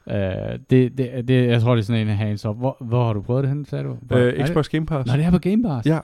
[0.09, 2.57] Øh, det, det, det, jeg tror, det er sådan en hands up.
[2.57, 3.97] Hvor, hvor har du prøvet det hen, sagde du?
[4.01, 5.07] Hvor, øh, det- Xbox Game Pass.
[5.11, 5.87] Nå, det er på Game Pass.
[5.87, 5.99] Ja,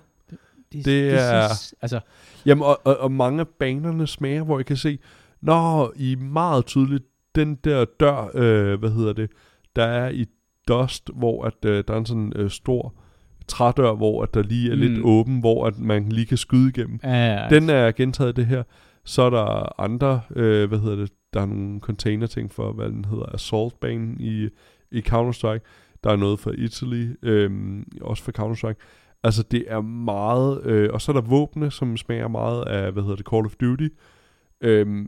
[0.74, 2.00] det, det er- så- altså,
[2.46, 5.00] Jamen, og, og, og mange af banerne smager, hvor jeg kan se,
[5.42, 7.04] Nå, I meget tydeligt,
[7.36, 9.30] den der dør, øh, hvad hedder det,
[9.76, 10.26] der er i
[10.68, 12.94] Dust, hvor at, øh, der er en sådan øh, stor
[13.48, 14.82] trædør, hvor at der lige er mm.
[14.82, 17.00] lidt åben, hvor at man lige kan skyde igennem.
[17.04, 18.64] ja, Den er gentaget det her.
[19.06, 22.90] Så er der andre, øh, hvad hedder det, der er nogle container ting for, hvad
[22.90, 24.50] den hedder, Assault banen i,
[24.92, 25.60] i Counter-Strike.
[26.04, 28.80] Der er noget for Italy, øh, også for Counter-Strike.
[29.24, 33.04] Altså det er meget, øh, og så er der våbne, som smager meget af, hvad
[33.04, 33.88] hedder det, Call of Duty.
[34.62, 35.06] Øh,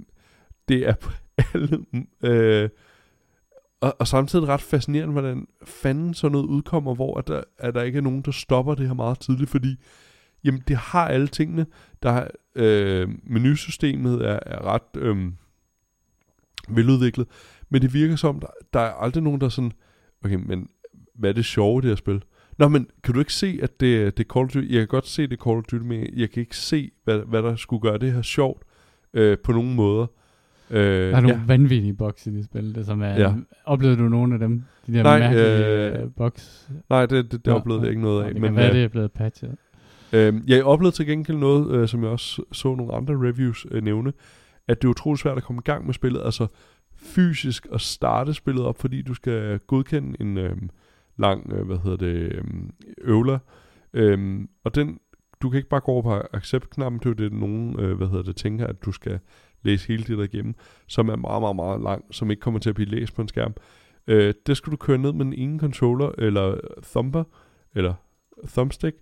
[0.67, 1.11] det er på
[1.53, 1.85] alle,
[2.23, 2.69] øh,
[3.81, 7.81] og, og samtidig ret fascinerende, hvordan fanden sådan noget udkommer, hvor at der, at der
[7.81, 9.75] ikke er nogen, der stopper det her meget tidligt, fordi
[10.43, 11.65] jamen, det har alle tingene.
[12.03, 15.31] Der er, øh, menusystemet er, er ret øh,
[16.69, 17.27] veludviklet,
[17.69, 19.71] men det virker som, der, der er aldrig nogen, der er sådan,
[20.25, 20.67] okay, men
[21.15, 22.23] hvad er det sjove det her spil?
[22.57, 24.67] Nå, men kan du ikke se, at det, det er Call of Duty?
[24.69, 27.19] Jeg kan godt se, det er Call of Duty, men jeg kan ikke se, hvad,
[27.19, 28.63] hvad der skulle gøre det her sjovt
[29.13, 30.05] øh, på nogen måder.
[30.69, 31.33] Øh, der er nogle ja.
[31.33, 31.45] ja.
[31.47, 33.21] vanvittige boks i det spil, det som er, Ja.
[33.21, 33.33] ja.
[33.65, 34.63] oplevede du nogle af dem?
[34.87, 36.69] De der Nej, mærkelige øh, øh, boks?
[36.89, 38.33] Nej, det, det, det Nå, oplevede jeg ikke noget af.
[38.33, 39.55] Det men, kan være, øh, det er blevet patchet.
[40.13, 43.83] Øh, jeg oplevede til gengæld noget, øh, som jeg også så nogle andre reviews øh,
[43.83, 44.13] nævne,
[44.67, 46.47] at det er utroligt svært at komme i gang med spillet, altså
[46.95, 50.57] fysisk at starte spillet op, fordi du skal godkende en øh,
[51.17, 52.43] lang, øh, hvad hedder det, øh,
[52.97, 53.39] øvler,
[53.93, 54.99] øh, og den,
[55.41, 58.07] du kan ikke bare gå over på accept-knappen, det er jo det, nogen, øh, hvad
[58.07, 59.19] hedder det, tænker, at du skal
[59.61, 60.55] læse hele det der igennem,
[60.87, 63.27] som er meget, meget, meget lang, som ikke kommer til at blive læst på en
[63.27, 63.53] skærm.
[64.07, 67.23] Øh, det skal du køre ned med den ene controller, eller thumper,
[67.75, 67.93] eller
[68.47, 68.97] thumbstick.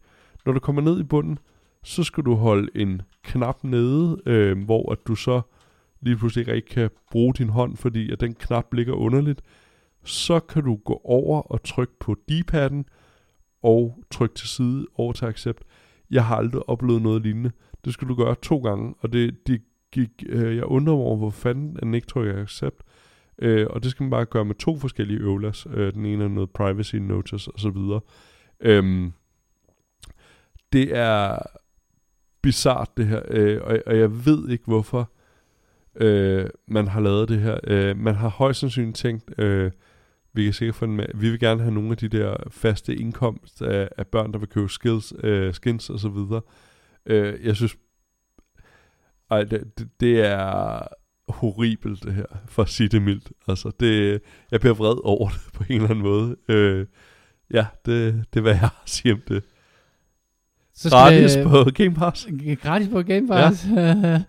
[0.45, 1.39] Når du kommer ned i bunden,
[1.84, 5.42] så skal du holde en knap nede, øh, hvor at du så
[6.02, 9.42] lige pludselig ikke kan bruge din hånd, fordi at den knap ligger underligt.
[10.04, 12.86] Så kan du gå over og trykke på D-padden,
[13.64, 15.64] og trykke til side over til accept.
[16.12, 17.52] Jeg har aldrig oplevet noget lignende.
[17.86, 19.62] Det skulle du gøre to gange, og det, det
[19.92, 22.84] gik, øh, jeg undrer mig over, hvor fanden den ikke trykker accept.
[23.40, 25.68] Øh, og det skal man bare gøre med to forskellige øvlas.
[25.74, 28.02] Øh, den ene er noget privacy notice og så videre.
[28.60, 29.14] Øhm,
[30.74, 31.38] det er
[32.42, 35.12] bizart det her, øh, og, og jeg ved ikke hvorfor
[35.96, 37.60] øh, man har lavet det her.
[37.64, 39.72] Øh, man har højst sandsynligt tænkt, øh,
[40.34, 43.62] vi kan sikkert få med, vi vil gerne have nogle af de der faste indkomst
[43.62, 46.42] af, af børn, der vil købe skills, øh, skins og så videre.
[47.06, 47.78] Øh, jeg synes,
[49.32, 50.88] ej, det, det, det er
[51.28, 53.32] horribelt det her, for at sige det mildt.
[53.48, 54.22] Altså, det,
[54.52, 56.36] jeg bliver vred over det på en eller anden måde.
[56.48, 56.86] Øh,
[57.54, 59.44] ja, det, det er, hvad jeg har at sige om det.
[60.76, 62.28] Så gratis vi, på Game Pass.
[62.61, 63.67] Gratis på Game Pass.
[63.76, 64.22] Ja.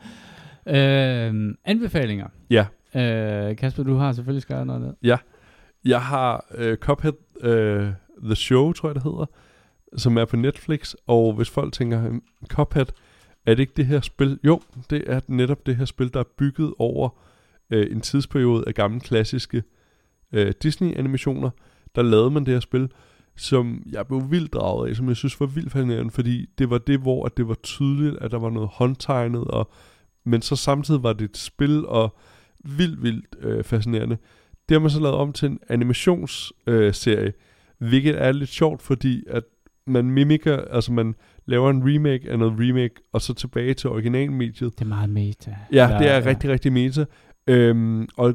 [1.29, 2.27] øh, anbefalinger.
[2.51, 2.67] Ja.
[2.95, 4.95] Øh, Kasper, du har selvfølgelig skrevet noget ned.
[5.03, 5.17] Ja.
[5.85, 7.89] Jeg har øh, Cuphead øh,
[8.25, 9.27] The Show, tror jeg det hedder,
[9.97, 10.95] som er på Netflix.
[11.07, 12.19] Og hvis folk tænker,
[12.49, 12.87] Cuphead,
[13.47, 14.39] er det ikke det her spil?
[14.45, 17.09] Jo, det er netop det her spil, der er bygget over
[17.71, 19.63] øh, en tidsperiode af gamle klassiske
[20.33, 21.51] øh, Disney-animationer.
[21.95, 22.91] Der lavede man det her spil,
[23.43, 26.79] som jeg blev vildt draget af, som jeg synes var vildt fascinerende, fordi det var
[26.79, 29.71] det, hvor at det var tydeligt, at der var noget håndtegnet, og,
[30.25, 32.17] men så samtidig var det et spil, og
[32.65, 34.17] vildt, vildt øh, fascinerende.
[34.69, 37.33] Det har man så lavet om til en animationsserie, øh,
[37.79, 39.43] hvilket er lidt sjovt, fordi at
[39.87, 41.15] man mimiker, altså man
[41.47, 44.79] laver en remake af noget remake, og så tilbage til originalmediet.
[44.79, 45.57] Det er meget meta.
[45.73, 46.27] Ja, det er ja.
[46.27, 47.05] rigtig, rigtig meta.
[47.47, 48.35] Øhm, og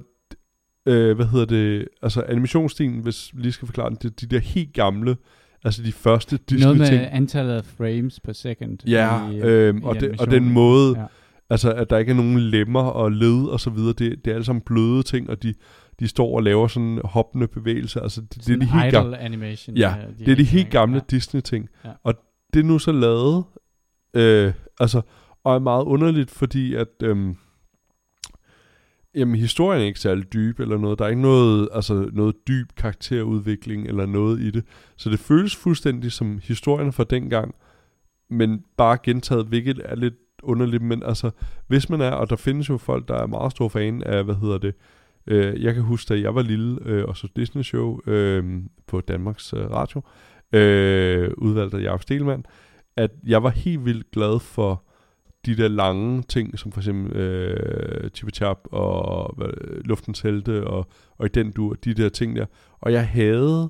[0.88, 4.40] øh, hvad hedder det, altså animationsstilen, hvis vi lige skal forklare den, det, de der
[4.40, 5.18] helt gamle,
[5.64, 8.78] altså de første Disney Noget med antallet af frames per second.
[8.88, 11.06] Ja, i, øhm, i og, det, og den måde, ja.
[11.50, 14.36] altså at der ikke er nogen lemmer og led og så videre, det, det er
[14.36, 15.54] alle sammen bløde ting, og de,
[16.00, 18.02] de står og laver sådan hoppende bevægelser.
[18.02, 19.78] Altså, det, det er de helt gamle animation.
[19.78, 21.16] Ja, de det er de helt gamle ja.
[21.16, 21.70] Disney-ting.
[21.86, 21.90] Ja.
[22.04, 22.14] Og
[22.54, 23.44] det er nu så lavet,
[24.14, 25.02] øh, altså,
[25.44, 27.36] og er meget underligt, fordi at, øh,
[29.18, 31.00] jamen, historien er ikke særlig dyb eller noget.
[31.00, 34.64] Der er ikke noget, altså, noget dyb karakterudvikling eller noget i det.
[34.98, 37.56] Så det føles fuldstændig som historien fra dengang,
[38.30, 40.84] men bare gentaget, hvilket er lidt underligt.
[40.84, 41.32] Men altså,
[41.68, 44.36] hvis man er, og der findes jo folk, der er meget store fan af, hvad
[44.36, 44.76] hedder det,
[45.28, 49.02] Øh, jeg kan huske, da jeg var lille øh, og så Disney Show øh, på
[49.02, 50.02] Danmarks øh, Radio,
[50.54, 52.46] øh, udvalgt af Jacob Stelmann,
[52.98, 54.84] at jeg var helt vildt glad for
[55.48, 60.88] de der lange ting, som for eksempel øh, Chip Chap og øh, Luftens Helte og,
[61.18, 62.46] og i den dur, de der ting der.
[62.80, 63.70] Og jeg havde...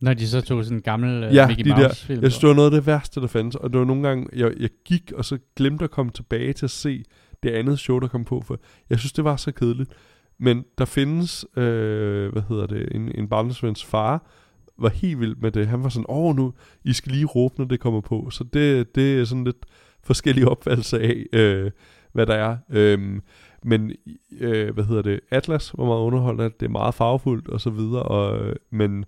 [0.00, 2.22] Når de så tog sådan en gammel uh, ja, Mickey de Mouse film.
[2.22, 3.56] Jeg synes, det var noget af det værste, der fandtes.
[3.56, 6.66] Og det var nogle gange, jeg, jeg gik, og så glemte at komme tilbage til
[6.66, 7.04] at se
[7.42, 8.42] det andet show, der kom på.
[8.46, 9.90] For jeg synes, det var så kedeligt.
[10.38, 14.30] Men der findes, øh, hvad hedder det, en, en barndomsvens far,
[14.78, 15.66] var helt vild med det.
[15.66, 16.52] Han var sådan, åh nu,
[16.84, 18.30] I skal lige råbe, når det kommer på.
[18.30, 19.66] Så det, det er sådan lidt
[20.08, 21.70] forskellige opfattelser af, øh,
[22.12, 22.56] hvad der er.
[22.70, 23.22] Øhm,
[23.62, 23.92] men,
[24.40, 28.02] øh, hvad hedder det, Atlas var meget underholdende, det er meget farvefuldt og så videre,
[28.02, 29.04] og, øh, men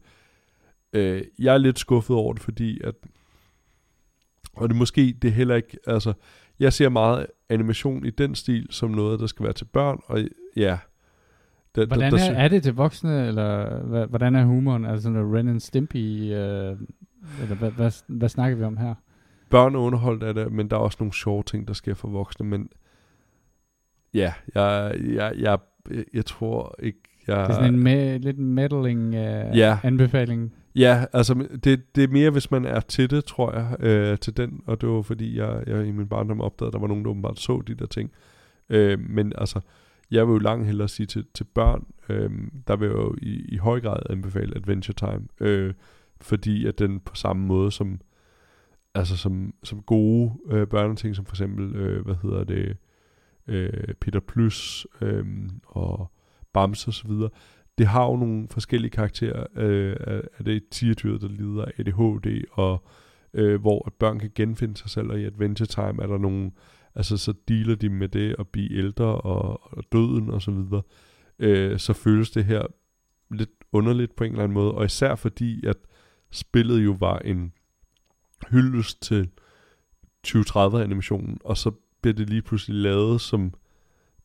[0.93, 2.95] øh, jeg er lidt skuffet over det, fordi at,
[4.53, 6.13] og det måske, det er heller ikke, altså,
[6.59, 10.21] jeg ser meget animation i den stil, som noget, der skal være til børn, og
[10.57, 10.79] ja,
[11.75, 14.85] der, hvordan der, der, er, er det til voksne, eller hvordan er humoren?
[14.85, 16.77] Altså sådan noget Ren and Stimpy, øh,
[17.43, 18.95] eller hvad, hvad, hvad snakker vi om her?
[19.51, 22.09] Børn er underholdt af det, men der er også nogle sjove ting, der sker for
[22.09, 22.69] voksne, men
[24.15, 25.59] ja, jeg, jeg, jeg,
[25.91, 27.37] jeg, jeg tror ikke, jeg...
[27.37, 29.79] Det er sådan en me, lidt meddling uh, ja.
[29.83, 30.53] anbefaling.
[30.75, 34.37] Ja, altså det, det er mere, hvis man er til det, tror jeg, øh, til
[34.37, 37.05] den, og det var fordi, jeg, jeg i min barndom opdagede, at der var nogen,
[37.05, 38.11] der åbenbart så de der ting.
[38.69, 39.61] Øh, men altså,
[40.11, 42.31] jeg vil jo langt hellere sige til, til børn, øh,
[42.67, 45.75] der vil jeg jo i, i høj grad anbefale Adventure Time, øh,
[46.21, 48.01] fordi at den på samme måde som,
[48.95, 52.77] altså som, som gode øh, børneting, som for eksempel, øh, hvad hedder det,
[53.47, 55.27] øh, Peter Plus øh,
[55.67, 56.13] og
[56.53, 57.31] Bams og så videre,
[57.79, 59.97] det har jo nogle forskellige karakterer øh,
[60.39, 62.85] af, det tierdyr, der lider af ADHD, og
[63.35, 66.51] øh, hvor at børn kan genfinde sig selv, og i Adventure Time er der nogle
[66.95, 70.83] altså så dealer de med det at blive ældre og, og døden og så videre,
[71.39, 72.63] øh, så føles det her
[73.31, 75.77] lidt underligt på en eller anden måde, og især fordi, at
[76.31, 77.53] spillet jo var en
[78.49, 79.29] hyldest til
[80.27, 81.71] 2030-animationen, og så
[82.03, 83.55] bliver det lige pludselig lavet som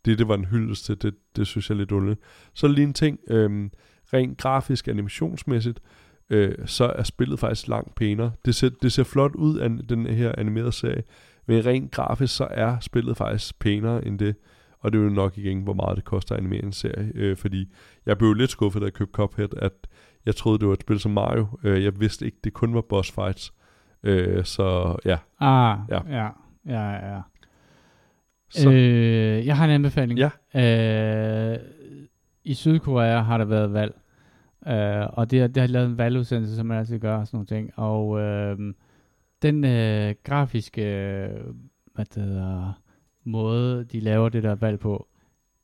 [0.06, 2.20] det, det var en hyldest til, det, det synes jeg er lidt underligt.
[2.54, 3.70] Så lige en ting, øh,
[4.14, 5.80] rent grafisk animationsmæssigt,
[6.30, 8.32] øh, så er spillet faktisk langt pænere.
[8.46, 11.04] Det ser, det ser flot ud af den her animerede serie,
[11.46, 14.36] men rent grafisk så er spillet faktisk pænere end det.
[14.80, 17.12] Og det er jo nok igen, hvor meget det koster at animere en serie.
[17.16, 17.74] Øh, fordi
[18.06, 19.74] jeg blev lidt skuffet, da jeg købte Cuphead, at
[20.26, 21.48] jeg troede, det var et spil som Mario.
[21.64, 23.54] Øh, jeg vidste ikke, det kun var boss fights.
[24.06, 25.18] Øh, så ja.
[25.40, 26.00] Ah, Ja.
[26.10, 26.30] ja,
[26.66, 27.22] ja, ja.
[28.50, 30.20] Så, øh, jeg har en anbefaling.
[30.20, 30.30] Ja.
[31.54, 31.60] Øh,
[32.44, 33.96] I Sydkorea har der været valg.
[34.68, 37.38] Øh, og det, har- det har lavet en valgudsendelse, som man altid gør og sådan
[37.38, 37.72] nogle ting.
[37.80, 38.58] Og øh,
[39.42, 40.82] den øh, grafiske
[41.94, 42.82] hvad det hedder,
[43.24, 45.08] måde, de laver det der valg på,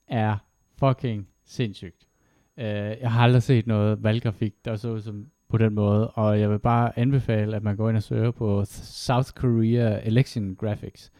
[0.08, 0.38] er
[0.80, 2.08] fucking sindssygt.
[2.58, 2.66] Øh,
[3.02, 6.50] jeg har aldrig set noget valggrafik, der så ud som på den måde, og jeg
[6.50, 11.12] vil bare anbefale, at man går ind og søger på South Korea Election Graphics.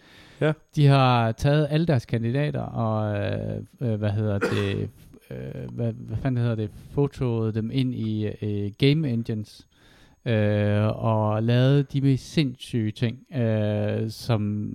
[0.42, 0.54] Ja.
[0.76, 4.90] De har taget alle deres kandidater og, øh, øh, hvad hedder det,
[5.32, 9.68] øh, hvad, hvad fanden hedder det, fotoet dem ind i øh, game engines,
[10.26, 14.72] øh, og lavet de mest sindssyge ting, øh, som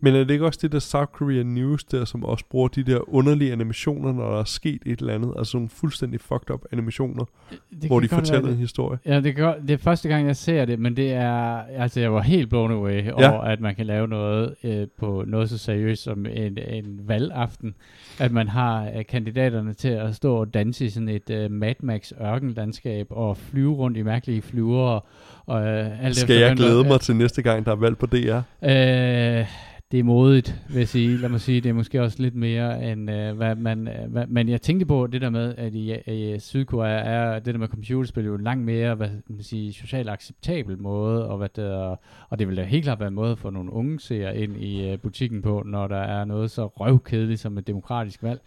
[0.00, 2.82] men er det ikke også det der South Korea News der, som også bruger de
[2.82, 5.34] der underlige animationer, når der er sket et eller andet?
[5.38, 8.98] Altså nogle fuldstændig fucked up animationer, det hvor de fortæller en historie.
[9.06, 12.12] Ja, det, kan, det er første gang, jeg ser det, men det er, altså jeg
[12.12, 13.30] var helt blown away Ja.
[13.32, 17.74] over, at man kan lave noget øh, på noget så seriøst som en, en valgaften.
[18.20, 21.74] At man har øh, kandidaterne til at stå og danse i sådan et øh, Mad
[21.80, 25.00] Max ørkenlandskab og flyve rundt i mærkelige flyver.
[25.46, 28.36] Og, øh, alt Skal jeg glæde mig til næste gang, der er valg på DR?
[28.62, 29.46] Øh,
[29.92, 31.16] det er modigt, vil jeg sige.
[31.16, 33.88] Lad mig sige, det er måske også lidt mere end øh, hvad man...
[33.88, 37.54] Øh, hvad, men jeg tænkte på det der med, at i, i Sydkorea er det
[37.54, 41.64] der med computerspil jo langt mere, hvad man sige, socialt acceptabel måde, og, hvad det
[41.64, 41.96] er,
[42.28, 44.90] og det vil da helt klart være en måde for nogle unge seere ind i
[44.90, 48.40] øh, butikken på, når der er noget så røvkedeligt som et demokratisk valg.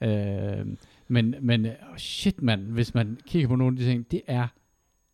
[0.00, 0.66] Øh,
[1.08, 4.46] men, men shit mand, hvis man kigger på nogle af de ting, det er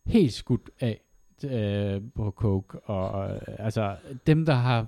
[0.05, 1.01] helt skudt af
[1.43, 2.79] øh, på Coke.
[2.79, 3.95] Og, og altså,
[4.27, 4.87] dem, der har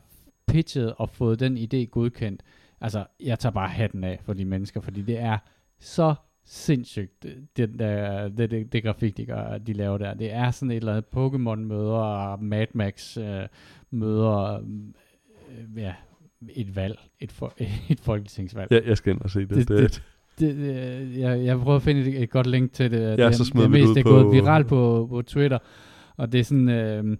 [0.49, 2.41] pitchet og fået den idé godkendt,
[2.81, 5.37] altså, jeg tager bare hatten af for de mennesker, fordi det er
[5.79, 6.13] så
[6.45, 7.25] sindssygt,
[7.57, 10.13] det, der, det, det, det grafik, de, gør, de laver der.
[10.13, 13.41] Det er sådan et eller andet Pokémon-møder og Mad Max øh,
[13.91, 15.93] møder, øh, ja,
[16.49, 17.53] et valg, et, for,
[17.91, 18.71] et folketingsvalg.
[18.71, 19.49] Ja, jeg skal ind og se det.
[19.49, 20.03] Det- det, det-
[20.39, 23.17] det, det, jeg, jeg prøver at finde et, et godt link til det.
[23.19, 25.21] Ja, det, så smider det, vi det mest, det er på- gået viralt på, på
[25.21, 25.57] Twitter,
[26.17, 27.17] og det er sådan, øh,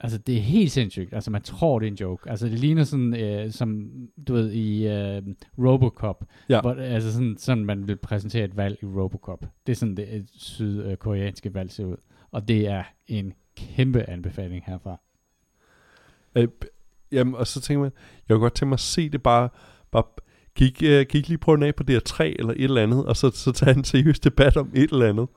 [0.00, 1.14] altså det er helt sindssygt.
[1.14, 2.30] Altså man tror, det er en joke.
[2.30, 3.90] Altså det ligner sådan, øh, som
[4.28, 5.22] du ved, i øh,
[5.58, 6.60] Robocop, Ja.
[6.60, 9.44] hvor, altså sådan, sådan man vil præsentere et valg i Robocop.
[9.66, 11.96] Det er sådan, det et sydkoreanske valg ser ud.
[12.30, 15.00] Og det er en kæmpe anbefaling herfra.
[16.34, 16.48] Øh,
[17.12, 17.92] jamen, og så tænker man,
[18.28, 19.48] jeg kunne godt tænke mig at se det bare,
[19.90, 20.02] bare
[20.54, 23.30] kig, uh, kig lige på den af på DR3 eller et eller andet, og så,
[23.30, 25.28] så tage en seriøs debat om et eller andet.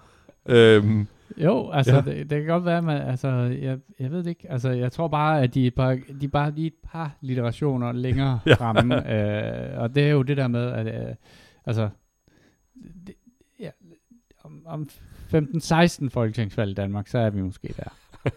[0.45, 1.07] Øhm,
[1.37, 2.01] Jo, altså, Ja.
[2.01, 3.27] det, det kan godt være, at man, altså,
[3.61, 6.29] jeg, jeg ved det ikke, altså, jeg tror bare, at de er bare, de er
[6.29, 8.53] bare lige et par literationer længere Ja.
[8.53, 11.15] fremme, øh, og det er jo det der med, at, øh,
[11.65, 11.89] altså,
[13.07, 13.15] det,
[13.59, 13.69] ja,
[14.43, 14.89] om, om
[15.33, 17.89] 15-16 folketingsvalg i Danmark, så er vi måske der.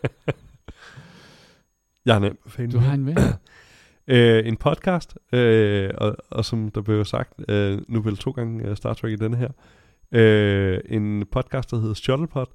[2.06, 2.72] jeg har nemt.
[2.72, 3.16] Du har en ven?
[4.08, 8.64] øh, en podcast, øh, og, og som der blev sagt, øh, nu vel to gange
[8.68, 9.48] øh, Star Trek i denne her,
[10.12, 12.46] øh, en podcast, der hedder Shuttlepod,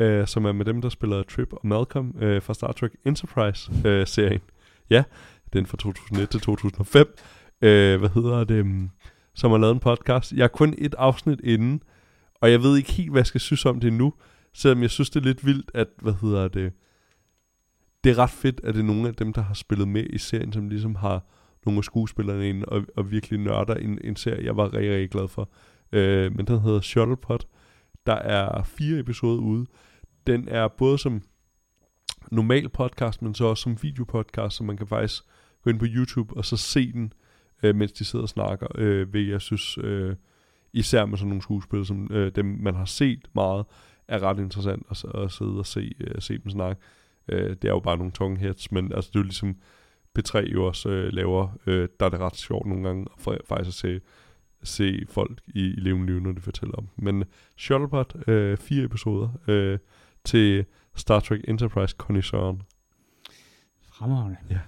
[0.00, 4.32] øh, som er med dem, der spiller Trip og Malcolm øh, fra Star Trek Enterprise-serien.
[4.32, 5.04] Øh, ja,
[5.52, 7.06] den fra 2001 til 2005.
[7.62, 8.66] Øh, hvad hedder det?
[8.66, 8.90] Mm,
[9.34, 10.32] som har lavet en podcast.
[10.32, 11.84] Jeg er kun et afsnit inde,
[12.34, 14.12] og jeg ved ikke helt, hvad jeg skal synes om det nu,
[14.54, 16.72] selvom jeg synes, det er lidt vildt, at, hvad hedder det,
[18.04, 20.18] det er ret fedt, at det er nogle af dem, der har spillet med i
[20.18, 21.24] serien, som ligesom har
[21.66, 25.10] nogle af skuespillerne ind og, og virkelig nørder en, en serie, jeg var rigtig, rigtig
[25.10, 25.50] glad for.
[25.92, 27.38] Øh, men den hedder Shuttlepod.
[28.06, 29.66] Der er fire episoder ude.
[30.26, 31.22] Den er både som
[32.30, 35.22] normal podcast, men så også som videopodcast, så man kan faktisk
[35.62, 37.12] gå ind på YouTube og så se den,
[37.62, 40.16] øh, mens de sidder og snakker, øh, ved jeg synes, øh,
[40.72, 43.66] især med sådan nogle skuespil, som øh, dem man har set meget,
[44.08, 46.82] er ret interessant at, at sidde og se, øh, se dem snakke.
[47.28, 49.56] Øh, det er jo bare nogle tongue heads, men altså, det er jo ligesom
[50.18, 53.68] P3 jo også øh, laver, øh, der er det ret sjovt nogle gange, for, faktisk
[53.68, 54.00] at se,
[54.66, 56.88] se folk i, i levende liv, når de fortæller om.
[56.96, 57.24] Men
[57.56, 59.78] Shuttlepod, øh, fire episoder øh,
[60.24, 60.64] til
[60.94, 62.62] Star Trek Enterprise Connoisseuren.
[63.82, 64.60] Fremragende.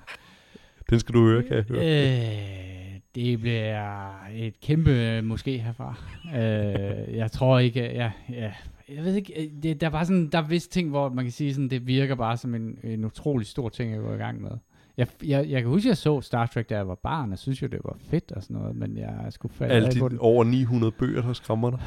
[0.91, 1.81] Den skal du høre, kan jeg høre.
[1.81, 5.95] Øh, det bliver et kæmpe øh, måske herfra.
[6.27, 8.53] Øh, jeg tror ikke, ja, ja,
[8.89, 11.25] jeg ved ikke, øh, det, der er bare sådan, der er visse ting, hvor man
[11.25, 14.17] kan sige sådan, det virker bare som en, en utrolig stor ting at gå i
[14.17, 14.51] gang med.
[14.99, 17.39] Jeg, jeg, jeg kan huske, at jeg så Star Trek, da jeg var barn, og
[17.39, 20.11] synes jo, det var fedt og sådan noget, men jeg skulle falde Alle på de
[20.11, 20.19] den.
[20.21, 21.81] over 900 bøger, der skræmmer dig.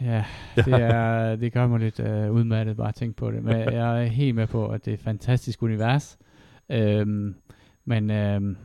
[0.00, 0.24] Ja,
[0.56, 3.42] det, er, det gør mig lidt uh, udmattet bare at tænke på det.
[3.44, 6.18] Men jeg er helt med på, at det er et fantastisk univers.
[6.70, 7.34] Øhm,
[7.84, 8.56] men øhm,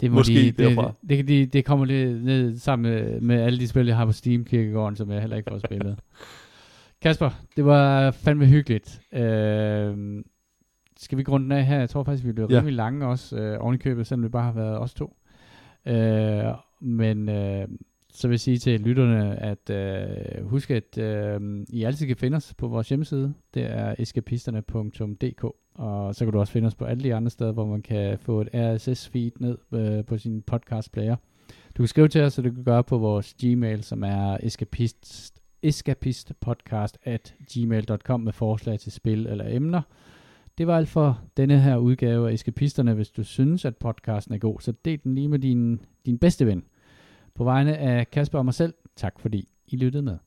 [0.00, 0.92] det må Måske de, det, derfra.
[1.00, 4.06] det, det, det, det kommer lidt ned sammen med, med alle de spil, jeg har
[4.06, 5.98] på Steam Kirkegården, som jeg heller ikke får spillet.
[7.02, 9.00] Kasper, det var fandme hyggeligt.
[9.12, 10.24] Øhm,
[11.02, 11.78] skal vi grunde den af her?
[11.78, 12.56] Jeg tror faktisk, vi blev Ja.
[12.58, 15.16] rimelig lange også, øh, oven i købet, selvom det bare har været os to.
[15.86, 16.44] Øh,
[16.80, 17.68] men øh,
[18.12, 22.36] så vil jeg sige til lytterne, at øh, husk, at øh, I altid kan finde
[22.36, 23.34] os på vores hjemmeside.
[23.54, 27.52] Det er eskapisterne.dk og så kan du også finde os på alle de andre steder,
[27.52, 31.16] hvor man kan få et RSS-feed ned øh, på sin podcast-player.
[31.76, 35.40] Du kan skrive til os, så du kan gøre på vores Gmail, som er escapist,
[35.62, 39.82] escapistpodcast at gmail.com med forslag til spil eller emner.
[40.58, 42.94] Det var alt for denne her udgave af Eskapisterne.
[42.94, 46.46] Hvis du synes, at podcasten er god, så del den lige med din, din bedste
[46.46, 46.64] ven.
[47.34, 50.18] På vegne af Kasper og mig selv, tak fordi I lyttede med.